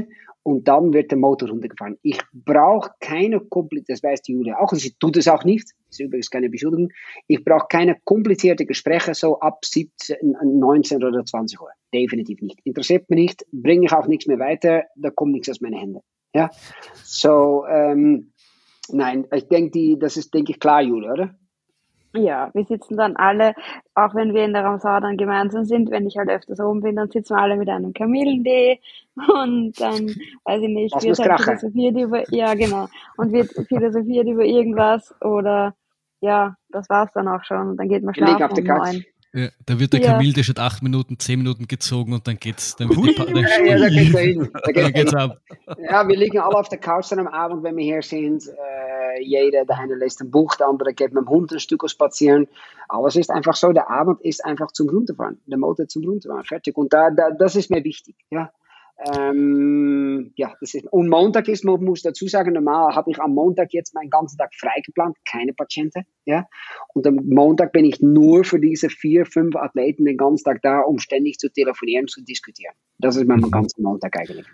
[0.45, 1.99] und dann wird der Motor runtergefahren.
[2.03, 5.64] Ich brauche keine komplizierte, das weiß die Julia auch, und sie tut es auch nicht,
[5.88, 6.90] das ist übrigens keine Beschuldigung,
[7.26, 11.70] ich brauche keine komplizierte Gespräche so ab 17, 19 oder 20 Uhr.
[11.92, 12.61] Definitiv nicht.
[12.64, 16.01] Interessiert mich nicht, bringe ich auch nichts mehr weiter, da kommt nichts aus meinen Händen.
[16.34, 16.51] Ja,
[17.03, 18.32] so, ähm,
[18.90, 21.38] nein, ich denke, das ist, denke ich, klar, Julia, oder?
[22.16, 23.54] Ja, wir sitzen dann alle,
[23.94, 26.94] auch wenn wir in der Ramsau dann gemeinsam sind, wenn ich halt öfters oben bin,
[26.94, 28.80] dann sitzen wir alle mit einem Kamillentee
[29.16, 34.44] und dann, weiß ich nicht, wird halt philosophiert über, ja genau, und wird philosophiert über
[34.44, 35.74] irgendwas oder
[36.20, 39.04] ja, das war's dann auch schon und dann geht man schlafen auf um neun.
[39.36, 40.12] Ja, da wird der ja.
[40.12, 42.76] Kamil, der acht Minuten, zehn Minuten gezogen und dann geht's.
[42.76, 44.48] Dann, wird die, dann, ja, ja, da geht's hin.
[44.52, 45.38] Da geht's, geht's ab.
[45.90, 48.46] Ja, wir liegen alle auf der Couch dann am Abend, wenn wir hier sind.
[48.46, 51.88] Äh, jeder, der eine lässt ein Buch, der andere geht mit dem Hund ein Stück
[51.88, 52.48] spazieren.
[52.88, 55.40] Aber es ist einfach so, der Abend ist einfach zum Runterfahren.
[55.46, 56.44] Der Motor zum Runterfahren.
[56.44, 56.76] Fertig.
[56.76, 58.16] Und da, da, das ist mir wichtig.
[58.30, 58.50] Ja.
[58.96, 63.34] Ähm, ja, das ist, und Montag ist, man muss dazu sagen, normal habe ich am
[63.34, 66.46] Montag jetzt meinen ganzen Tag frei geplant, keine Patienten, ja.
[66.94, 70.80] Und am Montag bin ich nur für diese vier, fünf Athleten den ganzen Tag da,
[70.80, 72.74] um ständig zu telefonieren, zu diskutieren.
[72.98, 74.46] Das ist mein ganzer Montag eigentlich.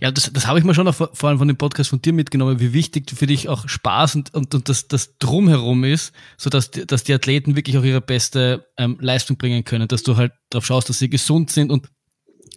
[0.00, 2.02] Ja, das, das habe ich mir schon auch vor, vor allem von dem Podcast von
[2.02, 6.12] dir mitgenommen, wie wichtig für dich auch Spaß und, und, und das, das Drumherum ist,
[6.36, 10.16] sodass die, dass die Athleten wirklich auch ihre beste ähm, Leistung bringen können, dass du
[10.16, 11.88] halt darauf schaust, dass sie gesund sind und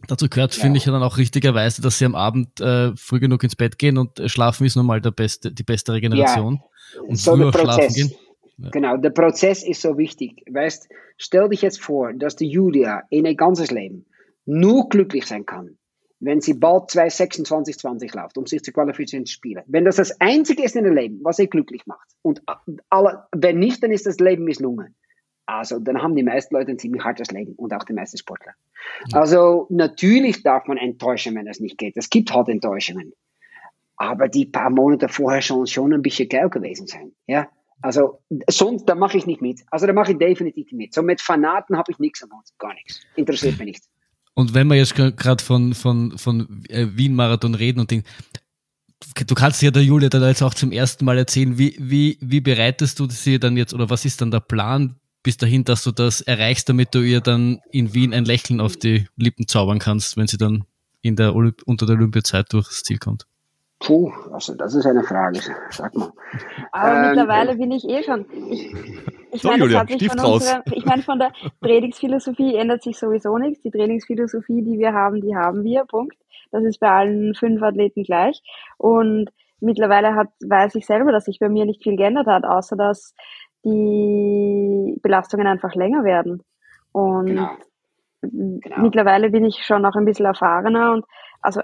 [0.08, 0.62] Dazu gehört, ja.
[0.62, 3.80] finde ich ja dann auch richtigerweise, dass sie am Abend äh, früh genug ins Bett
[3.80, 6.62] gehen und äh, schlafen ist nun mal der beste, die beste Regeneration.
[6.94, 7.02] Ja.
[7.02, 8.12] Und so früher schlafen gehen.
[8.58, 8.70] Ja.
[8.70, 10.44] Genau, der Prozess ist so wichtig.
[10.50, 14.06] Weißt, stell dich jetzt vor, dass die Julia in ihr ganzes Leben
[14.46, 15.78] nur glücklich sein kann,
[16.20, 19.64] wenn sie bald 226 20 läuft, um sich zu qualifizieren zu spielen.
[19.68, 22.08] Wenn das das Einzige ist in ihrem Leben, was sie glücklich macht.
[22.22, 22.42] Und
[22.90, 24.96] alle, wenn nicht, dann ist das Leben misslungen.
[25.46, 28.54] Also dann haben die meisten Leute ein ziemlich hartes Leben und auch die meisten Sportler.
[29.10, 29.20] Ja.
[29.20, 31.98] Also natürlich darf man enttäuschen, wenn es nicht geht.
[31.98, 33.14] Es gibt halt Enttäuschungen.
[33.98, 37.14] Aber die paar Monate vorher schon, schon ein bisschen geil gewesen sein.
[37.28, 37.48] Ja,
[37.82, 39.62] also sonst, da mache ich nicht mit.
[39.70, 40.94] Also da mache ich definitiv nicht mit.
[40.94, 43.02] So mit Fanaten habe ich nichts am Hut, gar nichts.
[43.16, 43.84] Interessiert mich nicht.
[44.36, 48.04] Und wenn wir jetzt gerade von, von, von äh, Wien-Marathon reden und den,
[49.26, 52.42] du kannst ja der Julia dann jetzt auch zum ersten Mal erzählen, wie, wie, wie
[52.42, 55.92] bereitest du sie dann jetzt oder was ist dann der Plan bis dahin, dass du
[55.92, 60.18] das erreichst, damit du ihr dann in Wien ein Lächeln auf die Lippen zaubern kannst,
[60.18, 60.66] wenn sie dann
[61.02, 63.26] in der unter der Olympiazeit durchs Ziel kommt?
[63.86, 66.12] Puh, also das ist eine Frage, sag mal.
[66.72, 68.26] Aber ähm, mittlerweile bin ich eh schon.
[68.50, 68.74] Ich,
[69.32, 71.32] ich so, meine, Julia, hat sich von unserer, ich meine, von der
[71.62, 73.62] Trainingsphilosophie ändert sich sowieso nichts.
[73.62, 75.86] Die Trainingsphilosophie, die wir haben, die haben wir.
[75.86, 76.18] Punkt.
[76.52, 78.42] Das ist bei allen fünf Athleten gleich.
[78.78, 79.30] Und
[79.60, 83.14] mittlerweile hat, weiß ich selber, dass sich bei mir nicht viel geändert hat, außer dass
[83.64, 86.44] die Belastungen einfach länger werden.
[86.92, 87.50] Und genau.
[88.22, 88.82] Genau.
[88.82, 91.06] mittlerweile bin ich schon noch ein bisschen erfahrener und
[91.42, 91.62] also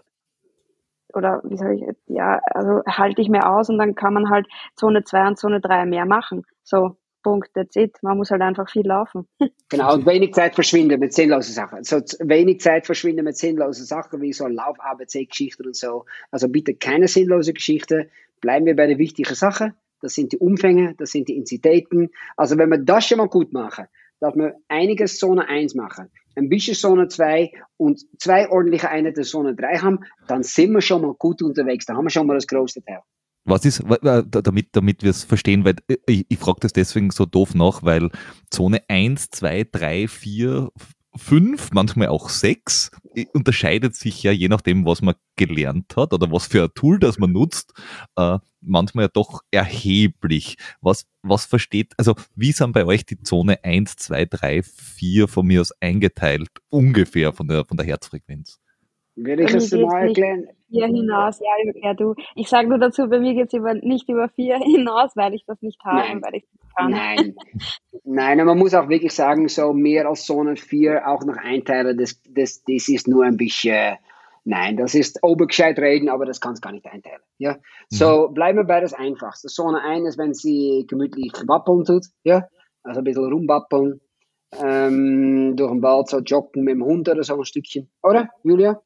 [1.14, 4.48] oder wie soll ich, ja, also halte ich mir aus und dann kann man halt
[4.76, 6.44] Zone 2 und Zone 3 mehr machen.
[6.64, 7.98] So, Punkt, that's it.
[8.02, 9.28] Man muss halt einfach viel laufen.
[9.70, 11.86] Genau, und wenig Zeit verschwinden mit sinnlosen Sachen.
[11.86, 16.04] So wenig Zeit verschwinden mit sinnlosen Sachen wie so Lauf-ABC-Geschichten und so.
[16.30, 18.10] Also bitte keine sinnlose Geschichte.
[18.42, 22.10] Bleiben wir bei der wichtigen Sache das sind die Umfänge, das sind die Intensitäten.
[22.36, 23.86] Also wenn wir das schon mal gut machen,
[24.20, 29.56] dass wir einiges Zone 1 machen, ein bisschen Zone 2 und zwei ordentliche Einheiten Zone
[29.56, 31.86] 3 haben, dann sind wir schon mal gut unterwegs.
[31.86, 33.02] Da haben wir schon mal das größte Teil.
[33.44, 33.84] Was ist,
[34.30, 37.82] damit, damit wir es verstehen, weil äh, ich, ich frage das deswegen so doof nach,
[37.84, 38.10] weil
[38.52, 40.70] Zone 1, 2, 3, 4,
[41.16, 42.92] fünf, manchmal auch sechs,
[43.34, 47.20] unterscheidet sich ja je nachdem, was man gelernt hat oder was für ein Tool das
[47.20, 47.74] man nutzt,
[48.16, 50.58] äh, manchmal ja doch erheblich.
[50.82, 55.48] Was, was versteht, also wie sind bei euch die Zone 1, 2, 3, 4 von
[55.48, 58.60] mir aus eingeteilt, ungefähr von der, von der Herzfrequenz?
[59.16, 60.48] Will ich es mal erklären?
[60.70, 62.16] Vier hinaus, ja, ja du.
[62.36, 65.62] Ich sage nur dazu, bei mir geht es nicht über vier hinaus, weil ich das
[65.62, 66.22] nicht habe, Nein.
[66.22, 66.92] weil ich das kann.
[66.92, 67.36] Nein.
[68.04, 71.98] Nein, und man muss auch wirklich sagen, so mehr als Zone 4 auch noch einteilen,
[71.98, 73.98] das, das, das ist nur ein bisschen,
[74.46, 77.22] nein, das ist obergescheit reden, aber das kannst gar nicht einteilen.
[77.38, 77.58] Ja?
[77.90, 78.34] So, mhm.
[78.34, 79.50] bleiben wir bei das Einfachste.
[79.50, 82.48] Zone 1 ist, wenn sie gemütlich wappeln tut, ja,
[82.84, 84.00] also ein bisschen rumwappeln,
[84.58, 88.82] ähm, durch den Wald so joggen mit dem Hund oder so ein Stückchen, oder, Julia?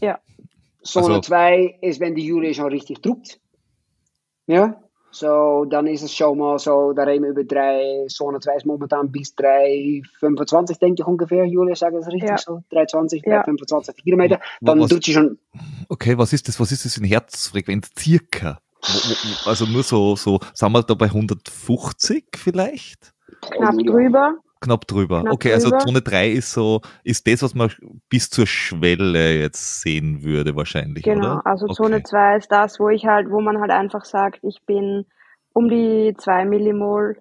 [0.00, 0.18] Ja.
[0.82, 3.38] Zone 2 also, ist, wenn die Jury schon richtig druckt.
[4.46, 4.80] Ja.
[5.12, 8.66] So, dann ist es schon mal so, da reden wir über drei, Zone 2 ist
[8.66, 12.38] momentan bis 3,25, denke ich ungefähr, Julia, sage ich das richtig ja.
[12.38, 12.62] so?
[12.70, 13.44] 3,20, ja.
[13.44, 14.40] 3,25 Kilometer.
[14.60, 15.38] Dann was, tut sie schon.
[15.88, 18.60] Okay, was ist das, was ist das in Herzfrequenz circa?
[19.44, 23.12] Also nur so, so, sind wir da bei 150 vielleicht?
[23.40, 25.22] Knapp drüber knapp drüber.
[25.22, 25.76] Knapp okay, also drüber.
[25.76, 27.70] also Zone 3 ist so, ist das, was man
[28.08, 31.04] bis zur Schwelle jetzt sehen würde, wahrscheinlich.
[31.04, 31.46] Genau, oder?
[31.46, 31.74] also okay.
[31.74, 35.06] Zone 2 ist das, wo ich halt, wo man halt einfach sagt, ich bin
[35.52, 37.18] um die 2 Millimol,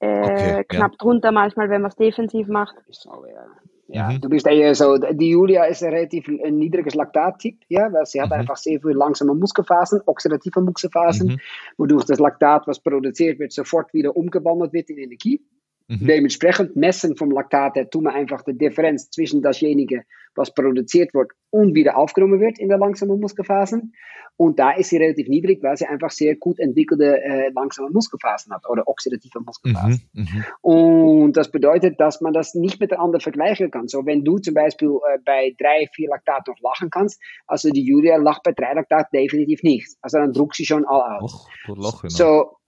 [0.00, 0.98] äh, okay, knapp ja.
[0.98, 2.76] drunter manchmal, wenn man es defensiv macht.
[2.90, 3.46] So, ja.
[3.92, 4.20] Ja, mhm.
[4.20, 8.20] du bist eher so, die Julia ist ein relativ ein niedriges Laktattyp, ja, weil sie
[8.20, 8.36] hat mhm.
[8.36, 11.38] einfach sehr viel langsame Muskelphasen, oxidative Muskelphasen, mhm.
[11.76, 15.42] wodurch das Laktat, was produziert wird, sofort wieder umgewandelt wird in Energie.
[15.90, 16.06] Mhm.
[16.06, 20.04] Dementsprechend messen vom Laktat her tun wir einfach die Differenz zwischen dasjenige,
[20.36, 23.92] was produziert wird und wieder aufgenommen wird in der langsamen Muskelphasen.
[24.36, 28.54] Und da ist sie relativ niedrig, weil sie einfach sehr gut entwickelte äh, langsame Muskelphasen
[28.54, 30.08] hat oder oxidative Muskelphasen.
[30.12, 30.44] Mhm, mhm.
[30.62, 33.88] und das bedeutet, dass man das nicht miteinander vergleichen kann.
[33.88, 37.84] So, wenn du zum Beispiel äh, bei drei, vier Laktat noch lachen kannst, also die
[37.84, 39.88] Julia lacht bei drei Laktat definitiv nicht.
[40.00, 41.48] Also dann druckt sie schon all aus.
[41.68, 42.59] Och, lachen, so,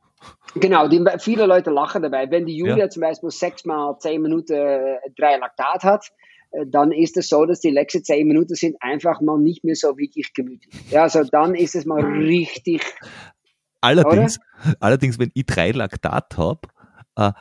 [0.54, 2.30] Genau, die, viele Leute lachen dabei.
[2.30, 2.90] Wenn die Julia ja.
[2.90, 6.06] zum Beispiel sechs mal zehn Minuten äh, drei Laktat hat,
[6.50, 9.76] äh, dann ist es so, dass die letzten zehn Minuten sind einfach mal nicht mehr
[9.76, 10.74] so wirklich gemütlich.
[10.90, 12.82] Ja, also dann ist es mal richtig.
[13.80, 14.38] Allerdings,
[14.78, 16.60] allerdings wenn ich drei Laktat habe,
[17.16, 17.32] äh,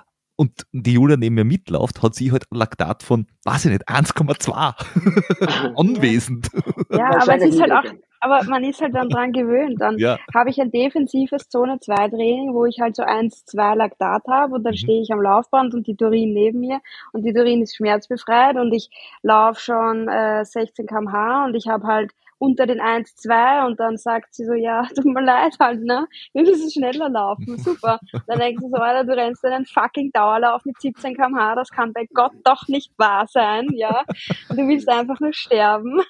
[0.42, 3.88] und die Julia neben mir mitläuft, hat sie halt ein Laktat von, weiß ich nicht,
[3.88, 6.50] 1,2 anwesend.
[6.90, 7.84] Ja, aber es ist halt auch,
[8.22, 9.80] aber man ist halt dann dran gewöhnt.
[9.80, 10.18] Dann ja.
[10.34, 14.56] habe ich ein defensives Zone 2 Training, wo ich halt so 1, 2 Laktat habe
[14.56, 14.78] und dann mhm.
[14.78, 16.82] stehe ich am Laufband und die Turin neben mir
[17.12, 18.90] und die Turin ist schmerzbefreit und ich
[19.22, 23.98] laufe schon äh, 16 kmh und ich habe halt unter den 1, 2 und dann
[23.98, 26.08] sagt sie so, ja, tut mir leid halt, ne?
[26.34, 27.58] Wir müssen schneller laufen.
[27.60, 28.00] Super.
[28.28, 31.94] Dann denkst du so, Alter, du rennst einen fucking Dauerlauf mit 17 kmh, das kann
[31.94, 34.04] bei Gott doch nicht wahr sein, ja?
[34.50, 36.02] Und du willst einfach nur sterben.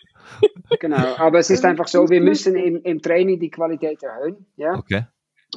[0.80, 4.46] Genau, aber es ist einfach so, wir müssen im, im Training die Qualität erhöhen.
[4.56, 4.76] Ja?
[4.76, 5.04] Okay.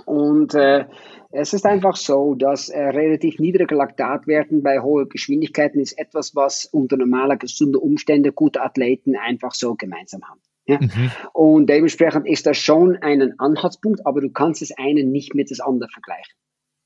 [0.06, 0.86] Und äh,
[1.30, 6.64] es ist einfach so, dass äh, relativ niedrige Laktatwerten bei hohen Geschwindigkeiten ist etwas, was
[6.64, 10.40] unter normaler gesunder Umstände gute Athleten einfach so gemeinsam haben.
[10.66, 10.78] Ja?
[10.80, 11.10] Mhm.
[11.32, 15.60] Und dementsprechend ist das schon ein Anhaltspunkt, aber du kannst das eine nicht mit das
[15.60, 16.34] andere vergleichen.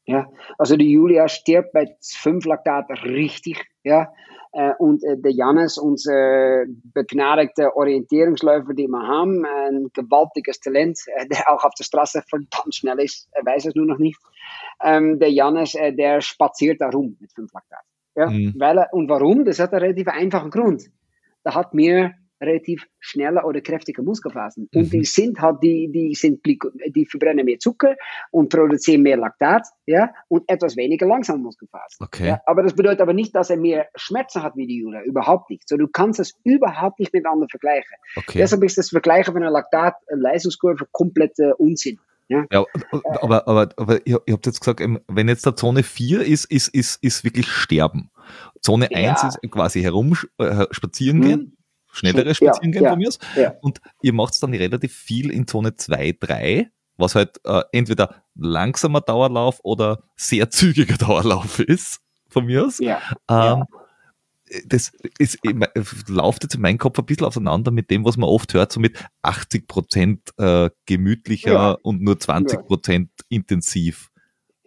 [0.06, 0.26] Ja?
[0.58, 4.12] Also die Julia stirbt bei fünf Laktat richtig, ja,
[4.52, 6.64] äh, und äh, der Jannes, unser
[6.94, 12.74] begnadigte Orientierungsläufer, den wir haben, ein gewaltiges Talent, äh, der auch auf der Straße verdammt
[12.74, 14.18] schnell ist, er weiß es nur noch nicht.
[14.82, 17.84] Ähm, der Jannes, äh, der spaziert da rum mit fünf Laktat.
[18.16, 18.30] Ja?
[18.30, 18.54] Mhm.
[18.58, 19.44] Weil er, und warum?
[19.44, 20.84] Das hat einen relativ einfachen Grund.
[21.44, 24.68] Da hat mir relativ schneller oder kräftiger Muskelfasern.
[24.72, 24.80] Mhm.
[24.80, 27.96] Und die sind halt, die, die sind, die verbrennen mehr Zucker
[28.30, 32.06] und produzieren mehr Laktat, ja, und etwas weniger langsam Muskelfasern.
[32.06, 32.28] Okay.
[32.28, 35.02] Ja, aber das bedeutet aber nicht, dass er mehr Schmerzen hat wie die Jura.
[35.02, 35.68] Überhaupt nicht.
[35.68, 37.96] So, du kannst es überhaupt nicht miteinander vergleichen.
[38.16, 38.38] Okay.
[38.38, 41.98] Deshalb ist das Vergleichen von einer Laktat-Leistungskurve komplett äh, Unsinn.
[42.28, 42.64] Ja, ja
[43.22, 46.68] aber, aber, aber ihr, ihr habt jetzt gesagt, wenn jetzt der Zone 4 ist, ist,
[46.68, 48.10] ist, ist wirklich Sterben.
[48.60, 49.10] Zone ja.
[49.10, 51.57] 1 ist quasi herumspazieren äh, gehen.
[51.98, 53.18] Schnellere Spazieren gehen ja, von mir aus.
[53.36, 53.54] Ja.
[53.60, 59.00] Und ihr macht dann relativ viel in Zone 2, 3, was halt äh, entweder langsamer
[59.00, 62.78] Dauerlauf oder sehr zügiger Dauerlauf ist, von mir aus.
[62.78, 63.64] Ja, ähm,
[64.66, 65.38] das ist,
[66.08, 68.80] läuft jetzt in meinem Kopf ein bisschen auseinander mit dem, was man oft hört, so
[68.80, 74.10] mit 80 Prozent äh, gemütlicher und nur 20 Prozent intensiv.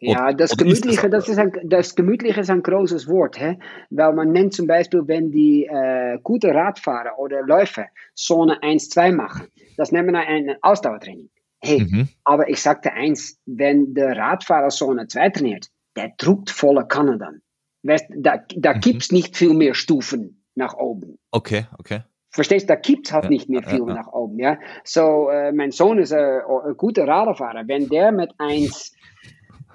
[0.03, 3.59] Ja, das Gemütliche, das, ist ein, das Gemütliche ist ein großes Wort, hè?
[3.91, 7.85] weil man nennt zum Beispiel, wenn die äh, gute Radfahrer oder Läufer
[8.15, 9.47] Zone 1, 2 machen,
[9.77, 11.29] das nennen wir ein Ausdauertraining.
[11.59, 12.09] Hey, mhm.
[12.23, 17.41] aber ich sagte eins, wenn der Radfahrer Zone 2 trainiert, der druckt volle Kanne dann.
[17.83, 18.79] Weißt, da da mhm.
[18.79, 21.19] gibt es nicht viel mehr Stufen nach oben.
[21.29, 22.01] Okay, okay.
[22.29, 23.93] Verstehst, da gibt es halt ja, nicht mehr viel ja, ja.
[23.93, 24.39] nach oben.
[24.39, 24.57] Ja?
[24.83, 27.67] So, äh, mein Sohn ist ein, ein guter Radfahrer.
[27.67, 28.95] Wenn der mit 1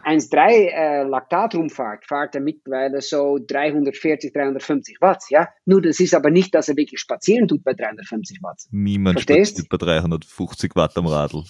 [0.06, 5.24] 1,3 äh, Laktat rumfahrt, fahrt er mittlerweile so 340, 350 Watt.
[5.30, 5.48] Ja?
[5.64, 8.62] Nur das ist aber nicht, dass er wirklich spazieren tut bei 350 Watt.
[8.70, 9.58] Niemand Verstehst?
[9.58, 11.42] spaziert bei 350 Watt am Radl.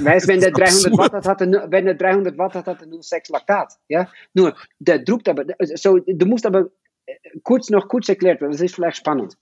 [0.00, 2.80] Weißt, wenn der 300 Watt hat, hat er nur, wenn er 300 Watt hat, hat
[2.80, 3.74] er nur 6 Laktat.
[3.88, 4.08] Ja?
[4.32, 5.44] Nur, der druckt aber,
[5.74, 6.70] so, du musst aber
[7.04, 9.36] äh, kurz noch kurz erklärt werden, das ist vielleicht spannend.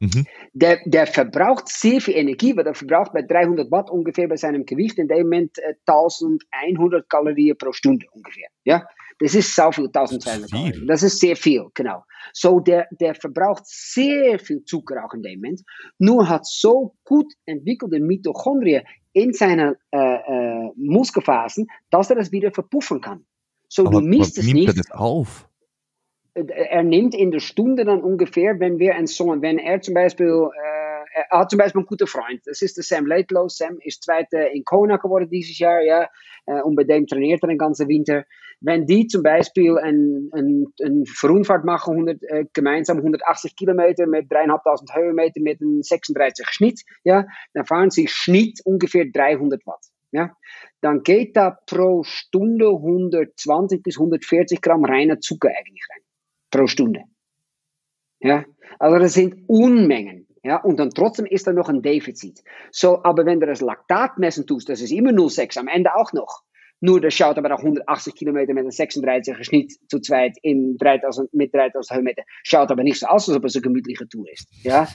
[0.00, 0.26] Mhm.
[0.52, 4.64] Der, der verbraucht sehr viel Energie, weil er verbraucht bei 300 Watt ungefähr bei seinem
[4.64, 8.48] Gewicht in dem Moment äh, 1100 Kalorien pro Stunde ungefähr.
[8.64, 8.86] Ja,
[9.20, 10.86] das ist so viel, 1200 Kalorien.
[10.86, 12.04] Das ist sehr viel, genau.
[12.32, 15.62] So, der, der verbraucht sehr viel Zucker auch in dem Moment,
[15.98, 22.52] nur hat so gut entwickelte Mitochondrien in seinen äh, äh, Muskelphasen, dass er das wieder
[22.52, 23.24] verpuffen kann.
[23.68, 24.68] So, aber, du misst es nicht.
[24.68, 25.47] Er das auf?
[26.46, 30.26] Er nimmt in der Stunde dann ungefähr, wenn wir ein Sohn, wenn er zum Beispiel,
[30.26, 33.48] äh, er hat zum Beispiel einen guten Freund, das ist der Sam Laidlow.
[33.48, 36.08] Sam ist Zweiter in Kona geworden dieses Jahr, ja,
[36.46, 38.24] äh, und bei dem trainiert er den ganzen Winter.
[38.60, 41.04] Wenn die zum Beispiel eine ein, ein
[41.64, 47.64] machen, 100, äh, gemeinsam 180 Kilometer mit 3.500 Höhenmeter mit einem 36 Schnitt, ja, dann
[47.64, 49.84] fahren sie Schnitt ungefähr 300 Watt.
[50.10, 50.34] Ja,
[50.80, 56.07] dann geht da pro Stunde 120 bis 140 Gramm reiner Zucker eigentlich rein
[56.50, 57.04] pro Stunde.
[58.20, 58.44] Ja,
[58.78, 60.26] also das sind Unmengen.
[60.44, 62.42] Ja, und dann trotzdem ist da noch ein Defizit.
[62.70, 66.12] So, aber wenn du das Laktat messen tust, das ist immer 0,6 am Ende auch
[66.12, 66.42] noch.
[66.80, 71.34] Nur das schaut aber auch 180 Kilometer mit einem 36er Schnitt zu zweit in 3000,
[71.34, 72.22] mit 3000 Höhenmeter.
[72.44, 74.48] Schaut aber nicht so aus, als ob es eine gemütliche Tour ist.
[74.62, 74.86] Ja?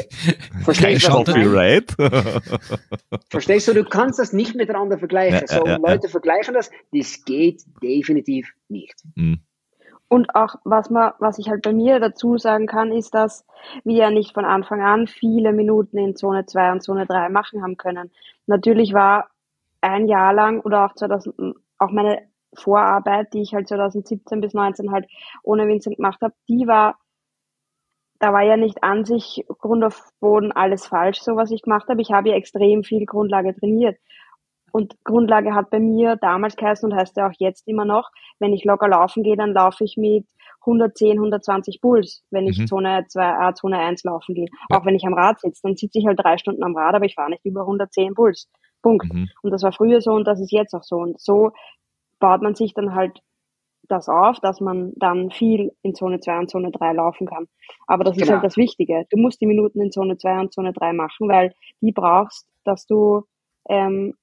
[0.64, 1.24] Verstehst du.
[3.30, 5.44] Verstehst du, du kannst das nicht miteinander vergleichen.
[5.48, 8.94] Ja, so, ja, Leute vergleichen das, das geht definitiv nicht.
[9.14, 9.40] Mhm.
[10.08, 13.44] Und auch, was man, was ich halt bei mir dazu sagen kann, ist, dass
[13.84, 17.62] wir ja nicht von Anfang an viele Minuten in Zone 2 und Zone 3 machen
[17.62, 18.10] haben können.
[18.46, 19.28] Natürlich war
[19.82, 22.22] ein Jahr lang oder auch 2000, auch meine
[22.54, 25.06] Vorarbeit, die ich halt 2017 bis 19 halt
[25.42, 26.98] ohne Vincent gemacht habe, die war,
[28.18, 31.88] da war ja nicht an sich Grund auf Boden alles falsch, so was ich gemacht
[31.88, 32.00] habe.
[32.00, 33.98] Ich habe ja extrem viel Grundlage trainiert.
[34.72, 38.52] Und Grundlage hat bei mir damals geheißen und heißt ja auch jetzt immer noch, wenn
[38.52, 40.26] ich locker laufen gehe, dann laufe ich mit
[40.60, 42.66] 110, 120 Puls, wenn ich mhm.
[42.66, 44.48] Zone 2, äh, Zone 1 laufen gehe.
[44.70, 44.78] Ja.
[44.78, 47.06] Auch wenn ich am Rad sitze, dann sitze ich halt drei Stunden am Rad, aber
[47.06, 48.48] ich fahre nicht über 110 Puls.
[48.82, 49.12] Punkt.
[49.12, 49.28] Mhm.
[49.42, 50.96] Und das war früher so und das ist jetzt auch so.
[50.96, 51.52] Und so
[52.20, 53.20] baut man sich dann halt
[53.88, 57.46] das auf, dass man dann viel in Zone 2 und Zone 3 laufen kann.
[57.86, 58.24] Aber das genau.
[58.24, 59.06] ist halt das Wichtige.
[59.10, 62.86] Du musst die Minuten in Zone 2 und Zone 3 machen, weil die brauchst, dass
[62.86, 63.24] du
[63.68, 64.14] ähm,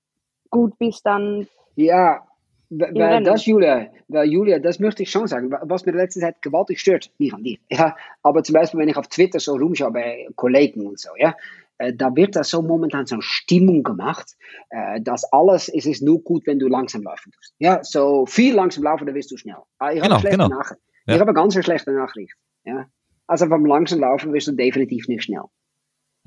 [0.49, 1.47] gut bist dann.
[1.75, 2.25] Ja,
[2.69, 6.41] weil das, Julia, weil Julia, das möchte ich schon sagen, was mir in letzter Zeit
[6.41, 9.91] gewaltig stört, nicht an dir, ja, aber zum Beispiel, wenn ich auf Twitter so rumschaue
[9.91, 11.35] bei Kollegen und so, ja,
[11.77, 14.35] äh, da wird da so momentan so eine Stimmung gemacht,
[14.69, 17.53] äh, dass alles, es ist nur gut, wenn du langsam laufen tust.
[17.59, 19.57] Ja, so viel langsam laufen, dann wirst du schnell.
[19.77, 20.61] Ah, ich habe genau, genau.
[20.61, 21.15] Ja.
[21.15, 22.33] Ich habe eine ganz schlechte Nachricht.
[22.63, 22.87] Ja.
[23.27, 25.43] Also vom langsam laufen wirst du definitiv nicht schnell.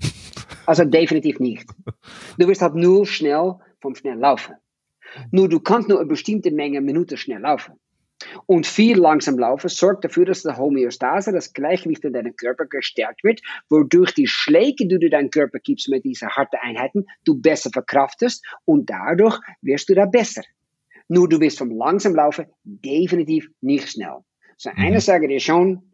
[0.66, 1.66] Also definitiv nicht.
[2.36, 4.56] Du wirst halt nur schnell vom schnell laufen.
[5.30, 7.74] Nur du kannst nur eine bestimmte Menge Minuten schnell laufen.
[8.46, 13.22] Und viel langsam laufen sorgt dafür, dass die Homöostase, das Gleichgewicht in deinem Körper gestärkt
[13.22, 17.70] wird, wodurch die Schläge, die du deinem Körper gibst mit diesen harten Einheiten, du besser
[17.70, 20.42] verkraftest und dadurch wirst du da besser.
[21.06, 24.18] Nur du wirst vom langsam Laufen definitiv nicht schnell.
[24.56, 24.76] So, mhm.
[24.78, 25.88] eine sage dir schon,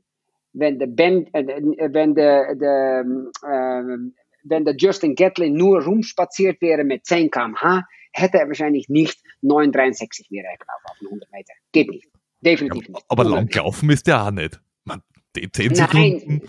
[0.54, 1.44] wenn der Ben, äh,
[1.92, 3.04] wenn der, der
[3.46, 3.98] äh,
[4.44, 10.30] wenn der Justin Gatlin nur rumspaziert wäre mit 10 km/h, hätte er wahrscheinlich nicht 9,63
[10.30, 11.52] wäre er gelaufen auf 100 Meter.
[11.72, 12.08] Geht nicht.
[12.40, 13.04] Definitiv nicht.
[13.08, 14.60] Aber lang laufen ist er auch nicht.
[14.84, 15.02] Man,
[15.34, 16.42] die 10 Sekunden.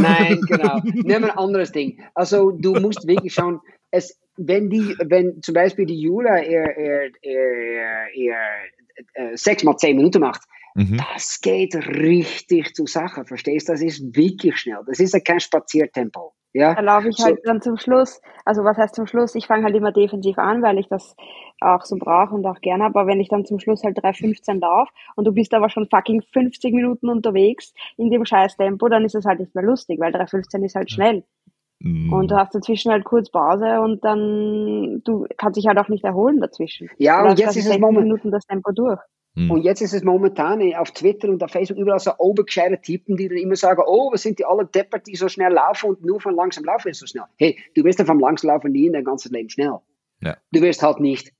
[0.00, 0.80] Nein, nein, genau.
[0.84, 2.02] Nimm ein anderes Ding.
[2.14, 7.10] Also du musst wirklich schauen, es, wenn die, wenn zum Beispiel die Jula ihr, ihr,
[7.22, 8.36] ihr, ihr,
[9.14, 10.42] äh, 6 mal 10 Minuten macht,
[10.74, 11.00] mhm.
[11.12, 13.72] das geht richtig zur Sache, verstehst du?
[13.72, 14.80] Das ist wirklich schnell.
[14.86, 16.34] Das ist ja kein Spaziertempo.
[16.52, 17.24] Ja, da laufe ich so.
[17.24, 19.36] halt dann zum Schluss, also was heißt zum Schluss?
[19.36, 21.14] Ich fange halt immer defensiv an, weil ich das
[21.60, 24.90] auch so brauche und auch gerne, aber wenn ich dann zum Schluss halt 3,15 laufe
[25.14, 29.14] und du bist aber schon fucking 50 Minuten unterwegs in dem scheiß Tempo, dann ist
[29.14, 31.24] es halt nicht mehr lustig, weil 3,15 ist halt schnell.
[31.78, 32.12] Mhm.
[32.12, 36.04] Und du hast dazwischen halt kurz Pause und dann, du kannst dich halt auch nicht
[36.04, 36.90] erholen dazwischen.
[36.98, 38.04] Ja, und jetzt ist es momentan.
[38.04, 39.00] Minuten das Tempo durch.
[39.34, 39.50] Mhm.
[39.50, 43.16] Und jetzt ist es momentan eh, auf Twitter und auf Facebook überall so obergescheite Typen,
[43.16, 46.04] die dann immer sagen, oh, was sind die alle Deppert, die so schnell laufen und
[46.04, 47.24] nur von langsam laufen ist so schnell.
[47.38, 49.78] Hey, du wirst ja vom langsam laufen nie in dein ganzes Leben schnell.
[50.20, 50.36] Ja.
[50.50, 51.32] Du wirst halt nicht,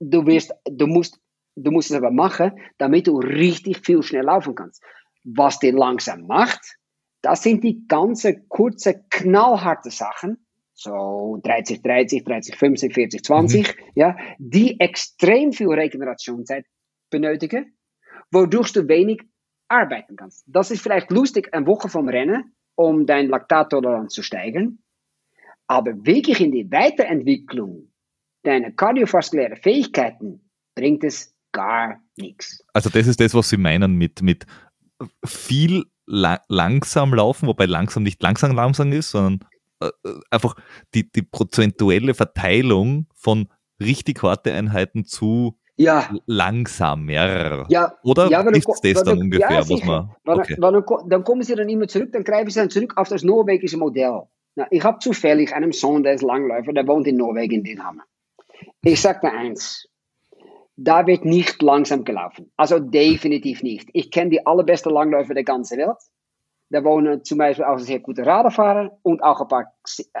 [0.00, 1.20] du wirst, du musst,
[1.54, 4.82] du musst es aber machen, damit du richtig viel schnell laufen kannst.
[5.24, 6.76] Was den langsam macht,
[7.22, 10.44] das sind die ganze kurze, knallharte Sachen,
[10.74, 13.82] so 30, 30, 30, 50, 40, 20, mhm.
[13.94, 16.66] ja, die extrem viel Regenerationszeit
[17.12, 17.76] benötigen,
[18.32, 19.22] wodurch du wenig
[19.68, 20.44] arbeiten kannst.
[20.48, 24.78] Das ist vielleicht lustig, eine Woche vom Rennen, um dein Laktattoleranz zu steigern,
[25.68, 27.92] aber wirklich in die Weiterentwicklung
[28.42, 32.64] deiner kardiovaskulären Fähigkeiten bringt es gar nichts.
[32.72, 34.46] Also das ist das, was Sie meinen mit, mit
[35.24, 39.40] viel la langsam laufen, wobei langsam nicht langsam langsam ist, sondern
[39.80, 39.90] äh
[40.30, 40.56] einfach
[40.94, 43.48] die, die prozentuelle Verteilung von
[43.80, 46.10] richtig harte Einheiten zu ja.
[46.26, 47.66] langsamer.
[47.68, 50.10] Ja, Oder ja, ist das dann ungefähr, ja, was man.
[50.24, 50.56] Okay.
[50.60, 53.76] Dann, dann, kommen sie dann immer zurück, dann greifen sie dann zurück auf das norwegische
[53.76, 54.22] Modell.
[54.54, 58.02] Na, ich habe zufällig einen Sohn, der ist Langläufer, der wohnt in Norwegen, den haben
[58.82, 59.88] Ich sage dir eins,
[60.76, 62.50] da wird nicht langsam gelaufen.
[62.56, 63.88] Also definitiv nicht.
[63.92, 65.98] Ich kenne die allerbeste Langläufer der ganzen Welt.
[66.70, 69.74] Da wohnen zum Beispiel auch sehr gute Radfahrer und auch ein paar,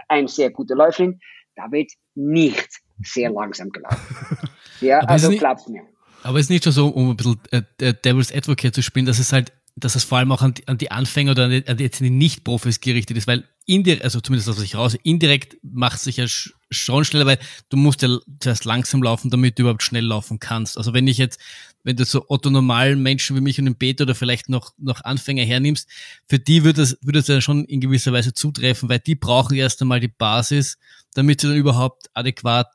[0.08, 1.20] ein sehr gute Läuferin.
[1.56, 4.38] Da wird nicht sehr langsam gelaufen.
[4.82, 5.82] Ja, aber also glaub's mir.
[6.22, 9.32] Aber es ist nicht so, um ein bisschen äh, Devil's Advocate zu spielen, dass es
[9.32, 11.76] halt, dass es vor allem auch an die, an die Anfänger oder an die, an
[11.76, 15.96] die, die Nicht-Profis gerichtet ist, weil indirekt, also zumindest das, was ich raus, indirekt macht
[15.96, 16.26] es sich ja
[16.70, 20.78] schon schneller, weil du musst ja zuerst langsam laufen, damit du überhaupt schnell laufen kannst.
[20.78, 21.40] Also wenn ich jetzt,
[21.82, 25.04] wenn du so otto normalen Menschen wie mich und den Beta oder vielleicht noch, noch
[25.04, 25.88] Anfänger hernimmst,
[26.28, 29.56] für die würde das, würde das ja schon in gewisser Weise zutreffen, weil die brauchen
[29.56, 30.78] erst einmal die Basis,
[31.14, 32.68] damit sie dann überhaupt adäquat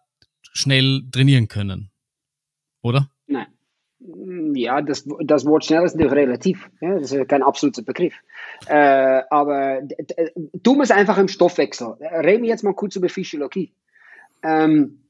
[0.54, 1.92] schnell trainieren können.
[2.82, 3.10] Oder?
[3.28, 3.48] Nein.
[4.54, 6.70] Ja, das, das Wort schnell ist natürlich relativ.
[6.82, 8.14] Ja, das ist kein absoluter Begriff.
[8.68, 9.82] Äh, aber
[10.64, 11.96] tun wir es einfach im Stoffwechsel.
[12.00, 13.74] Reden wir jetzt mal kurz über Physiologie.
[14.44, 15.08] Ähm,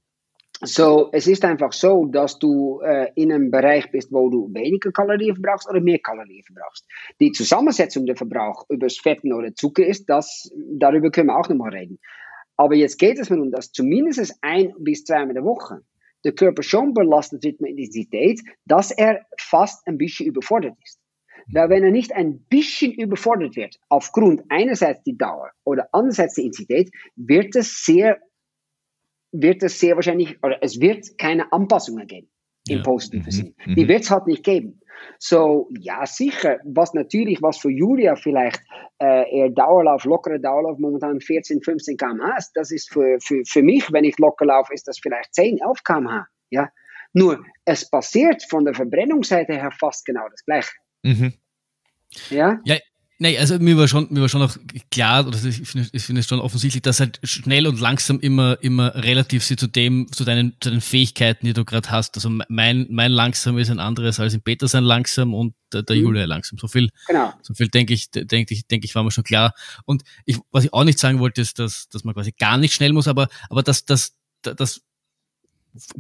[0.62, 4.92] so, es ist einfach so, dass du äh, in einem Bereich bist, wo du weniger
[4.92, 6.88] Kalorien verbrauchst oder mehr Kalorien verbrauchst.
[7.20, 11.76] Die Zusammensetzung der Verbrauch über Fetten oder Zucker ist, das, darüber können wir auch nochmal
[11.76, 12.00] reden.
[12.56, 15.82] Aber jetzt geht es mir um, dass zumindest ein bis zweimal in der Woche
[16.28, 21.00] der Körper schon belastet wird mit Intensität, dass er fast ein bisschen überfordert ist.
[21.50, 26.42] Weil wenn er nicht ein bisschen überfordert wird, aufgrund einerseits die Dauer oder andererseits die
[26.42, 28.20] Intensität, wird es sehr
[29.32, 32.30] wird es sehr wahrscheinlich, oder es wird keine Anpassungen geben
[32.70, 32.84] im ja.
[32.84, 33.32] positiven mhm.
[33.32, 33.56] Sinn.
[33.66, 33.88] Die mhm.
[33.88, 34.82] wird es halt nicht geben.
[35.20, 36.60] So, ja, sicher.
[36.64, 38.62] Was natürlich, was für Julia vielleicht
[39.00, 43.64] äh, eher Dauerlauf, lockere Dauerlauf momentan 14, 15 km/h ist, das ist für, für, für
[43.64, 46.28] mich, wenn ich locker laufe, ist das vielleicht 10, 11 km/h.
[46.50, 46.70] Ja?
[47.14, 50.72] Nur, es passiert von der Verbrennungsseite her fast genau das Gleiche.
[51.04, 51.34] Mhm.
[52.30, 52.60] Ja?
[52.66, 52.78] ja,
[53.20, 54.56] Nee, also mir war schon, mir war schon auch
[54.92, 58.60] klar, oder ich finde, ich finde es schon offensichtlich, dass halt schnell und langsam immer,
[58.62, 62.16] immer relativ sie zu dem, zu deinen, zu den Fähigkeiten, die du gerade hast.
[62.16, 65.96] Also mein, mein langsam ist ein anderes als in Peter sein langsam und der, der
[65.96, 66.04] mhm.
[66.04, 66.60] Julia langsam.
[66.60, 67.34] So viel, genau.
[67.42, 69.56] so viel denke ich, denke ich, denke ich, war mir schon klar.
[69.86, 72.76] Und ich, was ich auch nicht sagen wollte, ist, dass, dass man quasi gar nicht
[72.76, 74.82] schnell muss, aber, aber dass, dass, dass,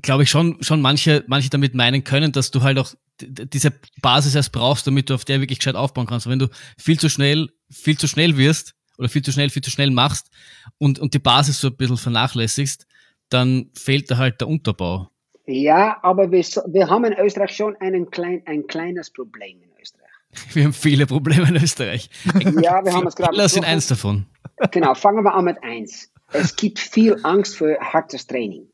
[0.03, 4.36] glaube ich schon, schon manche, manche damit meinen können, dass du halt auch diese Basis
[4.36, 6.30] erst brauchst, damit du auf der wirklich gescheit aufbauen kannst.
[6.30, 6.47] wenn du
[6.78, 10.30] viel zu schnell, viel zu schnell wirst oder viel zu schnell, viel zu schnell machst
[10.78, 12.86] und, und die Basis so ein bisschen vernachlässigst,
[13.30, 15.09] dann fehlt da halt der Unterbau.
[15.45, 20.07] Ja, aber wir, wir haben in Österreich schon einen klein, ein kleines Problem in Österreich.
[20.53, 22.09] Wir haben viele Probleme in Österreich.
[22.61, 23.38] Ja, wir haben es gerade.
[23.38, 24.26] Das sind eins davon.
[24.72, 26.11] Genau, fangen wir an mit eins.
[26.34, 28.68] Es gibt viel Angst für hartes Training.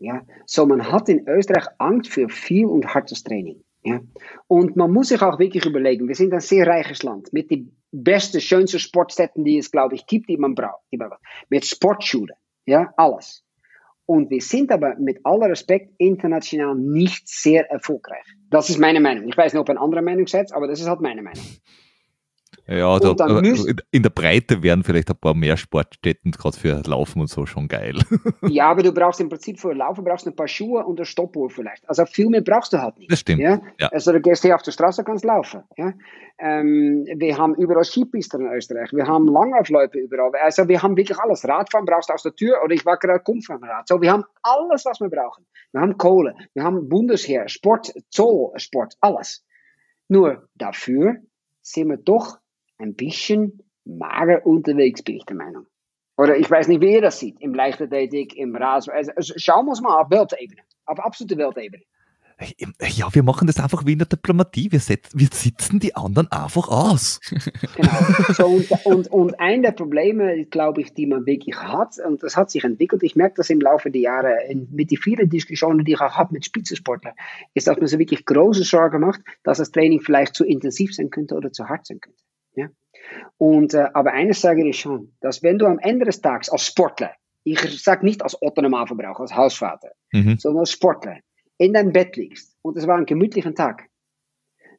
[0.00, 3.62] Ja, so man hat in Österreich Angst für viel und hartes Training.
[3.82, 4.00] Ja,
[4.46, 7.76] und man muss sich auch wirklich überlegen, wir sind ein sehr reiches Land mit den
[7.92, 10.84] besten, schönsten Sportstätten, die es, glaube ich, gibt, die man braucht.
[11.48, 12.36] Mit Sportschulen,
[12.66, 13.44] ja, alles.
[14.06, 18.24] Und wir sind aber mit aller Respekt international nicht sehr erfolgreich.
[18.50, 19.28] Das ist meine Meinung.
[19.28, 21.44] Ich weiß nicht, ob ein anderer Meinung seid, aber das ist halt meine Meinung.
[22.70, 23.40] Ja, da,
[23.90, 27.66] in der Breite wären vielleicht ein paar mehr Sportstätten, gerade für Laufen und so, schon
[27.66, 27.98] geil.
[28.48, 31.50] Ja, aber du brauchst im Prinzip für Laufen brauchst ein paar Schuhe und eine Stoppuhr
[31.50, 31.88] vielleicht.
[31.88, 33.10] Also viel mehr brauchst du halt nicht.
[33.10, 33.40] Das stimmt.
[33.40, 33.60] Ja?
[33.78, 33.88] ja.
[33.88, 35.62] Also du gehst hier auf der Straße, kannst laufen.
[35.76, 35.92] Ja?
[36.38, 38.92] Ähm, wir haben überall Skipisten in Österreich.
[38.92, 40.30] Wir haben Langlaufläufe überall.
[40.42, 41.46] Also wir haben wirklich alles.
[41.46, 43.88] Radfahren brauchst du aus der Tür oder ich war gerade Kumpf am Rad.
[43.88, 45.44] So, wir haben alles, was wir brauchen.
[45.72, 49.44] Wir haben Kohle, wir haben Bundesheer, Sport, Zoll, Sport, alles.
[50.08, 51.16] Nur dafür
[51.62, 52.39] sind wir doch
[52.80, 55.66] ein bisschen mager unterwegs, bin ich der Meinung.
[56.16, 58.92] Oder ich weiß nicht, wie ihr das sieht, im Leichtathletik, im Rasen.
[58.92, 61.84] Also, also schauen wir uns mal auf Weltebene, auf absolute Weltebene.
[62.96, 64.72] Ja, wir machen das einfach wie in der Diplomatie.
[64.72, 67.20] Wir, set, wir sitzen die anderen einfach aus.
[67.76, 68.34] Genau.
[68.34, 72.36] So, und, und, und ein der Probleme, glaube ich, die man wirklich hat, und das
[72.36, 74.36] hat sich entwickelt, ich merke das im Laufe der Jahre
[74.70, 77.14] mit den vielen Diskussionen, die ich auch habe mit Spitzensportlern,
[77.54, 81.10] ist, dass man sich wirklich große Sorge macht, dass das Training vielleicht zu intensiv sein
[81.10, 82.22] könnte oder zu hart sein könnte.
[82.60, 82.68] Ja?
[83.38, 86.66] Und, äh, aber eines sage ich schon, dass wenn du am Ende des Tages als
[86.66, 87.12] Sportler,
[87.44, 90.38] ich sage nicht als Otto Normalverbraucher, als Hausvater, mhm.
[90.38, 91.18] sondern als Sportler,
[91.58, 93.90] in deinem Bett liegst und es war ein gemütlicher Tag,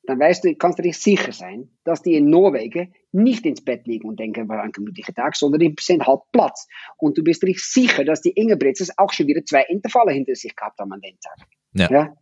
[0.04, 3.86] dann weißt du, kannst du dich sicher sein, dass die in Norwegen nicht ins Bett
[3.86, 6.68] liegen und denken, war ein gemütlicher Tag, sondern die sind halt Platz.
[6.98, 10.56] Und du bist dich sicher, dass die Ingebritzes auch schon wieder zwei Intervalle hinter sich
[10.56, 11.48] gehabt haben an dem Tag.
[11.74, 11.92] Ja.
[11.92, 12.16] ja?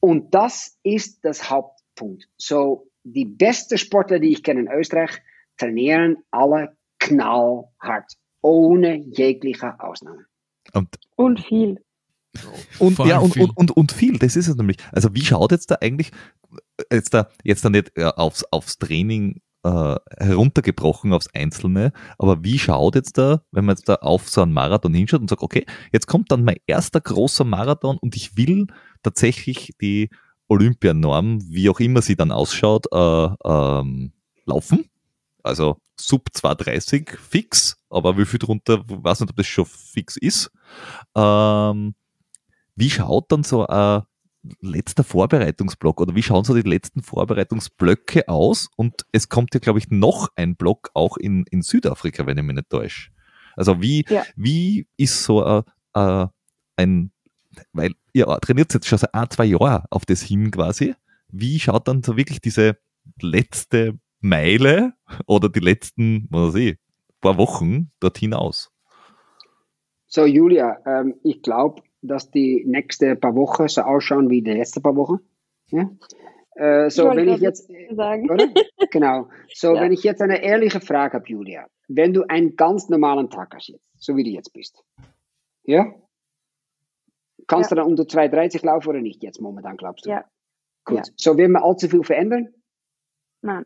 [0.00, 2.28] Und das ist das Hauptpunkt.
[2.36, 5.22] So, die besten Sportler, die ich kenne in Österreich,
[5.56, 10.26] trainieren alle knallhart, ohne jegliche Ausnahme.
[10.72, 11.84] Und, und viel.
[12.78, 14.78] Und, ja, und, und, und, und viel, das ist es nämlich.
[14.90, 16.10] Also wie schaut jetzt da eigentlich,
[16.90, 22.58] jetzt da, jetzt da nicht ja, aufs, aufs Training äh, heruntergebrochen, aufs Einzelne, aber wie
[22.58, 25.64] schaut jetzt da, wenn man jetzt da auf so einen Marathon hinschaut und sagt, okay,
[25.92, 28.66] jetzt kommt dann mein erster großer Marathon und ich will
[29.02, 30.10] tatsächlich die
[30.48, 34.12] Olympianorm, wie auch immer sie dann ausschaut, äh, ähm,
[34.44, 34.84] laufen.
[35.42, 40.50] Also sub 230 fix, aber wie viel drunter, weiß nicht, ob das schon fix ist.
[41.14, 41.94] Ähm,
[42.76, 44.02] wie schaut dann so ein
[44.60, 48.68] letzter Vorbereitungsblock oder wie schauen so die letzten Vorbereitungsblöcke aus?
[48.76, 52.44] Und es kommt ja, glaube ich, noch ein Block auch in, in Südafrika, wenn ich
[52.44, 53.10] mich nicht täusche.
[53.56, 54.24] Also wie, ja.
[54.36, 55.44] wie ist so
[55.92, 56.28] ein,
[56.76, 57.12] ein
[57.72, 60.94] weil ihr trainiert jetzt schon seit ein, zwei Jahren auf das hin quasi.
[61.28, 62.78] Wie schaut dann so wirklich diese
[63.20, 64.94] letzte Meile
[65.26, 66.78] oder die letzten, was weiß ich,
[67.20, 68.70] paar Wochen dorthin aus?
[70.06, 74.82] So, Julia, ähm, ich glaube, dass die nächsten paar Wochen so ausschauen wie die letzten
[74.82, 75.18] paar Wochen.
[75.70, 75.90] Ja?
[76.54, 78.30] Äh, so, ich wenn ich jetzt, sagen.
[78.30, 78.48] Oder?
[78.90, 79.28] Genau.
[79.52, 79.80] So, ja.
[79.80, 83.68] wenn ich jetzt eine ehrliche Frage habe, Julia, wenn du einen ganz normalen Tag hast
[83.68, 84.84] jetzt, so wie du jetzt bist,
[85.64, 85.92] ja?
[87.46, 87.76] Kannst ja.
[87.76, 90.10] du dann unter 2,30 laufen oder nicht jetzt momentan, glaubst du?
[90.10, 90.24] Ja.
[90.84, 90.98] Gut.
[90.98, 91.02] Ja.
[91.16, 92.48] So, werden wir allzu viel verändern?
[93.42, 93.64] Nein.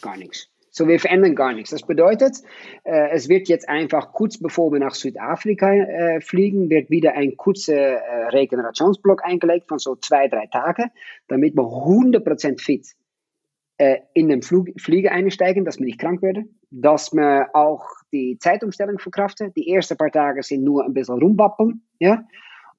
[0.00, 0.48] Gar nichts.
[0.74, 1.70] So, wir verändern gar nichts.
[1.70, 2.38] Das bedeutet,
[2.84, 7.36] äh, es wird jetzt einfach kurz bevor wir nach Südafrika äh, fliegen, wird wieder ein
[7.36, 10.90] kurzer äh, Regenerationsblock eingelegt von so zwei, drei Tagen,
[11.28, 12.86] damit wir 100% fit
[13.76, 18.38] äh, in den Flug, Flieger einsteigen, dass wir nicht krank werden, dass wir auch die
[18.38, 19.52] Zeitumstellung verkraften.
[19.54, 22.24] Die ersten paar Tage sind nur ein bisschen rumwappeln, ja.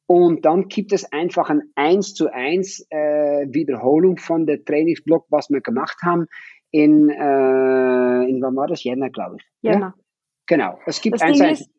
[0.05, 5.49] Und dann gibt es einfach ein 1 zu 1 äh, Wiederholung von der Trainingsblock, was
[5.49, 6.27] wir gemacht haben
[6.71, 8.83] in, äh, in wann war das?
[8.83, 9.45] Jänner, glaube ich.
[9.61, 9.79] Jänner.
[9.79, 10.03] Ja?
[10.47, 10.79] Genau.
[10.85, 11.69] Es gibt das eins, Ding ist,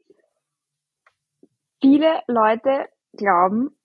[1.82, 3.76] viele Leute glauben,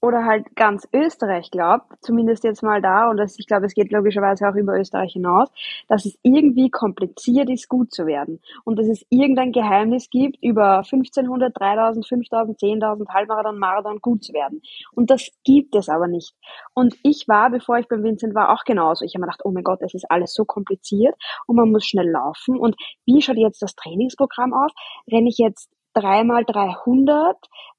[0.00, 3.90] oder halt ganz Österreich glaubt, zumindest jetzt mal da, und das, ich glaube, es geht
[3.90, 5.48] logischerweise auch über Österreich hinaus,
[5.88, 8.40] dass es irgendwie kompliziert ist, gut zu werden.
[8.64, 14.32] Und dass es irgendein Geheimnis gibt, über 1500, 3000, 5000, 10.000 Halbmarathon, Marathon gut zu
[14.32, 14.62] werden.
[14.92, 16.34] Und das gibt es aber nicht.
[16.74, 19.04] Und ich war, bevor ich beim Vincent war, auch genauso.
[19.04, 21.14] Ich habe mir gedacht, oh mein Gott, es ist alles so kompliziert
[21.46, 22.58] und man muss schnell laufen.
[22.58, 22.76] Und
[23.06, 24.72] wie schaut jetzt das Trainingsprogramm aus?
[25.10, 27.36] Renne ich jetzt dreimal 300,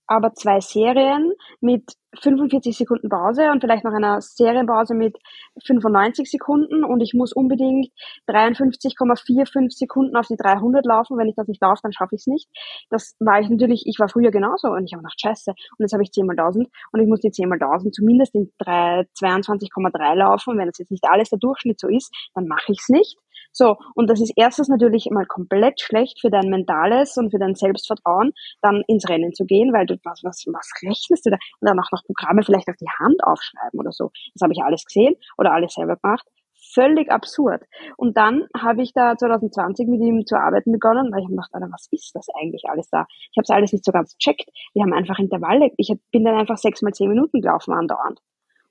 [0.08, 1.84] aber zwei Serien mit
[2.22, 5.18] 45 Sekunden Pause und vielleicht noch einer Serienpause mit
[5.66, 7.90] 95 Sekunden und ich muss unbedingt
[8.28, 11.18] 53,45 Sekunden auf die 300 laufen.
[11.18, 12.50] Wenn ich das nicht laufe, dann schaffe ich es nicht.
[12.90, 15.52] Das war ich natürlich, ich war früher genauso und ich habe gedacht, scheiße.
[15.52, 18.34] Und jetzt habe ich 10 mal 1000 und ich muss die 10 mal 1000 zumindest
[18.34, 20.58] in 22,3 laufen.
[20.58, 23.18] Wenn das jetzt nicht alles der Durchschnitt so ist, dann mache ich es nicht.
[23.58, 27.56] So, und das ist erstens natürlich mal komplett schlecht für dein mentales und für dein
[27.56, 28.32] Selbstvertrauen,
[28.62, 31.38] dann ins Rennen zu gehen, weil du, was, was, was rechnest du da?
[31.60, 34.12] Und dann auch noch Programme vielleicht auf die Hand aufschreiben oder so.
[34.36, 36.28] Das habe ich alles gesehen oder alles selber gemacht.
[36.72, 37.64] Völlig absurd.
[37.96, 41.50] Und dann habe ich da 2020 mit ihm zu arbeiten begonnen, weil ich habe gedacht,
[41.54, 43.08] Alter, was ist das eigentlich alles da?
[43.32, 44.52] Ich habe es alles nicht so ganz checkt.
[44.76, 45.72] Wir haben einfach Intervalle.
[45.78, 48.22] Ich bin dann einfach sechs mal zehn Minuten gelaufen andauernd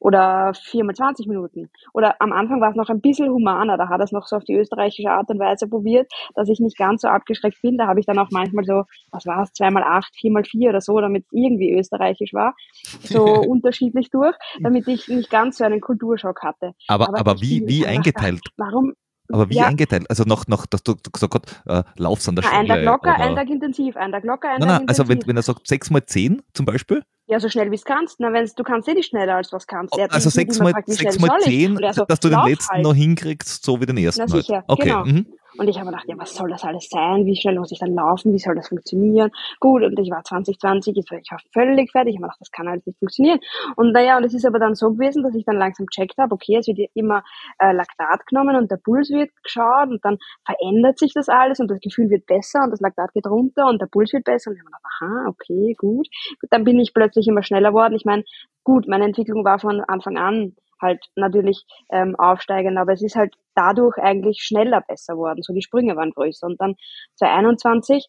[0.07, 1.68] oder viermal 20 Minuten.
[1.92, 4.36] Oder am Anfang war es noch ein bisschen humaner, da hat er es noch so
[4.36, 7.76] auf die österreichische Art und Weise probiert, dass ich nicht ganz so abgeschreckt bin.
[7.76, 10.80] Da habe ich dann auch manchmal so, was war es, zweimal acht, viermal vier oder
[10.80, 12.54] so, damit es irgendwie österreichisch war,
[13.02, 16.74] so unterschiedlich durch, damit ich nicht ganz so einen Kulturschock hatte.
[16.86, 18.42] Aber, aber, aber wie, wie eingeteilt?
[18.57, 18.92] Warum,
[19.31, 19.66] aber wie ja.
[19.66, 20.09] eingeteilt?
[20.09, 22.61] Also noch, noch, dass du gesagt hast, äh, laufst an der Stelle.
[22.61, 23.24] Ein Tag locker, oder?
[23.24, 25.01] ein Tag intensiv, ein Tag locker, ein nein, Tag nein, intensiv.
[25.01, 27.03] Also wenn, wenn er sagt 6 mal 10 zum Beispiel?
[27.29, 28.20] Ja, so schnell wie es kannst.
[28.20, 29.97] Na, wenn's, du kannst eh nicht schneller als was kannst.
[29.99, 32.85] Er also 6 mal, 6 mal 10, so, dass du den letzten halt.
[32.85, 34.22] noch hinkriegst, so wie den ersten.
[34.22, 34.64] Na sicher, halt.
[34.68, 34.83] okay.
[34.85, 35.05] genau.
[35.05, 35.27] Mhm.
[35.59, 37.24] Und ich habe gedacht, ja, was soll das alles sein?
[37.26, 38.32] Wie schnell muss ich dann laufen?
[38.32, 39.30] Wie soll das funktionieren?
[39.61, 42.14] Gut, und ich war 2020, ich war völlig fertig.
[42.14, 43.40] Ich habe gedacht, das kann halt nicht funktionieren.
[43.76, 46.34] Und naja, und es ist aber dann so gewesen, dass ich dann langsam checkt habe,
[46.34, 47.22] okay, es wird immer
[47.59, 51.70] äh, Laktat genommen und der Puls wird geschaut und dann verändert sich das alles und
[51.70, 54.50] das Gefühl wird besser und das Laktat geht runter und der Puls wird besser.
[54.50, 56.09] Und ich habe gedacht, aha, okay, gut.
[56.50, 57.94] Dann bin ich plötzlich immer schneller worden.
[57.94, 58.24] Ich meine,
[58.64, 63.35] gut, meine Entwicklung war von Anfang an halt natürlich ähm, aufsteigend, aber es ist halt
[63.55, 65.43] dadurch eigentlich schneller besser worden.
[65.43, 66.47] So die Sprünge waren größer.
[66.47, 66.77] Und dann
[67.16, 68.09] 2021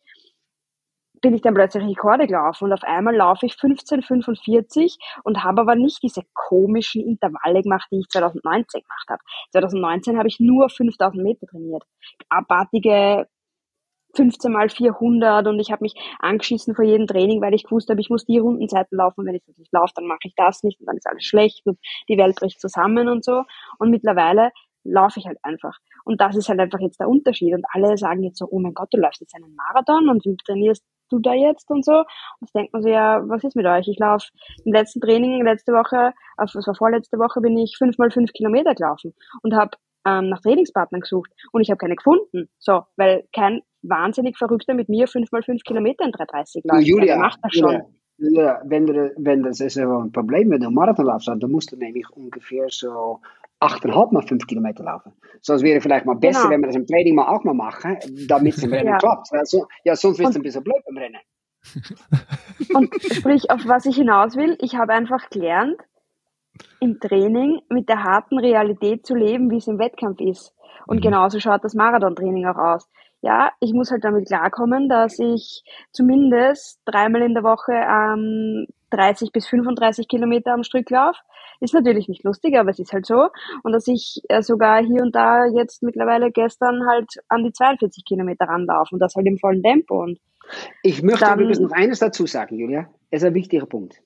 [1.21, 5.75] bin ich dann plötzlich Rekorde gelaufen und auf einmal laufe ich 15,45 und habe aber
[5.75, 9.21] nicht diese komischen Intervalle gemacht, die ich 2019 gemacht habe.
[9.51, 11.83] 2019 habe ich nur 5000 Meter trainiert.
[12.29, 13.27] Abartige
[14.17, 18.01] 15 mal 400 und ich habe mich angeschissen vor jedem Training, weil ich gewusst habe,
[18.01, 19.25] ich muss die Rundenzeiten laufen.
[19.25, 21.65] Wenn ich das nicht laufe, dann mache ich das nicht und dann ist alles schlecht
[21.65, 23.43] und die Welt bricht zusammen und so.
[23.79, 24.51] Und mittlerweile
[24.83, 25.77] laufe ich halt einfach.
[26.05, 27.53] Und das ist halt einfach jetzt der Unterschied.
[27.53, 30.35] Und alle sagen jetzt so, oh mein Gott, du läufst jetzt einen Marathon und wie
[30.37, 31.99] trainierst du da jetzt und so.
[31.99, 32.05] Und
[32.41, 33.87] das denkt man so, ja, was ist mit euch?
[33.87, 34.27] Ich laufe
[34.65, 38.31] im letzten Training, letzte Woche, auf, was war vorletzte Woche, bin ich fünf mal fünf
[38.33, 39.71] Kilometer gelaufen und habe
[40.05, 42.49] ähm, nach Trainingspartnern gesucht und ich habe keine gefunden.
[42.59, 46.87] So, weil kein wahnsinnig Verrückter mit mir 5x5 Kilometer in 330 läuft.
[46.87, 47.81] Julia, der macht das schon.
[48.17, 52.09] Julia, wenn, du, wenn das ist ein Problem mit dem Marathonlauf, dann musst du nämlich
[52.09, 53.19] ungefähr so
[53.61, 55.13] 8,5 mal 5 Kilometer laufen.
[55.41, 56.51] So, es wäre vielleicht mal besser, genau.
[56.51, 57.97] wenn wir das im Training mal auch mal machen,
[58.27, 58.97] damit es im Rennen ja.
[58.97, 59.27] klappt.
[59.31, 61.21] Also, ja, sonst wird es ein bisschen blöd im Rennen.
[62.73, 65.77] Und sprich, auf was ich hinaus will, ich habe einfach gelernt,
[66.79, 70.53] im Training mit der harten Realität zu leben, wie es im Wettkampf ist.
[70.87, 71.01] Und mhm.
[71.01, 72.89] genauso schaut das Marathontraining auch aus.
[73.21, 79.31] Ja, ich muss halt damit klarkommen, dass ich zumindest dreimal in der Woche ähm, 30
[79.31, 81.19] bis 35 Kilometer am Stück laufe.
[81.59, 83.29] Ist natürlich nicht lustig, aber es ist halt so.
[83.63, 88.05] Und dass ich äh, sogar hier und da jetzt mittlerweile gestern halt an die 42
[88.05, 90.03] Kilometer ranlaufe und das halt im vollen Tempo.
[90.03, 90.19] Und
[90.83, 92.89] ich möchte dann, übrigens noch eines dazu sagen, Julia.
[93.09, 94.01] ist ein wichtiger Punkt.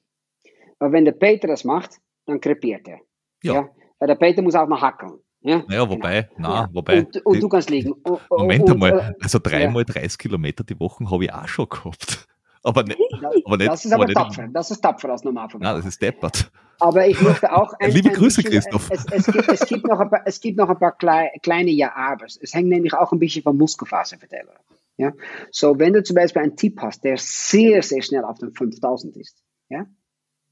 [0.79, 2.99] Aber wenn der Peter das macht, dann krepiert er.
[3.43, 3.53] Ja.
[3.53, 3.69] ja?
[3.99, 5.19] Weil der Peter muss auch noch hackeln.
[5.43, 6.49] Ja, naja, wobei, genau.
[6.49, 6.99] na, wobei.
[6.99, 7.95] Und, und die, du kannst liegen.
[8.29, 9.93] Moment und, einmal, äh, also dreimal ja.
[9.93, 12.27] 30 Kilometer die Woche habe ich auch schon gehabt.
[12.63, 12.95] Aber, ne,
[13.43, 13.71] aber nicht.
[13.71, 14.47] Das ist aber, tapfer.
[14.49, 15.73] Das ist tapfer als Normalverbraucher.
[15.73, 16.51] Nein, das ist deppert.
[16.77, 17.73] Aber ich möchte auch.
[17.79, 18.87] Ein, Liebe ein Grüße, bisschen, Christoph.
[18.91, 20.95] Es, es, gibt, es, gibt noch ein paar, es gibt noch ein paar
[21.41, 22.37] kleine Ja-Abers.
[22.39, 24.63] Es hängt nämlich auch ein bisschen von Muskelfaserverteilung ab.
[24.97, 25.11] Ja?
[25.49, 29.17] So, wenn du zum Beispiel einen Tipp hast, der sehr, sehr schnell auf den 5000
[29.17, 29.87] ist, ja?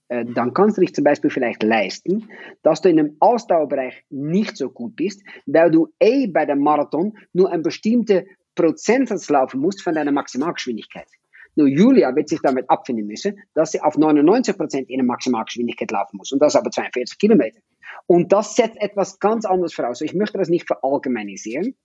[0.09, 2.27] Äh, dann kannst du dich zum Beispiel vielleicht leisten,
[2.63, 7.17] dass du in einem Ausdauerbereich nicht so gut bist, weil du eh bei dem Marathon
[7.31, 8.23] nur ein bestimmter
[8.55, 11.07] Prozentsatz laufen musst von deiner Maximalgeschwindigkeit.
[11.55, 16.17] Nur Julia wird sich damit abfinden müssen, dass sie auf 99% in der Maximalgeschwindigkeit laufen
[16.17, 16.31] muss.
[16.31, 17.59] Und das aber 42 Kilometer.
[18.07, 20.01] Und das setzt etwas ganz anderes voraus.
[20.01, 21.75] Ich möchte das nicht verallgemeinisieren.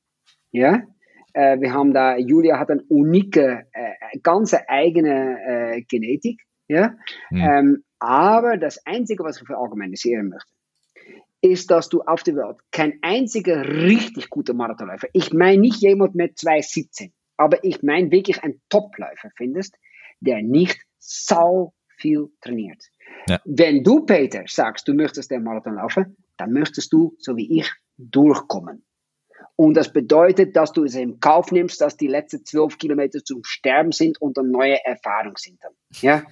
[0.53, 0.83] Ja?
[1.33, 3.63] Äh, wir haben da, Julia hat eine unique, äh,
[4.23, 6.41] ganz eigene Genetik.
[6.69, 6.97] Ja?
[7.31, 7.41] Mhm.
[7.41, 10.53] Ähm, aber das Einzige, was ich verallgemeinisieren möchte,
[11.41, 16.15] ist, dass du auf der Welt kein einziger richtig guter Marathonläufer, ich meine nicht jemand
[16.15, 19.77] mit 2,17, aber ich meine wirklich ein Topläufer findest,
[20.21, 22.83] der nicht sau viel trainiert.
[23.29, 23.41] Ja.
[23.45, 27.71] Wenn du, Peter, sagst, du möchtest den Marathon laufen, dann möchtest du, so wie ich,
[27.97, 28.85] durchkommen.
[29.57, 33.45] Und das bedeutet, dass du es in Kauf nimmst, dass die letzten zwölf Kilometer zum
[33.45, 35.73] Sterben sind und eine neue Erfahrung sind dann.
[36.01, 36.25] Ja?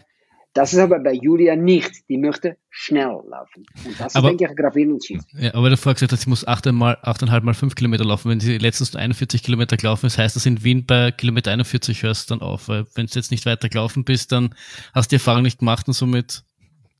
[0.55, 1.91] Das ist aber bei Julia nicht.
[2.09, 3.65] Die möchte schnell laufen.
[3.85, 5.23] Und das aber, ist, denke ich, ein gravierender Unterschied.
[5.33, 8.31] Ja, aber davor gesagt, dass sie muss 8 mal, 8,5 mal 5 Kilometer laufen.
[8.31, 12.29] Wenn sie letztens 41 Kilometer gelaufen ist, heißt das in Wien bei Kilometer 41 hörst
[12.29, 12.69] du dann auf.
[12.69, 14.55] Weil wenn du jetzt nicht weiter gelaufen bist, dann
[14.95, 16.45] hast du die Erfahrung nicht gemacht und somit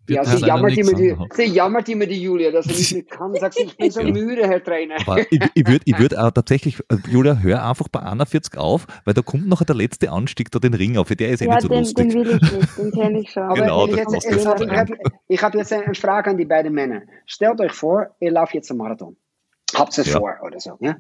[0.09, 3.35] ja, sie jammert, immer die, sie jammert immer die Julia, dass sie nicht mehr kann.
[3.35, 4.97] Sagt sie, ich bin so müde, Herr Trainer.
[5.07, 8.87] Aber ich, ich würde ich würd auch tatsächlich, äh, Julia, hör einfach bei 41 auf,
[9.05, 11.09] weil da kommt noch der letzte Anstieg da den Ring auf.
[11.09, 12.09] Der ist eh ja, nicht so den, lustig.
[12.09, 13.49] den will ich nicht, den kenne ich schon.
[13.55, 14.97] genau, ich, jetzt, ich, habe
[15.29, 17.03] ich hab jetzt eine Frage an die beiden Männer.
[17.27, 19.17] Stellt euch vor, ihr lauft jetzt einen Marathon.
[19.75, 20.19] Habt es ja.
[20.19, 20.77] vor oder so.
[20.81, 20.97] Ja?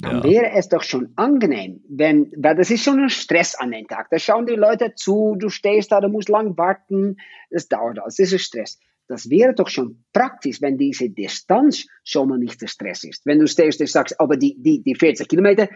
[0.00, 0.24] Dann ja.
[0.24, 4.08] wäre es doch schon angenehm, wenn, weil das ist schon ein Stress an den Tag.
[4.10, 7.16] Da schauen die Leute zu, du stehst da, du musst lang warten,
[7.50, 8.78] das dauert alles, das ist Stress.
[9.08, 13.26] Das wäre doch schon praktisch, wenn diese Distanz schon mal nicht der Stress ist.
[13.26, 15.68] Wenn du stehst und sagst, aber die, die, die 40 Kilometer,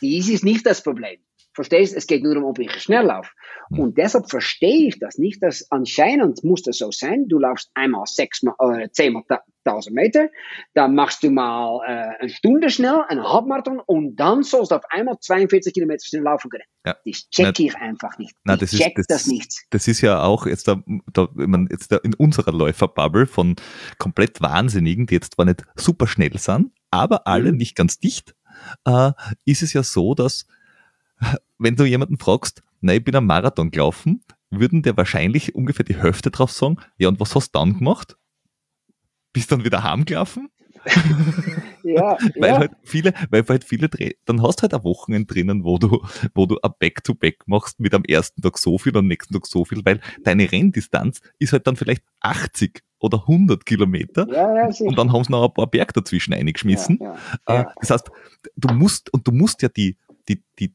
[0.00, 1.18] dies ist nicht das Problem.
[1.52, 1.96] Verstehst?
[1.96, 3.30] Es geht nur um, ob ich schnell laufe.
[3.70, 7.26] Und deshalb verstehe ich das nicht, dass anscheinend muss das so sein.
[7.26, 9.24] Du laufst einmal sechs mal, äh, zehnmal
[9.66, 10.28] 1000 Meter,
[10.74, 14.84] dann machst du mal äh, eine Stunde schnell, einen Halbmarathon und dann sollst du auf
[14.90, 16.64] einmal 42 Kilometer schnell laufen können.
[16.84, 16.96] Ja.
[17.04, 18.34] Das checke ich einfach nicht.
[18.44, 19.64] Na, das ich check ist, das, das, nicht.
[19.70, 20.80] Das ist ja auch jetzt, da,
[21.12, 23.56] da, man, jetzt da in unserer Läuferbubble von
[23.98, 27.58] komplett Wahnsinnigen, die jetzt zwar nicht super schnell sind, aber alle mhm.
[27.58, 28.34] nicht ganz dicht,
[28.84, 29.12] äh,
[29.44, 30.46] ist es ja so, dass
[31.58, 35.96] wenn du jemanden fragst, na, ich bin am Marathon gelaufen, würden der wahrscheinlich ungefähr die
[35.96, 38.16] Hälfte drauf sagen, ja, und was hast du dann gemacht?
[39.36, 40.48] Bist dann wieder heimgelaufen?
[41.82, 42.58] ja, weil ja.
[42.58, 43.90] halt viele, weil halt viele
[44.24, 46.02] dann hast du halt ein Wochenende drinnen, wo du,
[46.34, 49.46] wo du ein Back-to-Back machst mit am ersten Tag so viel und am nächsten Tag
[49.46, 54.86] so viel, weil deine Renndistanz ist halt dann vielleicht 80 oder 100 Kilometer ja, ja,
[54.86, 56.98] und dann haben sie noch ein paar Berg dazwischen eingeschmissen.
[57.44, 58.10] Äh, das heißt,
[58.56, 59.98] du musst, und du musst ja die,
[60.30, 60.74] die, die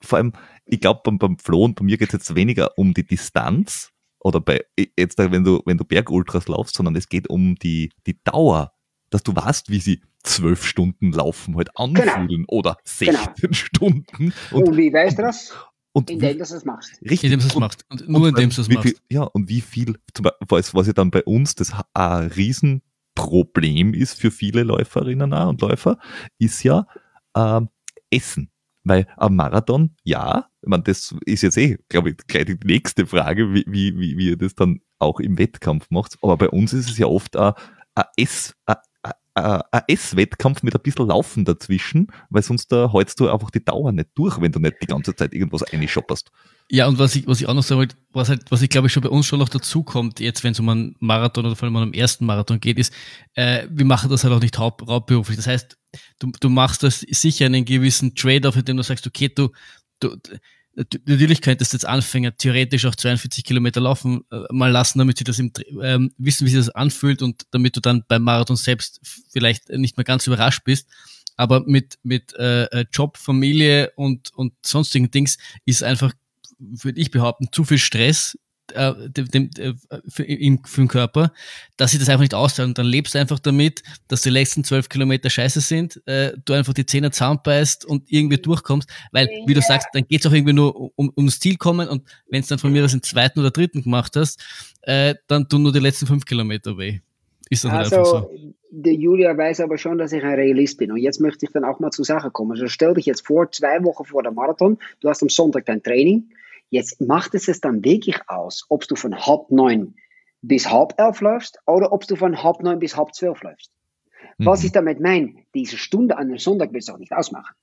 [0.00, 0.32] vor allem,
[0.64, 3.91] ich glaube, beim, beim Flo und bei mir geht es jetzt weniger um die Distanz
[4.24, 4.64] oder bei
[4.98, 8.72] jetzt, wenn du, wenn du Bergultras laufst, sondern es geht um die, die Dauer,
[9.10, 12.44] dass du weißt, wie sie zwölf Stunden laufen halt anfühlen genau.
[12.48, 13.52] oder 16 genau.
[13.52, 14.32] Stunden.
[14.52, 15.52] Und, und, wie weißt du das?
[15.92, 17.02] Und indem du es machst.
[17.02, 17.24] Richtig.
[17.24, 17.84] Indem du es machst.
[17.90, 18.82] Und nur indem du es machst.
[18.82, 19.98] Viel, ja, und wie viel,
[20.48, 25.98] was, was ja dann bei uns das ein Riesenproblem ist für viele Läuferinnen und Läufer,
[26.38, 26.86] ist ja
[27.34, 27.60] äh,
[28.10, 28.51] Essen.
[28.84, 33.52] Weil am Marathon, ja, meine, das ist jetzt eh, glaube ich, gleich die nächste Frage,
[33.54, 36.16] wie, wie, wie, ihr das dann auch im Wettkampf macht.
[36.22, 37.52] Aber bei uns ist es ja oft ein,
[37.94, 38.76] ein S, ein,
[39.34, 43.92] ein S-Wettkampf mit ein bisschen Laufen dazwischen, weil sonst da hältst du einfach die Dauer
[43.92, 46.30] nicht durch, wenn du nicht die ganze Zeit irgendwas einschopperst.
[46.70, 48.86] Ja, und was ich, was ich auch noch sagen wollte, was halt, was ich glaube
[48.86, 51.56] ich schon bei uns schon noch dazu kommt, jetzt wenn es um einen Marathon oder
[51.56, 52.92] vor allem um einen ersten Marathon geht, ist,
[53.34, 55.36] äh, wir machen das halt auch nicht haupt, hauptberuflich.
[55.36, 55.78] Das heißt,
[56.18, 59.50] du, du machst das sicher einen gewissen Trade-off, indem du sagst, okay, du,
[60.00, 60.16] du,
[60.74, 65.24] natürlich könntest du jetzt Anfänger theoretisch auch 42 Kilometer laufen äh, mal lassen, damit sie
[65.24, 69.00] das im, ähm, wissen, wie sich das anfühlt und damit du dann beim Marathon selbst
[69.30, 70.88] vielleicht nicht mehr ganz überrascht bist.
[71.36, 76.12] Aber mit, mit äh, äh Job, Familie und, und sonstigen Dings ist einfach,
[76.58, 78.38] würde ich behaupten, zu viel Stress
[78.74, 79.74] äh, dem, dem, äh,
[80.08, 81.32] für, im, für den Körper,
[81.76, 82.70] dass sie das einfach nicht auszahlen.
[82.70, 86.52] Und dann lebst du einfach damit, dass die letzten zwölf Kilometer scheiße sind, äh, du
[86.52, 90.52] einfach die Zähne zusammenbeißt und irgendwie durchkommst, weil, wie du sagst, dann geht's auch irgendwie
[90.52, 93.50] nur um, ums Ziel kommen und wenn es dann von mir das im zweiten oder
[93.50, 94.42] dritten gemacht hast,
[94.82, 97.00] äh, dann tun nur die letzten fünf Kilometer weh.
[97.50, 98.30] Ist das also, einfach so?
[98.70, 100.90] Der Julia weiß aber schon, dass ich ein Realist bin.
[100.90, 102.52] Und jetzt möchte ich dann auch mal zur Sache kommen.
[102.52, 105.82] Also stell dich jetzt vor, zwei Wochen vor der Marathon, du hast am Sonntag dein
[105.82, 106.30] Training,
[106.72, 109.94] Jetzt macht es es dann wirklich aus, ob du von halb neun
[110.40, 113.70] bis halb elf läufst oder ob du von halb neun bis halb zwölf läufst.
[114.38, 114.46] Mhm.
[114.46, 117.54] Was ich damit meine, diese Stunde an einem Sonntag wird es auch nicht ausmachen.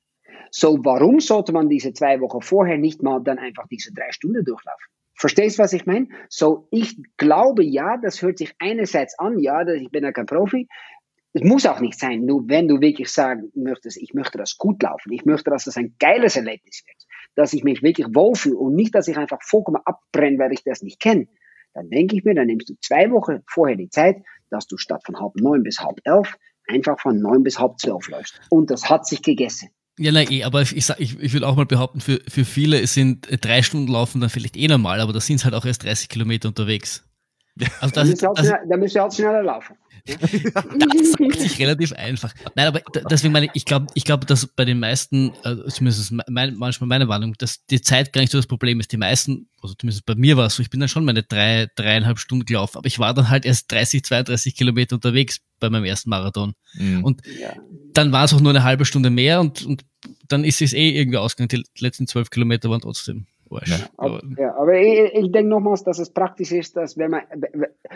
[0.52, 4.46] So, warum sollte man diese zwei Wochen vorher nicht mal dann einfach diese drei Stunden
[4.46, 4.86] durchlaufen?
[5.16, 6.08] Verstehst du, was ich meine?
[6.30, 10.68] So, ich glaube, ja, das hört sich einerseits an, ja, ich bin ja kein Profi.
[11.34, 14.84] Es muss auch nicht sein, nur wenn du wirklich sagen möchtest, ich möchte das gut
[14.84, 18.76] laufen, ich möchte, dass das ein geiles Erlebnis wird dass ich mich wirklich wohlfühle und
[18.76, 21.28] nicht, dass ich einfach vollkommen abbrenne, weil ich das nicht kenne,
[21.74, 24.18] dann denke ich mir, dann nimmst du zwei Wochen vorher die Zeit,
[24.50, 26.36] dass du statt von halb neun bis halb elf
[26.68, 28.40] einfach von neun bis halb zwölf läufst.
[28.50, 29.70] Und das hat sich gegessen.
[29.98, 33.28] Ja, nein, eh, aber ich, ich, ich will auch mal behaupten, für, für viele sind
[33.42, 36.08] drei Stunden laufen dann vielleicht eh normal, aber da sind es halt auch erst 30
[36.08, 37.09] Kilometer unterwegs.
[37.82, 39.76] Also das, da, müssen halt, da müssen wir halt schneller laufen.
[40.06, 42.34] das sagt sich relativ einfach.
[42.56, 46.14] Nein, aber deswegen meine ich, ich glaube, ich glaube, dass bei den meisten, also zumindest
[46.28, 48.92] mein, manchmal meine Warnung, dass die Zeit gar nicht so das Problem ist.
[48.92, 51.68] Die meisten, also zumindest bei mir war es so, ich bin dann schon meine drei,
[51.76, 55.86] dreieinhalb Stunden gelaufen, aber ich war dann halt erst 30, 32 Kilometer unterwegs bei meinem
[55.86, 56.54] ersten Marathon.
[56.76, 57.04] Mhm.
[57.04, 57.54] Und ja.
[57.94, 59.86] dann war es auch nur eine halbe Stunde mehr und, und
[60.28, 61.64] dann ist es eh irgendwie ausgegangen.
[61.78, 63.78] Die letzten zwölf Kilometer waren trotzdem ja.
[63.98, 67.22] Aber, ja, aber ich, ich denke nochmals, dass es praktisch ist, dass wenn man,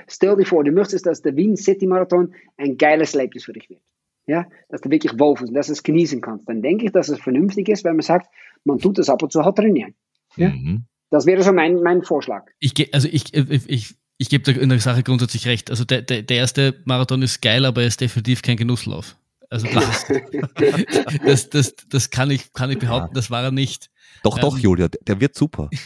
[0.07, 3.69] stell dir vor, du möchtest, dass der Wien City Marathon ein geiles Erlebnis für dich
[3.69, 3.81] wird.
[4.25, 6.47] Ja, dass du wirklich wohl und dass du es genießen kannst.
[6.47, 8.27] Dann denke ich, dass es vernünftig ist, wenn man sagt,
[8.63, 9.95] man tut das ab und zu halt trainieren.
[10.37, 10.49] Ja?
[10.49, 10.85] Mhm.
[11.09, 12.45] Das wäre so mein, mein Vorschlag.
[12.59, 15.69] Ich, also ich, ich, ich, ich gebe in der Sache grundsätzlich recht.
[15.69, 19.17] Also der, der, der erste Marathon ist geil, aber er ist definitiv kein Genusslauf.
[19.49, 20.07] Also das,
[21.25, 23.91] das, das, das kann ich, kann ich behaupten, das war er nicht.
[24.23, 25.69] Doch, doch, ähm, Julia, der wird super.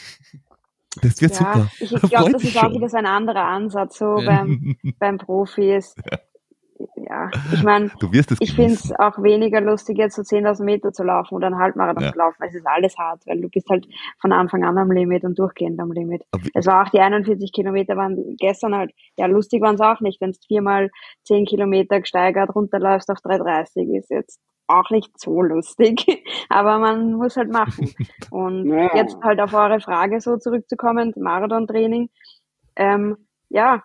[0.99, 1.71] Das wird ja, super.
[1.79, 2.71] Ich, ich glaube, das ist schon.
[2.71, 5.93] auch wieder so ein anderer Ansatz, so beim, beim Profis.
[6.09, 6.17] Ja
[6.95, 7.91] ja, ich meine,
[8.39, 12.03] ich finde es auch weniger lustig, jetzt so 10.000 Meter zu laufen oder einen Halbmarathon
[12.03, 12.11] ja.
[12.11, 12.43] zu laufen.
[12.43, 13.87] Es ist alles hart, weil du bist halt
[14.19, 16.23] von Anfang an am Limit und durchgehend am Limit.
[16.53, 20.21] es war auch die 41 Kilometer waren gestern halt, ja, lustig waren es auch nicht,
[20.21, 20.89] wenn es viermal
[21.23, 26.05] 10 Kilometer gesteigert runterläufst auf 3,30 ist jetzt auch nicht so lustig,
[26.49, 27.93] aber man muss halt machen.
[28.31, 28.95] Und ja.
[28.95, 32.09] jetzt halt auf eure Frage so zurückzukommen, Marathon-Training,
[32.75, 33.17] ähm,
[33.49, 33.83] ja,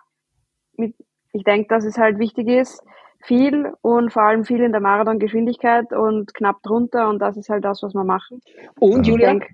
[0.77, 0.95] mit,
[1.31, 2.83] ich denke, dass es halt wichtig ist,
[3.23, 7.63] viel und vor allem viel in der Marathon-Geschwindigkeit und knapp drunter und das ist halt
[7.63, 8.41] das, was wir machen.
[8.79, 9.47] Und Julia, denk,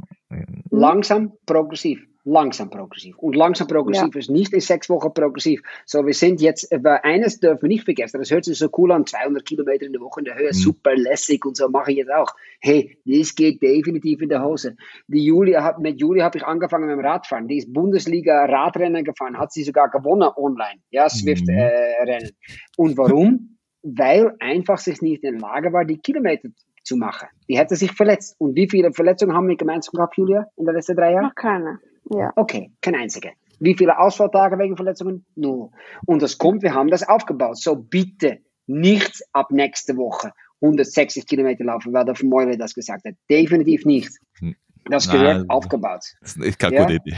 [0.72, 3.18] langsam, progressiv langsam progressiv.
[3.18, 4.20] Und langsam progressiv ja.
[4.20, 5.62] ist nicht in sechs Wochen progressiv.
[5.86, 8.92] So, wir sind jetzt, aber eines dürfen wir nicht vergessen, das hört sich so cool
[8.92, 10.58] an, 200 Kilometer in der Woche in der Höhe, mhm.
[10.58, 12.34] super lässig und so mache ich jetzt auch.
[12.62, 14.76] Hey, das geht definitiv in der Hose.
[15.08, 17.48] Die Julia hat, mit Julia habe ich angefangen mit dem Radfahren.
[17.48, 20.82] Die ist Bundesliga Radrennen gefahren, hat sie sogar gewonnen online.
[20.92, 22.06] Ja, Swift-Rennen.
[22.06, 22.10] Mhm.
[22.10, 22.32] Äh,
[22.78, 23.58] und warum?
[23.82, 26.50] Weil einfach sich nicht in der Lage war, die Kilometer
[26.84, 27.30] zu machen.
[27.48, 28.36] Die hätte sich verletzt.
[28.40, 31.26] Und wie viele Verletzungen haben wir gemeinsam gehabt, Julia, in den letzten drei Jahren?
[31.26, 31.80] Noch keine.
[32.10, 32.32] Ja.
[32.36, 33.32] Okay, kein einziger.
[33.60, 35.26] Wie viele Ausfalltage wegen Verletzungen?
[35.36, 35.70] Null.
[36.06, 37.58] Und das kommt, wir haben das aufgebaut.
[37.58, 40.32] So bitte nicht ab nächste Woche
[40.62, 43.16] 160 Kilometer laufen, weil der Vermeule das gesagt hat.
[43.30, 44.12] Definitiv nicht.
[44.40, 44.56] Hm.
[44.86, 46.04] Das gehört Nein, aufgebaut.
[46.22, 46.82] Das ist keine ja?
[46.84, 47.16] gute Idee.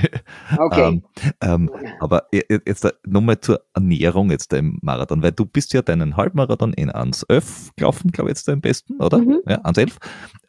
[0.57, 0.87] Okay.
[0.89, 1.03] ähm,
[1.41, 6.73] ähm, aber jetzt nochmal zur Ernährung jetzt im Marathon, weil du bist ja deinen Halbmarathon
[6.73, 9.19] in 1,11 gelaufen, glaube ich, jetzt am besten, oder?
[9.19, 9.41] Mhm.
[9.47, 9.93] Ja, 1,11.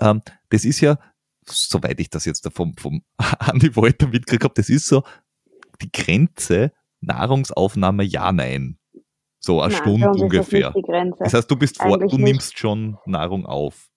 [0.01, 0.99] Ähm, das ist ja
[1.55, 3.03] soweit ich das jetzt vom, vom
[3.39, 5.03] Andi Wolter mitgekriegt habe, das ist so
[5.81, 8.79] die Grenze Nahrungsaufnahme ja, nein.
[9.39, 10.73] So eine nein, Stunde ungefähr.
[10.73, 13.89] Das, das, heißt, du bist vor, du nimmst schon Nahrung auf.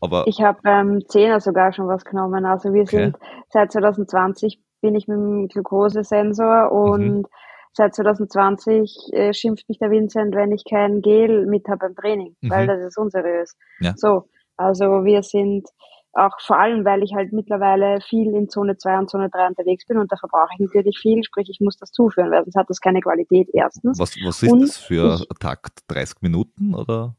[0.00, 2.44] Aber ich habe beim ähm, Zehner sogar schon was genommen.
[2.44, 2.96] Also wir okay.
[2.96, 3.16] sind
[3.50, 7.26] seit 2020 bin ich mit dem Glukosesensor und mhm.
[7.72, 12.36] seit 2020 äh, schimpft mich der Vincent, wenn ich kein Gel mit habe beim Training,
[12.40, 12.50] mhm.
[12.50, 13.56] weil das ist unseriös.
[13.80, 13.94] Ja.
[13.96, 15.68] So, also wir sind
[16.14, 19.86] auch vor allem, weil ich halt mittlerweile viel in Zone 2 und Zone 3 unterwegs
[19.86, 22.68] bin und da verbrauche ich natürlich viel, sprich ich muss das zuführen, weil sonst hat
[22.68, 23.98] das keine Qualität erstens.
[23.98, 25.80] Was, was ist und das für ein Takt?
[25.88, 27.16] 30 Minuten oder?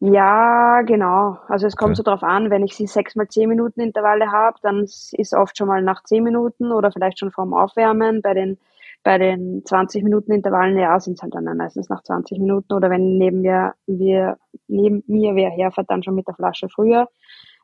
[0.00, 1.38] Ja, genau.
[1.48, 1.96] Also es kommt okay.
[1.96, 5.58] so drauf an, wenn ich sie sechs mal zehn Minuten Intervalle habe, dann ist oft
[5.58, 8.22] schon mal nach zehn Minuten oder vielleicht schon vorm Aufwärmen.
[8.22, 8.58] Bei den
[9.02, 12.90] bei den 20 Minuten Intervallen, ja, sind es halt dann meistens nach 20 Minuten oder
[12.90, 17.08] wenn neben mir, wir, neben mir wer herfährt, dann schon mit der Flasche früher.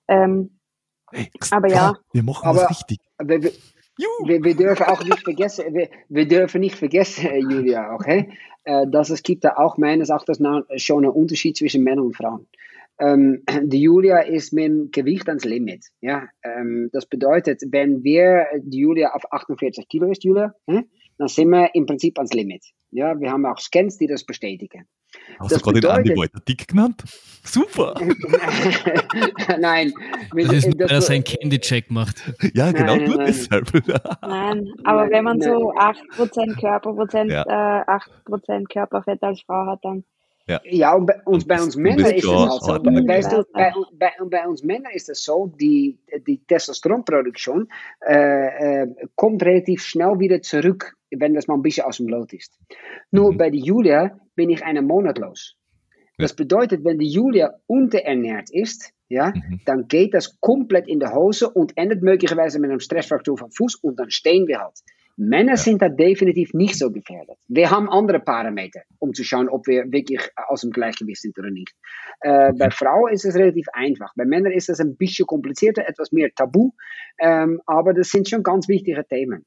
[0.08, 0.58] Ähm,
[1.12, 1.94] hey, aber ja.
[2.12, 2.98] Wir machen aber, was richtig.
[3.18, 3.42] wir,
[4.44, 8.30] wir, dürfen auch nicht vergessen, wir, wir dürfen nicht vergessen, äh, Julia, okay,
[8.64, 10.40] äh, dass es gibt da auch meines Erachtens
[10.76, 12.46] schon einen Unterschied zwischen Männern und Frauen.
[12.98, 15.86] Ähm, die Julia ist mit dem Gewicht ans Limit.
[16.00, 16.28] Ja?
[16.42, 20.88] Ähm, das bedeutet, wenn wir, die Julia auf 48 Kilo ist, Julia, hm,
[21.18, 22.64] dann sind wir im Prinzip ans Limit.
[22.90, 24.86] Ja, wir haben auch Scans, die das bestätigen.
[25.38, 27.02] Hast das du gerade bedeutet, den Andi Walter dick genannt?
[27.44, 27.94] Super!
[29.58, 29.92] nein.
[30.34, 32.32] das ist nur, weil er seinen Candy-Check macht.
[32.54, 33.26] Ja, genau, nein, nur nein.
[33.26, 33.70] deshalb.
[34.22, 37.42] nein, aber wenn man so 8% Körperprozent, ja.
[37.42, 40.04] äh, 8% Körperfett als Frau hat, dann
[40.46, 40.94] ja, ja
[42.52, 42.90] ist es halt so.
[42.90, 47.68] Weißt du, bei, bei, bei uns Männern ist es so, die, die Testosteronproduktion
[48.06, 52.32] äh, äh, kommt relativ schnell wieder zurück, wenn das mal ein bisschen aus dem Lot
[52.32, 52.58] ist.
[53.10, 53.38] Nur mhm.
[53.38, 55.56] bei der Julia bin ich einen Monat los.
[56.18, 59.60] Das bedeutet, wenn die Julia unterernährt ist, ja, mhm.
[59.64, 63.76] dann geht das komplett in die Hose und endet möglicherweise mit einem Stressfaktor vom Fuß
[63.76, 64.78] und dann stehen wir halt.
[65.16, 65.56] Männer ja.
[65.56, 67.36] sind da definitiv nicht so gefährdet.
[67.46, 71.50] Wir haben andere Parameter, um zu schauen, ob wir wirklich aus dem Gleichgewicht sind oder
[71.50, 71.72] nicht.
[72.20, 72.56] Äh, okay.
[72.58, 74.12] Bei Frauen ist es relativ einfach.
[74.16, 76.72] Bei Männern ist es ein bisschen komplizierter, etwas mehr tabu,
[77.18, 79.44] ähm, aber das sind schon ganz wichtige Themen.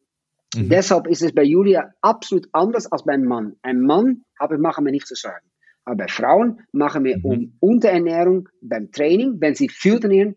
[0.56, 0.70] Mhm.
[0.70, 3.56] Deshalb ist es bei Julia absolut anders als beim Mann.
[3.62, 5.46] Ein Mann habe, machen wir nicht zu sagen.
[5.84, 7.26] Aber bei Frauen machen wir mhm.
[7.26, 10.36] um Unterernährung beim Training, wenn sie viel trainieren,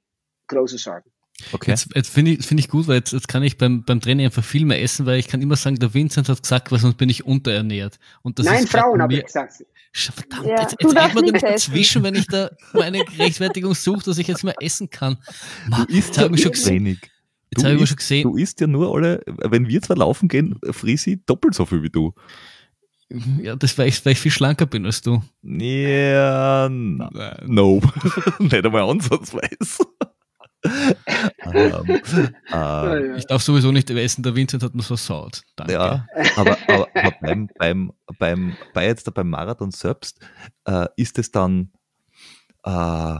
[0.48, 1.11] große Sorgen.
[1.53, 1.71] Okay.
[1.71, 4.27] Jetzt, jetzt finde ich, find ich gut, weil jetzt, jetzt kann ich beim, beim Training
[4.27, 6.97] einfach viel mehr essen, weil ich kann immer sagen, der Vincent hat gesagt, weil sonst
[6.97, 7.99] bin ich unterernährt.
[8.23, 9.65] Und das Nein, Frauen habe ich gesagt.
[9.93, 14.29] Verdammt, ja, jetzt, jetzt man nicht dazwischen, wenn ich da meine Rechtfertigung suche, dass ich
[14.29, 15.19] jetzt mal essen kann.
[15.69, 17.01] Man, du isst ja schon gesehen.
[17.51, 18.23] Jetzt habe ich schon gesehen.
[18.23, 21.91] Du isst ja nur alle, wenn wir zwar laufen gehen, Frisi doppelt so viel wie
[21.91, 22.15] du.
[23.43, 25.21] Ja, das weil ich, weil ich viel schlanker bin als du.
[25.43, 27.81] Ja, no.
[28.39, 29.85] Nicht einmal ansatzweise
[30.65, 32.01] ähm,
[32.53, 35.43] äh, ich darf sowieso nicht essen, der Vincent hat mir versaut.
[35.57, 35.73] Danke.
[35.73, 36.07] Ja,
[36.37, 40.20] aber, aber, aber beim, beim, beim, bei jetzt beim Marathon selbst
[40.66, 41.73] äh, ist es dann
[42.65, 43.16] äh,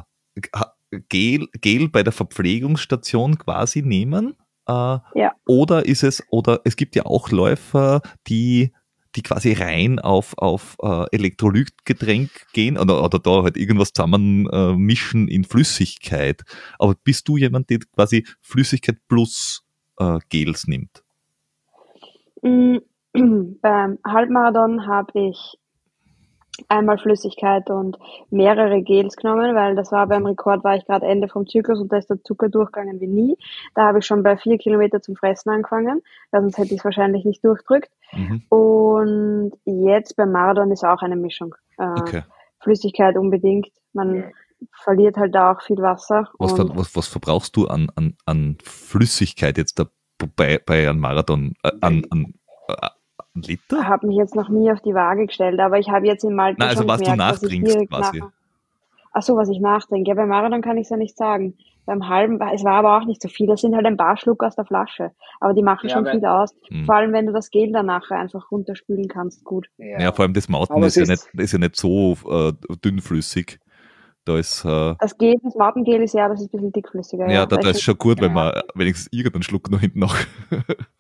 [1.09, 4.37] Gel, Gel bei der Verpflegungsstation quasi nehmen?
[4.67, 5.33] Äh, ja.
[5.47, 8.73] Oder ist es, oder es gibt ja auch Läufer, die
[9.17, 14.75] die quasi rein auf, auf äh, Elektrolytgetränk gehen oder, oder da halt irgendwas zusammen äh,
[14.75, 16.43] mischen in Flüssigkeit.
[16.79, 19.65] Aber bist du jemand, der quasi Flüssigkeit plus
[19.99, 21.03] äh, Gels nimmt?
[22.43, 22.79] Mm,
[23.61, 25.60] beim Halbmarathon habe ich
[26.69, 27.99] einmal Flüssigkeit und
[28.31, 31.93] mehrere Gels genommen, weil das war beim Rekord, war ich gerade Ende vom Zyklus und
[31.93, 33.37] da ist der Zucker durchgegangen wie nie.
[33.75, 36.85] Da habe ich schon bei vier Kilometer zum Fressen angefangen, weil sonst hätte ich es
[36.85, 37.91] wahrscheinlich nicht durchdrückt.
[38.13, 38.43] Mhm.
[38.49, 41.55] Und jetzt beim Marathon ist auch eine Mischung.
[41.79, 42.23] Äh, okay.
[42.61, 43.69] Flüssigkeit unbedingt.
[43.93, 44.33] Man
[44.73, 46.29] verliert halt da auch viel Wasser.
[46.39, 49.87] Was, ver was, was verbrauchst du an, an, an Flüssigkeit jetzt da
[50.37, 52.35] bei, bei einem Marathon, äh, an, an
[53.37, 53.81] äh, Liter?
[53.81, 56.35] Ich habe mich jetzt noch nie auf die Waage gestellt, aber ich habe jetzt in
[56.35, 58.23] Malta Nein, also was gemerkt, du nachtrinkst quasi.
[59.13, 60.09] Ach so, was ich nachdenke.
[60.09, 61.57] Ja, beim Marathon kann ich es ja nicht sagen.
[61.85, 63.49] Beim halben, es war aber auch nicht so viel.
[63.49, 65.11] Das sind halt ein paar Schluck aus der Flasche.
[65.41, 66.55] Aber die machen ja, schon viel aus.
[66.69, 66.85] Mh.
[66.85, 69.69] Vor allem, wenn du das Gel dann nachher einfach runterspülen kannst, gut.
[69.79, 72.53] Ja, ja vor allem das Mountain ist, ist, ja nicht, ist ja nicht so äh,
[72.85, 73.59] dünnflüssig.
[74.27, 77.27] Da ist, äh, das Gel, das Martengel ist ja, das ist ein bisschen dickflüssiger.
[77.27, 80.15] Ja, ja da, da ist schon gut, wenn man wenigstens irgendeinen Schluck noch hinten noch.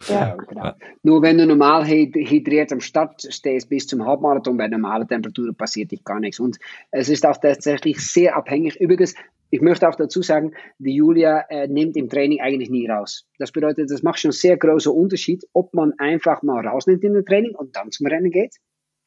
[0.09, 0.73] ja, genau.
[1.03, 5.91] Nur wenn du normal hydriert am Start stehst bis zum Halbmarathon bei normaler Temperatur passiert
[5.91, 6.41] dich gar nichts.
[6.41, 6.59] Und
[6.93, 8.81] es ist auch tatsächlich sehr abhängig.
[8.81, 9.15] Übrigens,
[9.51, 13.27] ich möchte auch dazu sagen, die Julia äh, nimmt im Training eigentlich nie raus.
[13.39, 17.15] Das bedeutet, das macht schon einen sehr großen Unterschied, ob man einfach mal rausnimmt in
[17.15, 18.57] den Training und dann zum Rennen geht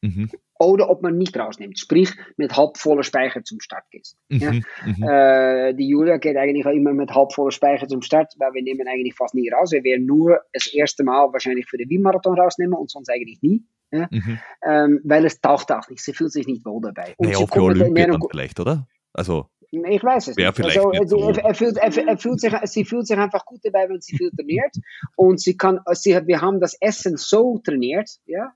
[0.03, 0.29] Mhm.
[0.59, 4.09] Oder ob man nicht rausnimmt, sprich mit halbvoller Speicher zum Start geht.
[4.27, 4.39] Mhm.
[4.39, 4.51] Ja?
[4.51, 5.03] Mhm.
[5.03, 8.85] Äh, die Julia geht eigentlich auch immer mit halbvoller Speicher zum Start, weil wir nehmen
[8.87, 9.71] eigentlich fast nie raus.
[9.71, 13.63] Wir werden nur das erste Mal wahrscheinlich für den Wien-Marathon rausnehmen und sonst eigentlich nie.
[13.91, 14.09] Ja?
[14.11, 14.39] Mhm.
[14.65, 17.13] Ähm, weil es taucht auch nicht, sie fühlt sich nicht wohl dabei.
[17.17, 18.87] Und naja, für Olympia dann vielleicht, oder?
[19.13, 20.63] Also ich weiß es nicht.
[20.63, 24.01] Also, also er, fühlt, er, er, fühlt sich, sie fühlt sich einfach gut dabei, wenn
[24.01, 24.75] sie viel trainiert.
[25.15, 28.53] Und sie kann, sie, wir haben das Essen so trainiert, ja.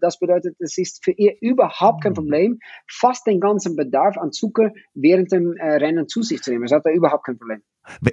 [0.00, 4.72] Das bedeutet, es ist für ihr überhaupt kein Problem, fast den ganzen Bedarf an Zucker
[4.92, 6.64] während dem äh, Rennen zu sich zu nehmen.
[6.64, 7.62] Das hat er überhaupt kein Problem.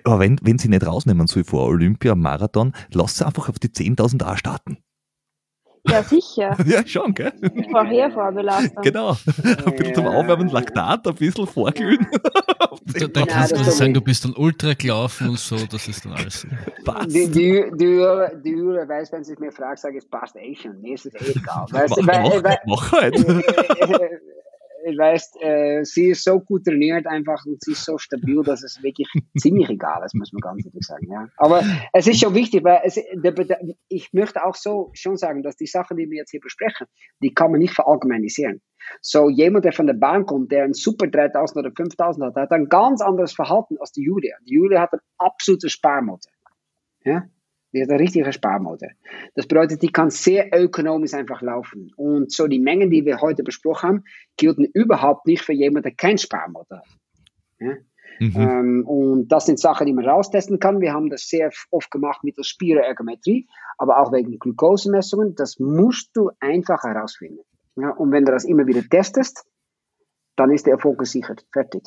[0.06, 3.70] Aber wenn, wenn sie nicht rausnehmen soll vor Olympia, Marathon, lass sie einfach auf die
[3.70, 4.78] 10.000 A starten.
[5.88, 6.56] Ja, sicher.
[6.66, 7.34] ja, schon, gell?
[7.72, 8.84] Vorher Vorbelastung.
[8.84, 9.18] Genau.
[9.66, 12.06] Ein bisschen zum Aufwärmen, Laktat, ein bisschen vorglühen.
[13.00, 16.14] da, da kannst du sagen, du bist dann ultra gelaufen und so, das ist dann
[16.14, 16.46] alles.
[16.86, 17.14] Passt.
[17.14, 18.06] Die, die, die,
[18.44, 20.80] die Jure weiß, wenn sie mich fragt, sage ich, es passt eh schon.
[20.82, 21.66] Mir ist es eh egal.
[21.72, 23.16] Weißt, mach, weil, weil, mach halt.
[24.84, 28.82] Weißt, äh, sie ist so gut trainiert einfach und sie ist so stabil, dass es
[28.82, 31.08] wirklich ziemlich egal ist, muss man ganz ehrlich sagen.
[31.12, 31.28] Ja.
[31.38, 31.64] Aber
[31.94, 33.34] es ist schon wichtig, weil es, der,
[33.88, 36.88] ich möchte auch so schon sagen, dass die Sachen, die wir jetzt hier besprechen,
[37.22, 38.62] die kann man nicht verallgemeinisieren.
[39.02, 42.52] So jemand, der von der Bahn kommt, der ein super 3000 oder 5000 hat, hat
[42.52, 44.36] ein ganz anderes Verhalten als die Julia.
[44.48, 46.32] Die Julia hat ein absolutes Sparmotor.
[47.04, 47.24] Ja?
[47.74, 48.90] Die hat eine richtige Sparmotor.
[49.36, 51.92] Das bedeutet, die kann sehr ökonomisch einfach laufen.
[51.96, 54.04] Und so die Mengen, die wir heute besprochen haben,
[54.38, 56.88] gelten überhaupt nicht für jemanden, der keinen Sparmotor hat.
[57.60, 57.76] Ja?
[58.20, 58.36] Mhm.
[58.36, 60.82] Ähm, und das sind Sachen, die man raustesten kann.
[60.82, 65.36] Wir haben das sehr oft gemacht mit der Spiroergometrie, aber auch wegen Glukosemessungen.
[65.36, 67.42] Das musst du einfach herausfinden.
[67.78, 67.92] Ja?
[67.92, 69.46] Und wenn du das immer wieder testest,
[70.36, 71.46] dann ist der Erfolg gesichert.
[71.52, 71.84] Fertig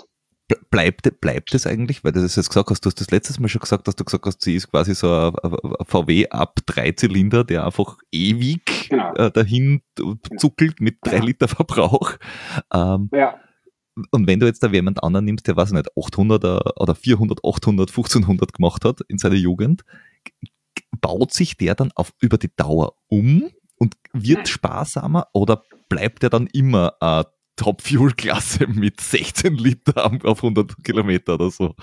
[0.71, 3.49] bleibt, bleibt es eigentlich, weil du das jetzt gesagt hast, du hast das letztes Mal
[3.49, 6.93] schon gesagt, dass du gesagt hast, sie ist quasi so ein, ein VW ab drei
[6.93, 9.15] Zylinder, der einfach ewig genau.
[9.15, 9.83] äh, dahin
[10.37, 11.27] zuckelt mit drei genau.
[11.27, 12.17] Liter Verbrauch.
[12.73, 13.39] Ähm, ja.
[14.11, 17.41] Und wenn du jetzt da jemand anderen nimmst, der, weiß ich nicht, 800 oder 400,
[17.45, 19.85] 800, 1500 gemacht hat in seiner Jugend,
[21.01, 26.31] baut sich der dann auf, über die Dauer um und wird sparsamer oder bleibt er
[26.31, 27.25] dann immer äh,
[27.57, 31.75] Top-Fuel-Klasse mit 16 Liter auf 100 Kilometer oder so.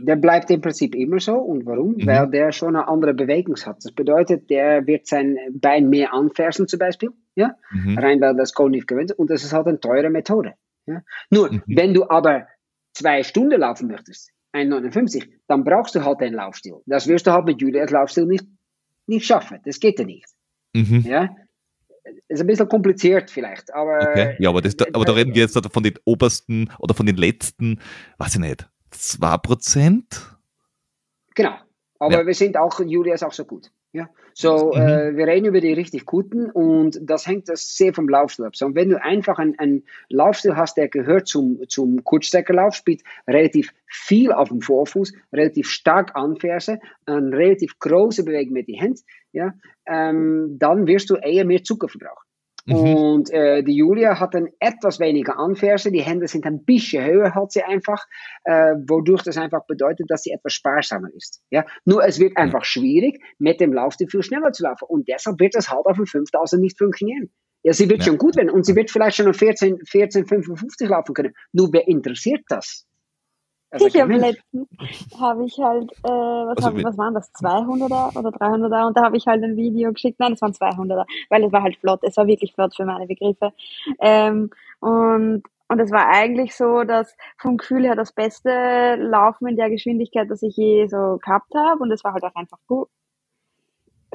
[0.00, 1.34] Der bleibt im Prinzip immer so.
[1.34, 1.94] Und warum?
[1.96, 2.06] Mhm.
[2.06, 3.78] Weil der schon eine andere Bewegung hat.
[3.82, 7.10] Das bedeutet, der wird sein Bein mehr anfersen zum Beispiel.
[7.34, 7.56] Ja?
[7.70, 7.98] Mhm.
[7.98, 9.18] Rein, weil das kognitiv gewöhnt ist.
[9.18, 10.54] Und das ist halt eine teure Methode.
[10.86, 11.02] Ja?
[11.30, 11.62] Nur, mhm.
[11.66, 12.46] wenn du aber
[12.92, 16.76] zwei Stunden laufen möchtest, 1,59, dann brauchst du halt einen Laufstil.
[16.86, 18.46] Das wirst du halt mit Julias Laufstil nicht,
[19.06, 19.60] nicht schaffen.
[19.64, 20.26] Das geht ja nicht.
[20.74, 21.04] Mhm.
[21.06, 21.30] Ja?
[22.28, 23.98] Ist ein bisschen kompliziert vielleicht, aber.
[24.10, 24.36] Okay.
[24.38, 27.80] Ja, aber, das, aber da reden wir jetzt von den obersten oder von den letzten,
[28.18, 30.02] weiß ich nicht, 2%?
[31.34, 31.54] Genau.
[31.98, 32.26] Aber ja.
[32.26, 33.70] wir sind auch, Julia ist auch so gut.
[33.96, 34.80] Ja, so, mhm.
[34.82, 38.54] äh, wir reden über die richtig guten und das hängt das sehr vom Laufstil ab.
[38.54, 44.32] So, wenn du einfach einen Laufstil hast, der gehört zum, zum Kurzstreckerlauf, spielt relativ viel
[44.32, 49.00] auf dem Vorfuß, relativ stark anferse, eine relativ große Bewegung mit den Händen,
[49.32, 49.54] ja,
[49.86, 52.25] ähm, dann wirst du eher mehr Zucker verbrauchen.
[52.66, 52.74] Mhm.
[52.74, 57.34] Und äh, die Julia hat dann etwas weniger Anferse, die Hände sind ein bisschen höher,
[57.34, 58.04] hat sie einfach,
[58.44, 61.42] äh, wodurch das einfach bedeutet, dass sie etwas sparsamer ist.
[61.50, 61.64] Ja?
[61.84, 64.86] Nur es wird einfach schwierig, mit dem Laufstil viel schneller zu laufen.
[64.88, 67.30] Und deshalb wird das halt auf dem 5000 nicht funktionieren.
[67.62, 68.06] Ja, sie wird ja.
[68.06, 71.34] schon gut werden und sie wird vielleicht schon auf 14, 14, 55 laufen können.
[71.52, 72.86] Nur wer interessiert das?
[73.70, 74.68] Also ich habe letztens
[75.18, 79.04] habe ich halt, äh, was, also hab, was waren das, 200er oder 300er und da
[79.04, 82.00] habe ich halt ein Video geschickt, nein, es waren 200er, weil es war halt flott,
[82.02, 83.52] es war wirklich flott für meine Begriffe.
[84.00, 89.56] Ähm, und und es war eigentlich so, dass vom Gefühl her das beste Laufen in
[89.56, 92.88] der Geschwindigkeit, das ich je so gehabt habe und es war halt auch einfach gut,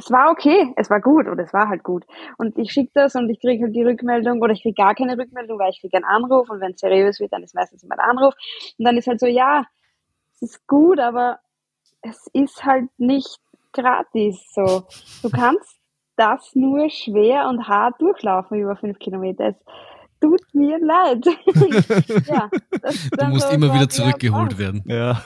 [0.01, 2.05] es war okay, es war gut oder es war halt gut.
[2.37, 5.17] Und ich schicke das und ich kriege halt die Rückmeldung oder ich kriege gar keine
[5.17, 7.99] Rückmeldung, weil ich kriege einen Anruf und wenn es seriös wird, dann ist meistens immer
[7.99, 8.33] ein Anruf.
[8.77, 9.65] Und dann ist halt so, ja,
[10.33, 11.39] es ist gut, aber
[12.01, 13.39] es ist halt nicht
[13.73, 14.83] gratis so.
[15.21, 15.77] Du kannst
[16.15, 19.49] das nur schwer und hart durchlaufen über fünf Kilometer.
[19.49, 19.55] Es
[20.19, 21.25] tut mir leid.
[22.27, 22.49] ja,
[23.17, 24.83] du musst so immer wieder zurückgeholt werden.
[24.85, 25.21] Ja.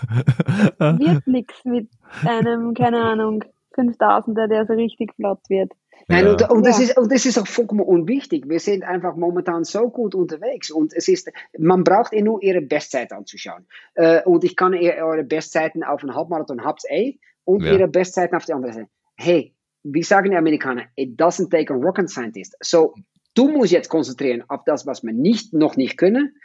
[0.80, 1.90] Wird nichts mit
[2.26, 3.44] einem, keine Ahnung,
[3.76, 5.72] 5000er, der so richtig flott wird.
[6.08, 8.48] Nein, und, und, das ist, und das ist auch vollkommen unwichtig.
[8.48, 12.62] Wir sind einfach momentan so gut unterwegs und es ist, man braucht eh nur ihre
[12.62, 13.66] Bestzeit anzuschauen.
[13.96, 17.74] Äh, und ich kann eure Bestzeiten auf einen Halbmarathon habt eh und ja.
[17.74, 18.90] ihre Bestzeiten auf die andere Seite.
[19.16, 20.84] Hey, wie sagen die Amerikaner?
[20.96, 22.56] It doesn't take a rocket scientist.
[22.62, 22.94] So,
[23.34, 26.36] du musst jetzt konzentrieren auf das, was wir nicht, noch nicht können.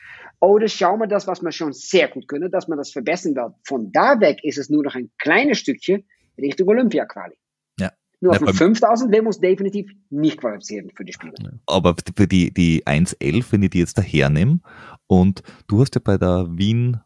[0.41, 3.55] Oder schauen wir das, was wir schon sehr gut können, dass man das verbessern will.
[3.67, 6.07] Von da weg ist es nur noch ein kleines Stückchen
[6.41, 7.37] Richtung Olympia-Quali.
[7.79, 7.91] Ja.
[8.21, 11.35] Nur auf ja, 5000 werden wir uns definitiv nicht qualifizieren für die Spiele.
[11.67, 14.61] Aber für die, die 1.11, wenn ich die jetzt dahernehme,
[15.07, 17.01] und du hast ja bei der Wien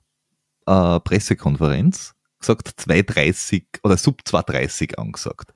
[0.66, 5.54] äh, Pressekonferenz gesagt 2.30 oder sub 2.30 angesagt.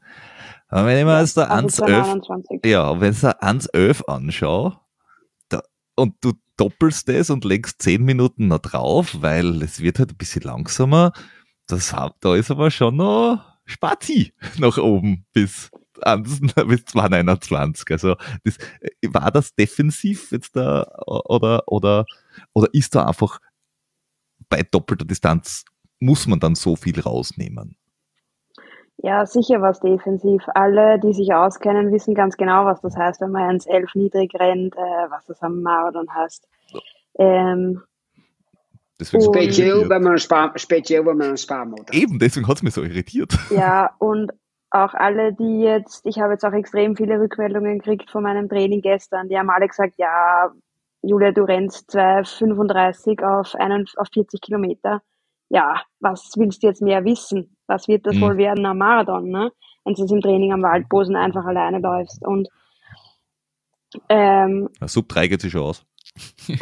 [0.68, 4.80] Aber wenn ich mir jetzt da 1.11 ja, wenn ich da 1.11 anschaue,
[5.48, 5.62] da,
[5.96, 10.16] und du doppelst das und legst 10 Minuten noch drauf, weil es wird halt ein
[10.16, 11.12] bisschen langsamer,
[11.66, 15.70] das, da ist aber schon noch Spazi nach oben bis,
[16.66, 17.90] bis 2021.
[17.90, 18.58] Also das,
[19.06, 22.06] war das defensiv jetzt da oder, oder,
[22.54, 23.38] oder ist da einfach
[24.48, 25.64] bei doppelter Distanz
[26.00, 27.76] muss man dann so viel rausnehmen?
[28.98, 30.42] Ja, sicher was defensiv.
[30.54, 34.34] Alle, die sich auskennen, wissen ganz genau, was das heißt, wenn man ins Elf niedrig
[34.34, 36.48] rennt, äh, was das am Marathon heißt.
[37.18, 37.82] Ähm,
[39.00, 42.74] Deswegen speziell, wenn man Spar, speziell, wenn man einen Sparmotor Eben, deswegen hat es mich
[42.74, 43.32] so irritiert.
[43.50, 44.32] Ja, und
[44.70, 48.82] auch alle, die jetzt, ich habe jetzt auch extrem viele Rückmeldungen gekriegt von meinem Training
[48.82, 50.52] gestern, die haben alle gesagt, ja,
[51.02, 55.00] Julia, du rennst 2,35 auf, einen, auf 40 Kilometer.
[55.48, 57.56] Ja, was willst du jetzt mehr wissen?
[57.66, 58.20] Was wird das mhm.
[58.20, 59.52] wohl werden am Marathon, ne?
[59.84, 62.22] Wenn du es im Training am Waldbosen einfach alleine läufst.
[62.26, 62.48] Und
[64.10, 65.86] ähm, Sub 3 geht sich schon aus.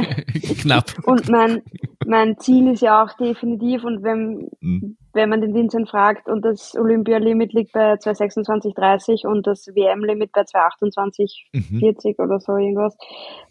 [0.61, 0.93] Knapp.
[1.05, 1.63] Und mein,
[2.07, 4.97] mein Ziel ist ja auch definitiv, und wenn, mhm.
[5.13, 10.43] wenn man den Vincent fragt und das Olympia-Limit liegt bei 226,30 und das WM-Limit bei
[10.43, 12.25] 228,40 mhm.
[12.25, 12.97] oder so irgendwas,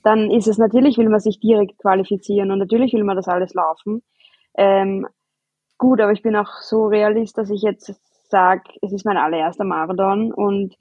[0.03, 3.53] dann ist es natürlich, will man sich direkt qualifizieren und natürlich will man das alles
[3.53, 4.01] laufen.
[4.57, 5.07] Ähm,
[5.77, 7.93] gut, aber ich bin auch so realist, dass ich jetzt
[8.29, 10.75] sage, es ist mein allererster Marathon und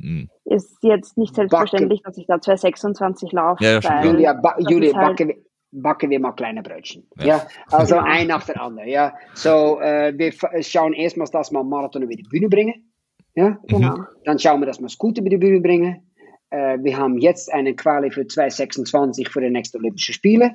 [0.00, 0.28] Mhm.
[0.44, 2.10] Ist jetzt nicht selbstverständlich, Backe.
[2.10, 3.62] dass ich da 226 laufe.
[3.62, 7.06] Ja, ja, Julia, ba Julia halt backe, backen wir mal kleine Brötchen.
[7.18, 7.46] Ja, ja?
[7.70, 8.02] also ja.
[8.02, 8.88] ein nach der andere.
[8.88, 10.32] Ja, so äh, wir
[10.62, 12.92] schauen erstmals, dass wir Marathon über die Bühne bringen.
[13.34, 14.04] Ja, genau.
[14.24, 16.10] Dann schauen wir, dass wir Scooter über die Bühne bringen.
[16.50, 20.52] Äh, wir haben jetzt eine Quali für 226 für die nächsten Olympischen Spiele.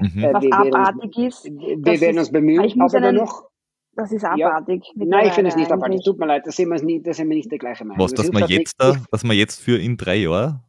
[0.00, 0.24] Mhm.
[0.24, 1.52] Äh, Was abartig uns, ist.
[1.54, 3.52] Wir werden uns bemühen, aber dann noch
[3.94, 4.84] das ist abartig.
[4.94, 5.04] Ja.
[5.04, 6.02] Nein, ich finde es nicht abartig.
[6.02, 8.02] Tut mir leid, da sind wir nicht, da sind wir nicht der gleiche Meinung.
[8.02, 10.60] Was, dass wir jetzt, da, dass wir jetzt für in drei Jahren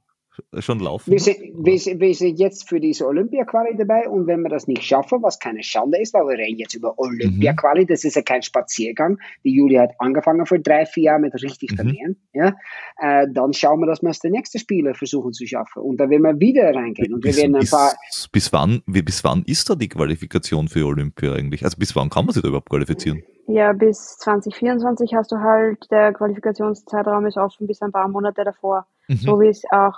[0.59, 1.11] schon laufen?
[1.11, 4.83] Wir sind, wir, wir sind jetzt für diese Olympia-Quali dabei und wenn wir das nicht
[4.83, 7.87] schaffen, was keine Schande ist, weil wir reden jetzt über Olympia-Quali, mhm.
[7.87, 9.19] das ist ja kein Spaziergang.
[9.43, 11.75] Die Julia hat angefangen vor drei, vier Jahren mit richtig mhm.
[11.75, 12.15] trainieren.
[12.33, 12.55] Ja?
[12.97, 16.09] Äh, dann schauen wir, dass wir es die nächste Spiele versuchen zu schaffen und da
[16.09, 17.13] werden wir wieder reingehen.
[17.13, 20.67] Und bis, wir werden ein paar bis, bis, wann, bis wann ist da die Qualifikation
[20.67, 21.63] für Olympia eigentlich?
[21.63, 23.23] Also bis wann kann man sich da überhaupt qualifizieren?
[23.47, 28.87] Ja, bis 2024 hast du halt, der Qualifikationszeitraum ist offen bis ein paar Monate davor.
[29.07, 29.17] Mhm.
[29.17, 29.95] So wie es auch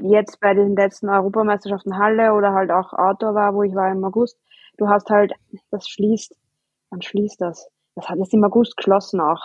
[0.00, 4.04] jetzt bei den letzten Europameisterschaften Halle oder halt auch Outdoor war, wo ich war im
[4.04, 4.38] August,
[4.76, 5.32] du hast halt,
[5.70, 6.34] das schließt,
[6.90, 7.68] wann schließt das?
[7.94, 9.42] Das hat jetzt im August geschlossen auch.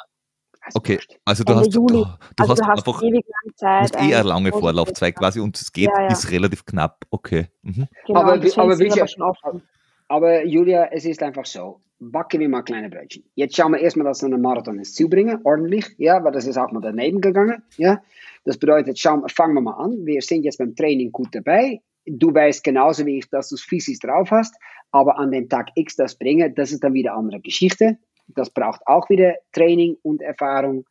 [0.66, 1.94] Also okay, also du hast, Juli.
[1.94, 3.82] Du, du also hast, du hast einfach ewig lange Zeit.
[3.82, 6.08] Musst eh eine lange Vorlaufzeit quasi und es geht ja, ja.
[6.08, 7.04] ist relativ knapp.
[7.10, 7.50] Okay.
[7.64, 7.88] Mhm.
[8.08, 9.62] Genau, aber, aber, aber, aber
[10.46, 11.82] Julia, es ist einfach so.
[12.00, 13.24] Backen wir mal kleine Brötchen.
[13.34, 15.86] Jetzt schauen wir erstmal, dass wir einen Marathon ins Ziel bringen, ordentlich.
[15.98, 17.64] Ja, weil das ist auch mal daneben gegangen.
[17.78, 18.02] Ja,
[18.44, 20.06] das bedeutet, schauen, fangen wir mal an.
[20.06, 21.82] Wir sind jetzt beim Training gut dabei.
[22.06, 24.56] Du weißt genauso wie ich, dass du es physisch drauf hast,
[24.92, 27.98] aber an dem Tag X das bringen, das ist dann wieder eine andere Geschichte.
[28.28, 30.86] Das braucht auch wieder Training und Erfahrung.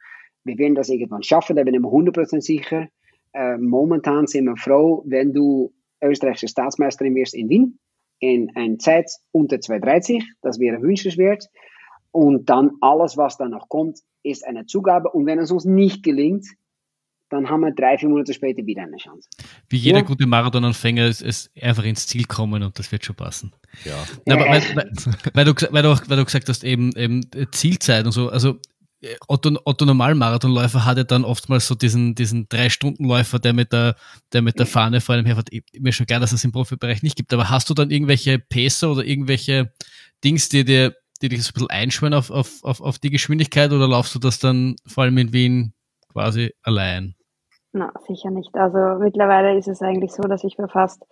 [0.45, 2.89] Wir werden das irgendwann schaffen, da bin ich mir 100% sicher.
[3.35, 5.73] Äh, momentan sind wir froh, wenn du
[6.03, 7.79] österreichische Staatsmeisterin wirst in Wien,
[8.23, 11.49] in eine Zeit unter 2,30, das wäre wünschenswert.
[12.13, 15.11] Und dann alles, was dann noch kommt, ist eine Zugabe.
[15.11, 16.47] Und wenn es uns nicht gelingt,
[17.31, 19.29] dann haben wir drei, vier Monate später wieder eine Chance.
[19.69, 20.05] Wie jeder ja.
[20.05, 23.53] gute Marathonanfänger ist, ist einfach ins Ziel kommen und das wird schon passen.
[23.85, 24.05] Ja.
[24.25, 24.91] Na, aber, weil, weil,
[25.35, 28.59] weil, du, weil, du auch, weil du gesagt hast, eben, eben Zielzeit und so, also
[29.27, 33.97] Otto, Otto Normalmarathonläufer hat ja dann oftmals so diesen, diesen Drei-Stunden-Läufer, der mit der,
[34.33, 35.51] der mit der Fahne vor allem herfährt.
[35.79, 38.93] Mir schon klar, dass es im Profibereich nicht gibt, aber hast du dann irgendwelche Pacer
[38.93, 39.73] oder irgendwelche
[40.23, 43.73] Dings, die dir, die dich so ein bisschen einschwören auf, auf, auf, auf die Geschwindigkeit
[43.73, 45.75] oder laufst du das dann vor allem in Wien
[46.13, 47.15] quasi allein?
[47.73, 48.55] Na, sicher nicht.
[48.55, 51.03] Also mittlerweile ist es eigentlich so, dass ich bei fast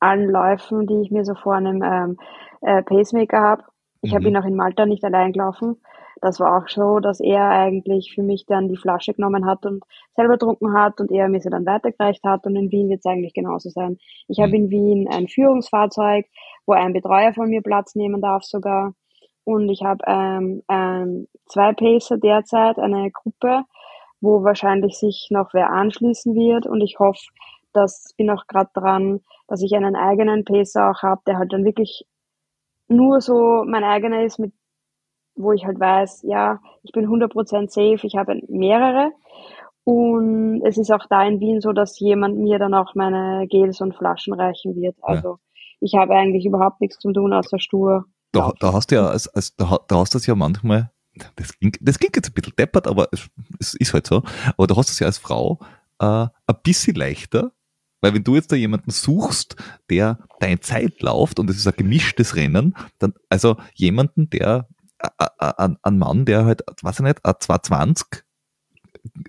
[0.00, 2.16] allen Läufen, die ich mir so vornehme, ähm,
[2.62, 3.64] äh, Pacemaker habe.
[4.00, 4.16] Ich mhm.
[4.16, 5.76] habe ihn auch in Malta nicht allein gelaufen.
[6.22, 9.82] Das war auch so, dass er eigentlich für mich dann die Flasche genommen hat und
[10.14, 12.46] selber getrunken hat und er mir sie dann weitergereicht hat.
[12.46, 13.98] Und in Wien wird es eigentlich genauso sein.
[14.28, 14.54] Ich habe mhm.
[14.54, 16.26] in Wien ein Führungsfahrzeug,
[16.64, 18.94] wo ein Betreuer von mir Platz nehmen darf sogar.
[19.42, 23.64] Und ich habe ähm, ähm, zwei Pacer derzeit, eine Gruppe,
[24.20, 26.66] wo wahrscheinlich sich noch wer anschließen wird.
[26.66, 27.26] Und ich hoffe,
[27.72, 31.64] dass bin auch gerade dran, dass ich einen eigenen Pacer auch habe, der halt dann
[31.64, 32.06] wirklich
[32.86, 34.52] nur so mein eigener ist, mit,
[35.34, 39.12] wo ich halt weiß, ja, ich bin 100% safe, ich habe mehrere.
[39.84, 43.80] Und es ist auch da in Wien so, dass jemand mir dann auch meine Gels
[43.80, 44.96] und Flaschen reichen wird.
[45.02, 45.38] Also ja.
[45.80, 48.04] ich habe eigentlich überhaupt nichts zu tun, außer stur.
[48.30, 50.90] Da, da hast du ja, als, als, da, da hast du es ja manchmal
[51.36, 53.28] das klingt, das klingt jetzt ein bisschen deppert, aber es,
[53.60, 54.22] es ist halt so.
[54.56, 55.60] Aber du hast es ja als Frau
[55.98, 57.52] äh, ein bisschen leichter,
[58.00, 59.56] weil wenn du jetzt da jemanden suchst,
[59.90, 64.68] der deine Zeit läuft und es ist ein gemischtes Rennen, dann, also jemanden, der,
[65.38, 68.24] ein, ein Mann, der halt, weiß ich nicht, ein 220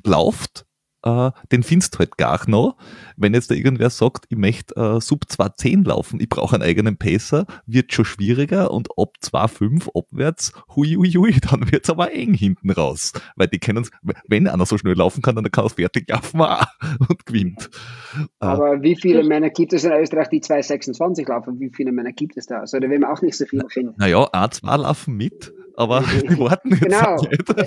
[0.05, 0.65] läuft,
[1.03, 2.77] äh, den findest du halt gar noch.
[3.17, 6.97] Wenn jetzt da irgendwer sagt, ich möchte äh, Sub 210 laufen, ich brauche einen eigenen
[6.97, 12.33] Pacer, wird schon schwieriger und ab 2,5 abwärts, hui, hui, hui, dann wird's aber eng
[12.33, 13.11] hinten raus.
[13.35, 13.87] Weil die kennen
[14.27, 16.41] wenn einer so schnell laufen kann, dann kann er fertig laufen
[17.09, 17.69] und gewinnt.
[18.15, 21.59] Äh, aber wie viele Männer gibt es in Österreich, die 2,26 laufen?
[21.59, 22.59] Wie viele Männer gibt es da?
[22.59, 23.95] Also da will man auch nicht so viele finden.
[23.97, 27.15] Naja, ein, zwei laufen mit, aber die warten jetzt Genau,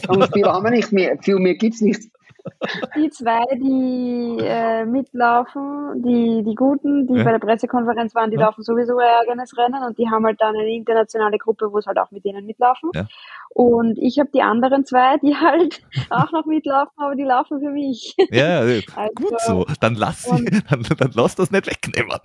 [0.08, 2.10] und viel haben wir nicht mehr, viel mehr gibt's nicht.
[2.96, 7.24] die zwei, die äh, mitlaufen, die, die Guten, die ja.
[7.24, 8.46] bei der Pressekonferenz waren, die ja.
[8.46, 11.86] laufen sowieso ihr eigenes Rennen und die haben halt dann eine internationale Gruppe, wo es
[11.86, 12.90] halt auch mit denen mitlaufen.
[12.94, 13.06] Ja.
[13.56, 15.80] Und ich habe die anderen zwei, die halt
[16.10, 18.14] auch noch mitlaufen, aber die laufen für mich.
[18.30, 18.82] Ja, also,
[19.14, 19.66] gut so.
[19.80, 22.18] Dann lass, sie, dann, dann lass das nicht wegnehmen.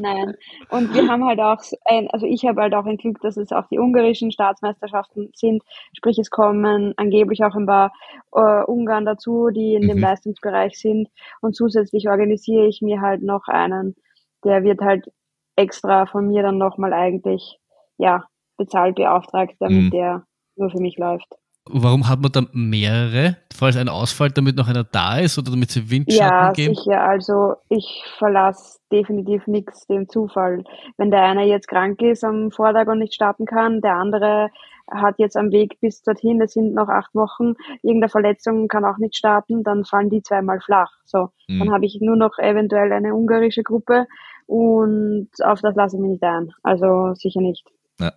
[0.00, 0.36] Nein.
[0.68, 3.50] Und wir haben halt auch, ein, also ich habe halt auch ein Glück, dass es
[3.50, 5.64] auch die ungarischen Staatsmeisterschaften sind.
[5.96, 7.92] Sprich, es kommen angeblich auch ein paar
[8.32, 9.88] äh, Ungarn dazu, die in mhm.
[9.88, 11.08] dem Leistungsbereich sind.
[11.40, 13.96] Und zusätzlich organisiere ich mir halt noch einen,
[14.44, 15.10] der wird halt
[15.56, 17.58] extra von mir dann nochmal eigentlich,
[17.98, 18.22] ja,
[18.56, 19.90] bezahlt beauftragt, damit mhm.
[19.90, 20.24] der
[20.56, 21.36] nur für mich läuft.
[21.68, 25.70] Warum hat man dann mehrere, falls einer ausfällt, damit noch einer da ist oder damit
[25.70, 26.74] sie Windschatten ja, geben?
[26.74, 27.02] Ja, sicher.
[27.02, 30.62] Also ich verlasse definitiv nichts dem Zufall.
[30.96, 34.50] Wenn der eine jetzt krank ist am Vortag und nicht starten kann, der andere
[34.88, 38.98] hat jetzt am Weg bis dorthin, das sind noch acht Wochen, irgendeine Verletzung kann auch
[38.98, 40.92] nicht starten, dann fallen die zweimal flach.
[41.04, 41.58] So, mhm.
[41.58, 44.06] dann habe ich nur noch eventuell eine ungarische Gruppe
[44.46, 46.52] und auf das lasse ich mich nicht ein.
[46.62, 47.64] Also sicher nicht.
[48.00, 48.12] Ja.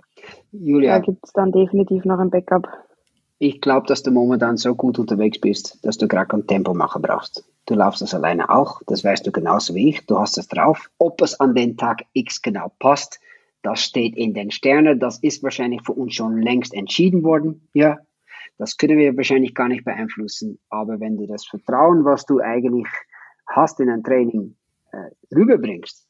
[0.51, 0.99] Julia.
[0.99, 2.67] Da gibt es dann definitiv noch ein Backup.
[3.37, 7.01] Ich glaube, dass du momentan so gut unterwegs bist, dass du gerade kein Tempo machen
[7.01, 7.45] brauchst.
[7.67, 10.05] Du laufst das alleine auch, das weißt du genauso wie ich.
[10.05, 10.89] Du hast es drauf.
[10.97, 13.19] Ob es an den Tag X genau passt,
[13.61, 14.99] das steht in den Sternen.
[14.99, 17.67] Das ist wahrscheinlich für uns schon längst entschieden worden.
[17.73, 17.99] Ja,
[18.57, 20.59] das können wir wahrscheinlich gar nicht beeinflussen.
[20.69, 22.87] Aber wenn du das Vertrauen, was du eigentlich
[23.47, 24.55] hast in ein Training,
[24.91, 26.07] äh, rüberbringst,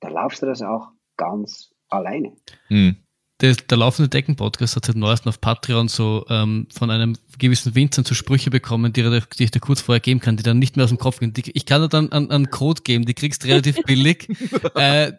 [0.00, 2.32] dann laufst du das auch ganz alleine.
[2.68, 2.96] Hm
[3.42, 8.06] der, der laufende Decken-Podcast hat seit neuestem auf Patreon so ähm, von einem gewissen Vincent
[8.06, 10.84] so Sprüche bekommen, die, die ich dir kurz vorher geben kann, die dann nicht mehr
[10.84, 11.32] aus dem Kopf gehen.
[11.32, 14.28] Die, ich kann dir dann einen, einen Code geben, die kriegst relativ billig.
[14.76, 15.12] äh,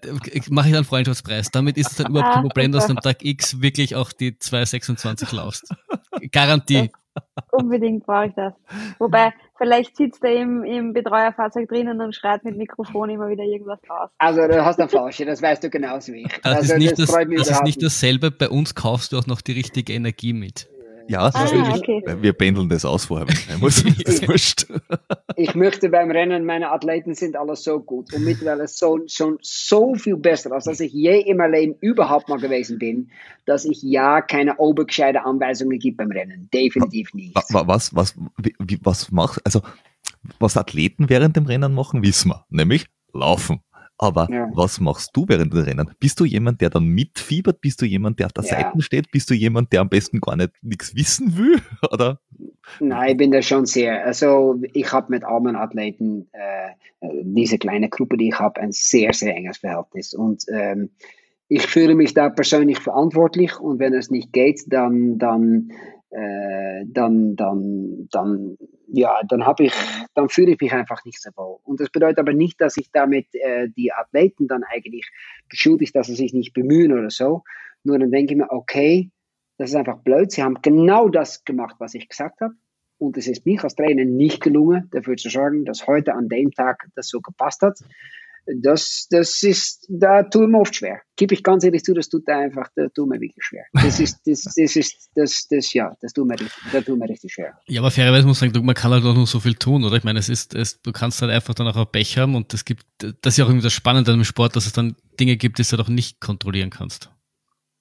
[0.49, 1.51] Mache ich einen Freundschaftspreis.
[1.51, 4.39] Damit ist es dann überhaupt kein Problem, dass du am Tag X wirklich auch die
[4.39, 5.67] 226 laufst.
[6.31, 6.89] Garantie.
[7.51, 8.53] Unbedingt brauche ich das.
[8.99, 13.79] Wobei, vielleicht sitzt er im, im Betreuerfahrzeug drinnen und schreit mit Mikrofon immer wieder irgendwas
[13.89, 14.09] raus.
[14.17, 16.41] Also du hast eine Flasche, das weißt du genauso wie ich.
[16.41, 19.27] Das, also, ist, nicht das, das, das ist nicht dasselbe, bei uns kaufst du auch
[19.27, 20.67] noch die richtige Energie mit.
[21.07, 22.03] Ja, ah, okay.
[22.21, 23.27] wir pendeln das aus vorher.
[23.59, 23.83] Muss,
[24.27, 24.67] wurscht.
[25.35, 29.95] ich möchte beim Rennen, meine Athleten sind alle so gut und mittlerweile so, schon so
[29.95, 33.09] viel besser, als dass ich je in meinem Leben überhaupt mal gewesen bin,
[33.45, 36.49] dass ich ja keine obergescheite Anweisungen gibt beim Rennen.
[36.53, 37.35] Definitiv nicht.
[37.51, 39.61] Was, was, wie, was macht, also,
[40.39, 43.61] was Athleten während dem Rennen machen, wissen wir, nämlich laufen.
[44.03, 44.49] Aber ja.
[44.53, 45.89] was machst du während den Rennen?
[45.97, 47.61] Bist du jemand, der dann mitfiebert?
[47.61, 48.49] Bist du jemand, der auf der ja.
[48.49, 49.09] Seite steht?
[49.11, 51.61] Bist du jemand, der am besten gar nicht nichts wissen will?
[51.89, 52.19] Oder?
[52.81, 54.05] Nein, ich bin da schon sehr.
[54.05, 56.71] Also ich habe mit armen Athleten, äh,
[57.23, 60.13] diese kleine Gruppe, die ich habe, ein sehr, sehr enges Verhältnis.
[60.13, 60.89] Und ähm,
[61.47, 65.71] ich fühle mich da persönlich verantwortlich und wenn es nicht geht, dann, dann
[66.13, 68.57] äh, dann, dann, dann,
[68.87, 69.73] ja, dann habe ich,
[70.13, 71.57] dann fühle ich mich einfach nicht so wohl.
[71.63, 75.09] Und das bedeutet aber nicht, dass ich damit äh, die Athleten dann eigentlich
[75.49, 77.43] beschuldige, dass sie sich nicht bemühen oder so.
[77.83, 79.11] Nur dann denke ich mir, okay,
[79.57, 80.31] das ist einfach blöd.
[80.31, 82.53] Sie haben genau das gemacht, was ich gesagt habe.
[82.97, 86.51] Und es ist mir als Trainer nicht gelungen, dafür zu sorgen, dass heute an dem
[86.51, 87.79] Tag das so gepasst hat
[88.45, 91.01] das, das ist, da tut mir oft schwer.
[91.15, 93.65] Gebe ich ganz ehrlich zu, das tut einfach, da tut mir wirklich schwer.
[93.73, 97.07] Das ist, das, das ist, das, das, ja, das tut mir richtig, da tut mir
[97.07, 97.57] richtig schwer.
[97.67, 99.95] Ja, aber fairerweise muss man sagen, man kann halt auch nur so viel tun, oder?
[99.95, 102.53] Ich meine, es ist, es, du kannst halt einfach dann auch ein Pech haben und
[102.53, 104.95] es gibt, das ist ja auch irgendwie das Spannende an dem Sport, dass es dann
[105.19, 107.09] Dinge gibt, die du halt auch nicht kontrollieren kannst.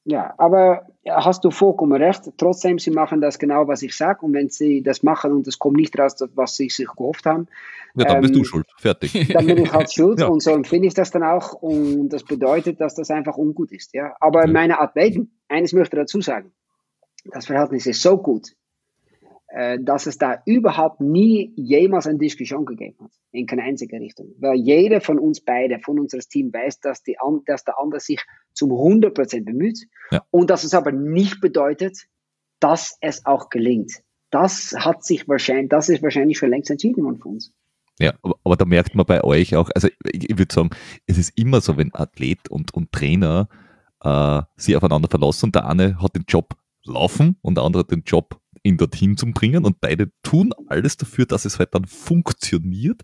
[0.04, 2.22] Ja, aber hast du vollkommen recht.
[2.36, 4.24] Trotzdem, sie machen das genau, was ich sage.
[4.24, 7.48] Und wenn sie das machen und es kommt nicht raus, was sie sich gehofft haben,
[7.94, 8.66] ja, dann ähm, bist du ähm, schuld.
[8.78, 9.28] Fertig.
[9.32, 10.26] Dann bin ich halt schuld ja.
[10.26, 11.52] und so empfinde ich das dann auch.
[11.52, 13.92] Und das bedeutet, dass das einfach ungut ist.
[13.92, 14.16] Ja?
[14.18, 14.52] Aber mhm.
[14.54, 16.52] meine Athleten, eines möchte ich dazu sagen,
[17.26, 18.52] das Verhältnis ist so gut,
[19.48, 23.10] äh, dass es da überhaupt nie jemals eine Diskussion gegeben hat.
[23.30, 24.34] In keine einzige Richtung.
[24.38, 27.16] Weil jeder von uns beide, von unserem Team weiß, dass, die,
[27.46, 28.24] dass der andere sich
[28.54, 29.86] zum 100% bemüht.
[30.10, 30.22] Ja.
[30.30, 32.06] Und dass es aber nicht bedeutet,
[32.60, 34.02] dass es auch gelingt.
[34.30, 37.52] Das hat sich wahrscheinlich, das ist wahrscheinlich schon längst entschieden worden von uns.
[37.98, 40.70] Ja, aber, aber, da merkt man bei euch auch, also ich, ich würde sagen,
[41.06, 43.48] es ist immer so, wenn Athlet und, und Trainer
[44.02, 47.90] äh, sich aufeinander verlassen und der eine hat den Job laufen und der andere hat
[47.90, 51.86] den Job ihn dorthin zu bringen und beide tun alles dafür, dass es halt dann
[51.86, 53.02] funktioniert,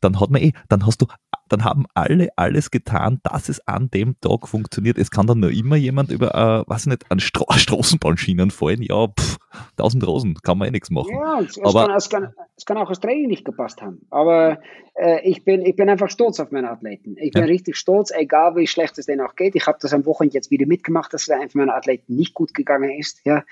[0.00, 1.06] dann hat man eh, dann hast du
[1.52, 4.98] dann haben alle alles getan, dass es an dem Tag funktioniert.
[4.98, 8.82] Es kann dann nur immer jemand über, äh, was nicht, an Stra Straßenbahnschienen fallen.
[8.82, 9.36] Ja, pff,
[9.76, 11.12] tausend Rosen, kann man eh nichts machen.
[11.14, 14.00] Ja, es, Aber- kann, es, kann, es kann auch das Training nicht gepasst haben.
[14.10, 14.60] Aber
[14.94, 17.16] äh, ich, bin, ich bin einfach stolz auf meine Athleten.
[17.18, 17.48] Ich bin Ja.
[17.48, 19.54] richtig stolz, egal wie schlecht es denen auch geht.
[19.54, 22.34] Ich habe das am Wochenende jetzt wieder mitgemacht, dass es einem von meinen Athleten nicht
[22.34, 23.20] gut gegangen ist.
[23.24, 23.44] Ja.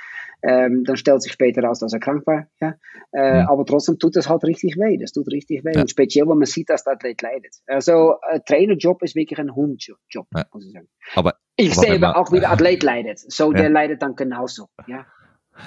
[0.43, 2.47] Ähm, dann stellt sich später raus, dass er krank war.
[2.61, 2.75] Ja.
[3.13, 3.49] Äh, Mhm.
[3.49, 4.97] Aber trotzdem tut es halt richtig weh.
[4.97, 5.73] Das tut richtig weh.
[5.75, 5.81] Ja.
[5.83, 7.57] Und speziell, wenn man sieht, dass der Athlet leidet.
[7.67, 7.90] Also,
[8.31, 9.99] ein Trainerjob ist wirklich ein Hundjob,
[10.35, 10.45] Ja.
[10.53, 10.89] muss ich sagen.
[11.15, 13.19] Aber, Ich Aber sehe wenn man- auch, wie der Athlet leidet.
[13.19, 13.59] So, Ja.
[13.61, 14.69] der leidet dann genauso.
[14.87, 15.05] Ja.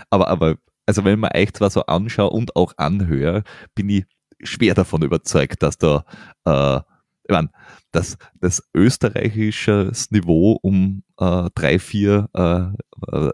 [0.09, 0.55] aber, aber,
[0.87, 3.43] also wenn man euch zwar so anschaue und auch anhöre,
[3.75, 4.05] bin ich
[4.41, 6.03] schwer davon überzeugt, dass da,
[6.45, 6.77] äh,
[7.25, 7.49] ich mein,
[7.91, 13.31] dass das österreichische Niveau um äh, drei, vier äh, äh,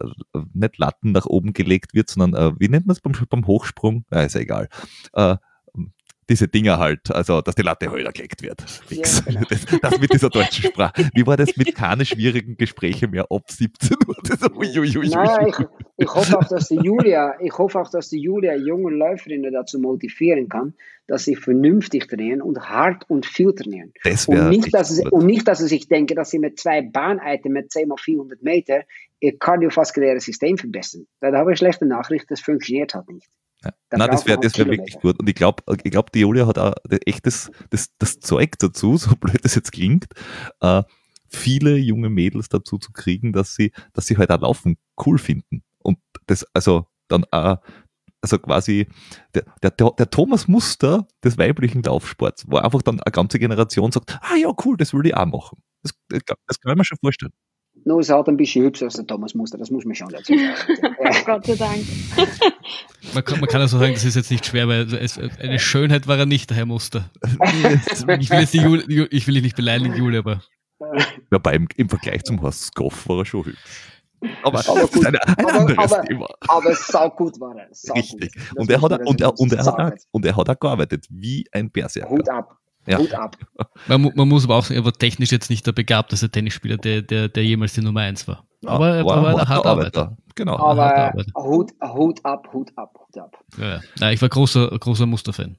[0.53, 4.06] nicht Latten nach oben gelegt wird, sondern äh, wie nennt man es beim, beim Hochsprung?
[4.11, 4.68] Ja, ist ja egal.
[6.30, 8.64] Diese Dinger halt, also dass die Latte höher gelegt wird.
[8.89, 9.41] Ja, genau.
[9.49, 11.10] das, das mit dieser deutschen Sprache.
[11.14, 14.15] Wie war das mit keine schwierigen Gespräche mehr ab 17 Uhr?
[14.23, 15.10] Das, uiuiui.
[15.10, 15.56] Naja, ich,
[15.97, 19.80] ich hoffe auch, dass die Julia, ich hoffe auch, dass die Julia junge Läuferinnen dazu
[19.80, 20.73] motivieren kann,
[21.07, 23.91] dass sie vernünftig trainieren und hart und viel trainieren.
[24.03, 26.84] das Und nicht, dass sie, und nicht, dass sie sich denken, dass sie mit zwei
[26.84, 28.84] Bahneiten mit 10 mal 400 Meter
[29.19, 31.07] ihr kardiovaskuläres System verbessern.
[31.19, 33.27] Da habe ich schlechte Nachricht, das funktioniert halt nicht.
[33.64, 33.72] Ja.
[33.90, 35.19] Da Nein, das wäre das wär wirklich gut.
[35.19, 36.73] Und ich glaube, ich glaub, die Julia hat auch
[37.06, 40.06] echt das, das, das Zeug dazu, so blöd das jetzt klingt,
[40.61, 40.84] äh,
[41.27, 45.64] viele junge Mädels dazu zu kriegen, dass sie, dass sie halt auch Laufen cool finden.
[45.80, 47.57] Und das, also dann auch,
[48.22, 48.88] also quasi
[49.34, 54.19] der, der, der Thomas Muster des weiblichen Laufsports, wo einfach dann eine ganze Generation sagt,
[54.22, 55.61] ah ja, cool, das will ich auch machen.
[55.84, 57.31] Das, das, das kann man schon vorstellen.
[57.85, 60.34] Nur ist halt ein bisschen hübscher als der Thomas Muster, das muss man schon dazu
[60.34, 61.26] sagen.
[61.26, 61.80] Gott sei Dank.
[63.14, 66.07] Man kann, man kann also sagen, das ist jetzt nicht schwer, weil es, eine Schönheit
[66.07, 67.10] war er nicht, der Herr Muster.
[68.19, 70.41] Ich will jetzt die Jule, ich will dich nicht beleidigen, Jule, aber
[71.31, 73.60] Wobei im, im Vergleich zum Horst Skoff war er schon hübsch.
[74.43, 75.06] Aber, Aber das ist gut.
[75.06, 76.27] ein, ein Aber- anderes aber- Thema.
[76.47, 77.68] Aber saugut war er.
[77.72, 78.03] Saugut.
[78.03, 78.31] Richtig.
[78.56, 79.97] Und er, hat, er, er sagen.
[80.11, 82.10] und er hat auch gearbeitet, wie ein Berserker.
[82.10, 82.57] Hut ab.
[82.90, 82.98] Ja.
[82.98, 83.38] Hut ab.
[83.88, 87.02] man, man muss aber auch sagen, er war technisch jetzt nicht der begabteste Tennisspieler, der,
[87.03, 88.45] der, der jemals die Nummer eins war.
[88.66, 90.18] Aber er war, ein harter Arbeiter.
[90.36, 90.57] Genau.
[90.57, 91.14] Aber.
[91.36, 93.38] Hut, Hut ab, Hut ab, Hut ab.
[93.57, 93.82] Ja, ja.
[93.99, 95.57] Nein, ich war großer, großer Musterfan.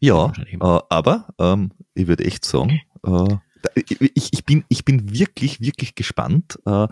[0.00, 3.38] Ja, äh, aber ähm, ich würde echt sagen, äh,
[3.74, 6.88] ich, ich, bin, ich bin wirklich, wirklich gespannt, äh, äh,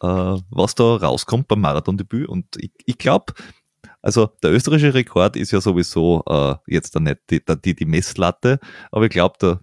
[0.00, 2.28] was da rauskommt beim Marathondebüt.
[2.28, 3.34] Und ich, ich glaube,
[4.02, 8.58] also der österreichische Rekord ist ja sowieso äh, jetzt dann nicht die, die, die Messlatte,
[8.90, 9.60] aber ich glaube, da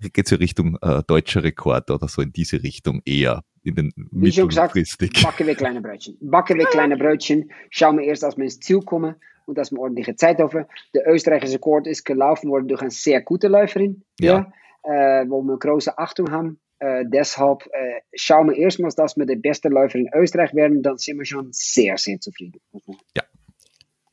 [0.00, 3.92] geht es ja Richtung äh, deutscher Rekord oder so in diese Richtung eher in den
[4.10, 4.74] Wie schon gesagt,
[5.22, 6.16] backen wir kleine Brötchen.
[6.20, 7.50] Backen wir kleine Brötchen.
[7.70, 9.16] Schauen wir erst, dass wir ins Ziel kommen
[9.46, 10.64] und dass wir ordentliche Zeit haben.
[10.94, 14.52] Der österreichische Rekord ist gelaufen worden durch eine sehr gute Läuferin, Ja.
[14.84, 15.20] ja.
[15.22, 16.58] äh, wo wir große Achtung haben.
[16.78, 20.82] Äh, deshalb äh, schauen wir erstmals, dass wir die beste Läuferin in Österreich werden.
[20.82, 22.60] Dann sind wir schon sehr, sehr zufrieden.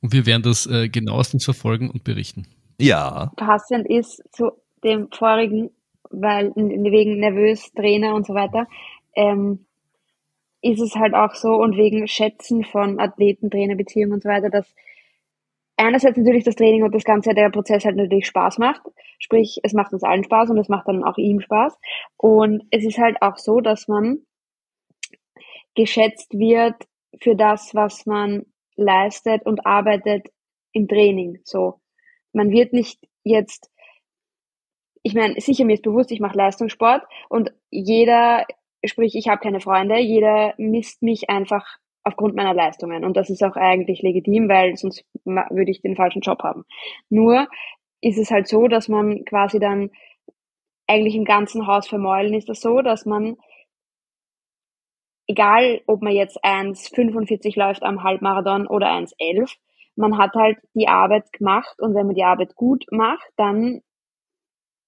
[0.02, 2.48] Und wir werden das äh, genauestens verfolgen und berichten.
[2.80, 4.52] Ja, passend ist zu
[4.84, 5.72] dem vorigen,
[6.10, 8.68] weil wegen nervös, Trainer und so weiter,
[9.16, 9.66] ähm,
[10.62, 14.74] ist es halt auch so und wegen Schätzen von Athleten, Trainerbeziehungen und so weiter, dass
[15.78, 18.82] einerseits natürlich das Training und das ganze, der Prozess halt natürlich Spaß macht.
[19.20, 21.78] Sprich, es macht uns allen Spaß und es macht dann auch ihm Spaß.
[22.18, 24.20] Und es ist halt auch so, dass man
[25.76, 26.76] geschätzt wird
[27.22, 28.46] für das, was man
[28.78, 30.28] leistet und arbeitet
[30.72, 31.40] im Training.
[31.44, 31.82] So,
[32.34, 33.70] man wird nicht jetzt,
[35.04, 38.46] ich meine, sicher mir ist bewusst, ich mache Leistungssport und jeder,
[38.86, 41.66] sprich, ich habe keine Freunde, jeder misst mich einfach
[42.04, 46.22] aufgrund meiner Leistungen und das ist auch eigentlich legitim, weil sonst würde ich den falschen
[46.22, 46.64] Job haben.
[47.10, 47.48] Nur
[48.00, 49.90] ist es halt so, dass man quasi dann
[50.88, 53.36] eigentlich im ganzen Haus vermeulen ist das so, dass man
[55.28, 59.54] egal ob man jetzt 1,45 läuft am Halbmarathon oder 1,11,
[59.96, 63.82] man hat halt die Arbeit gemacht und wenn man die Arbeit gut macht, dann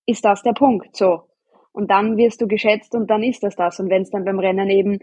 [0.06, 1.24] ist das der Punkt so.
[1.72, 3.80] Und dann wirst du geschätzt und dann ist das das.
[3.80, 5.00] Und wenn es dann beim Rennen eben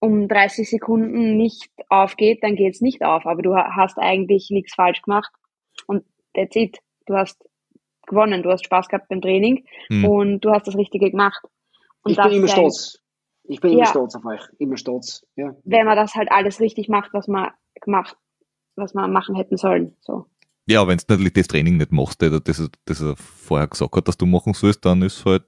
[0.00, 3.26] um 30 Sekunden nicht aufgeht, dann geht es nicht auf.
[3.26, 5.30] Aber du ha- hast eigentlich nichts falsch gemacht
[5.86, 6.04] und
[6.34, 6.78] that's it.
[7.06, 7.44] Du hast
[8.06, 10.04] gewonnen, du hast Spaß gehabt beim Training Hm.
[10.04, 11.42] und du hast das Richtige gemacht.
[12.02, 13.00] Und ich das bin immer stolz.
[13.50, 13.86] Ich bin immer Ja.
[13.86, 14.40] stolz auf euch.
[14.58, 15.26] Immer stolz.
[15.36, 15.54] Ja.
[15.64, 17.50] wenn man das halt alles richtig macht, was man
[17.80, 18.16] gemacht,
[18.76, 19.96] was man machen hätten sollen.
[20.00, 20.26] So.
[20.66, 24.06] Ja, wenn du natürlich das Training nicht machst, das, das, das er vorher gesagt hat,
[24.08, 25.42] dass du machen sollst, dann ist halt,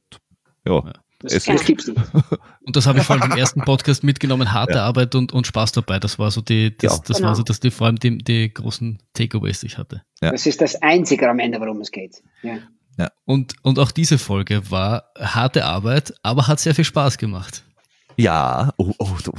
[0.66, 0.82] ja,
[1.20, 2.00] Das, Es das gibt's nicht.
[2.66, 4.84] Und das habe ich vor allem im ersten Podcast mitgenommen, harte Ja.
[4.86, 6.00] Arbeit und, und Spaß dabei.
[6.00, 7.02] Das war so die, das, Ja.
[7.06, 7.28] das Genau.
[7.28, 10.02] war so, dass die, vor allem die, die großen Takeaways, die ich hatte.
[10.20, 10.32] Ja.
[10.32, 12.20] Das ist das Einzige am Ende, worum es geht.
[12.42, 12.58] Ja.
[12.98, 13.10] Ja.
[13.24, 17.64] Und, und auch diese Folge war harte Arbeit, aber hat sehr viel Spaß gemacht.
[18.16, 19.32] Ja, oh, oh, du,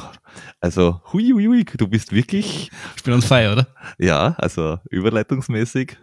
[0.60, 2.72] also hui, hui, hui, du bist wirklich.
[2.96, 3.68] Ich bin on fire, oder?
[3.98, 5.98] Ja, also überleitungsmäßig.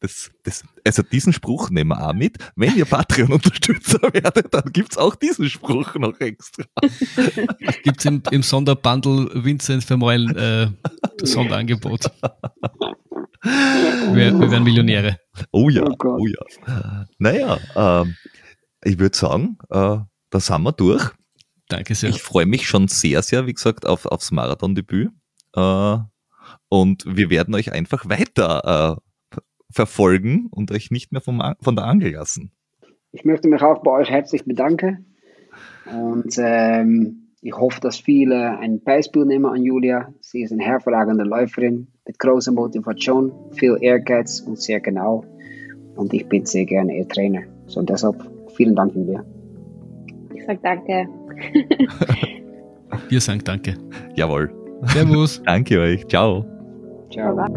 [0.00, 2.36] Das, das, also diesen Spruch nehmen wir auch mit.
[2.54, 6.64] Wenn ihr Patreon-Unterstützer werdet, dann gibt es auch diesen Spruch noch extra.
[7.82, 10.68] gibt es im, im Sonderbundle Vincent Vermeulen äh,
[11.22, 12.10] Sonderangebot.
[13.42, 15.18] Wir, wir, werden Millionäre.
[15.50, 17.06] Oh ja, oh, oh ja.
[17.18, 18.16] Naja, ähm,
[18.84, 19.98] ich würde sagen, äh,
[20.30, 21.10] da sind wir durch.
[21.68, 22.10] Danke sehr.
[22.10, 25.10] Ich freue mich schon sehr, sehr, wie gesagt, auf, aufs Marathon-Debüt.
[25.54, 25.96] Äh,
[26.68, 29.00] und wir werden euch einfach weiter
[29.34, 29.40] äh,
[29.70, 32.52] verfolgen und euch nicht mehr vom, von der Angel lassen.
[33.12, 35.16] Ich möchte mich auch bei euch herzlich bedanken.
[35.86, 40.12] Und ähm, ich hoffe, dass viele ein Beispiel nehmen an Julia.
[40.20, 45.24] Sie ist eine hervorragende Läuferin mit großer Motivation, viel Ehrgeiz und sehr genau.
[45.94, 47.42] Und ich bin sehr gerne ihr Trainer.
[47.66, 48.16] So deshalb
[48.56, 49.24] vielen Dank, Julia.
[50.34, 51.08] Ich sage danke.
[53.08, 53.74] Wir sagen danke.
[54.14, 54.50] Jawohl.
[54.86, 55.42] Servus.
[55.46, 56.06] danke euch.
[56.08, 56.44] Ciao.
[57.10, 57.34] Ciao.
[57.36, 57.48] Bye.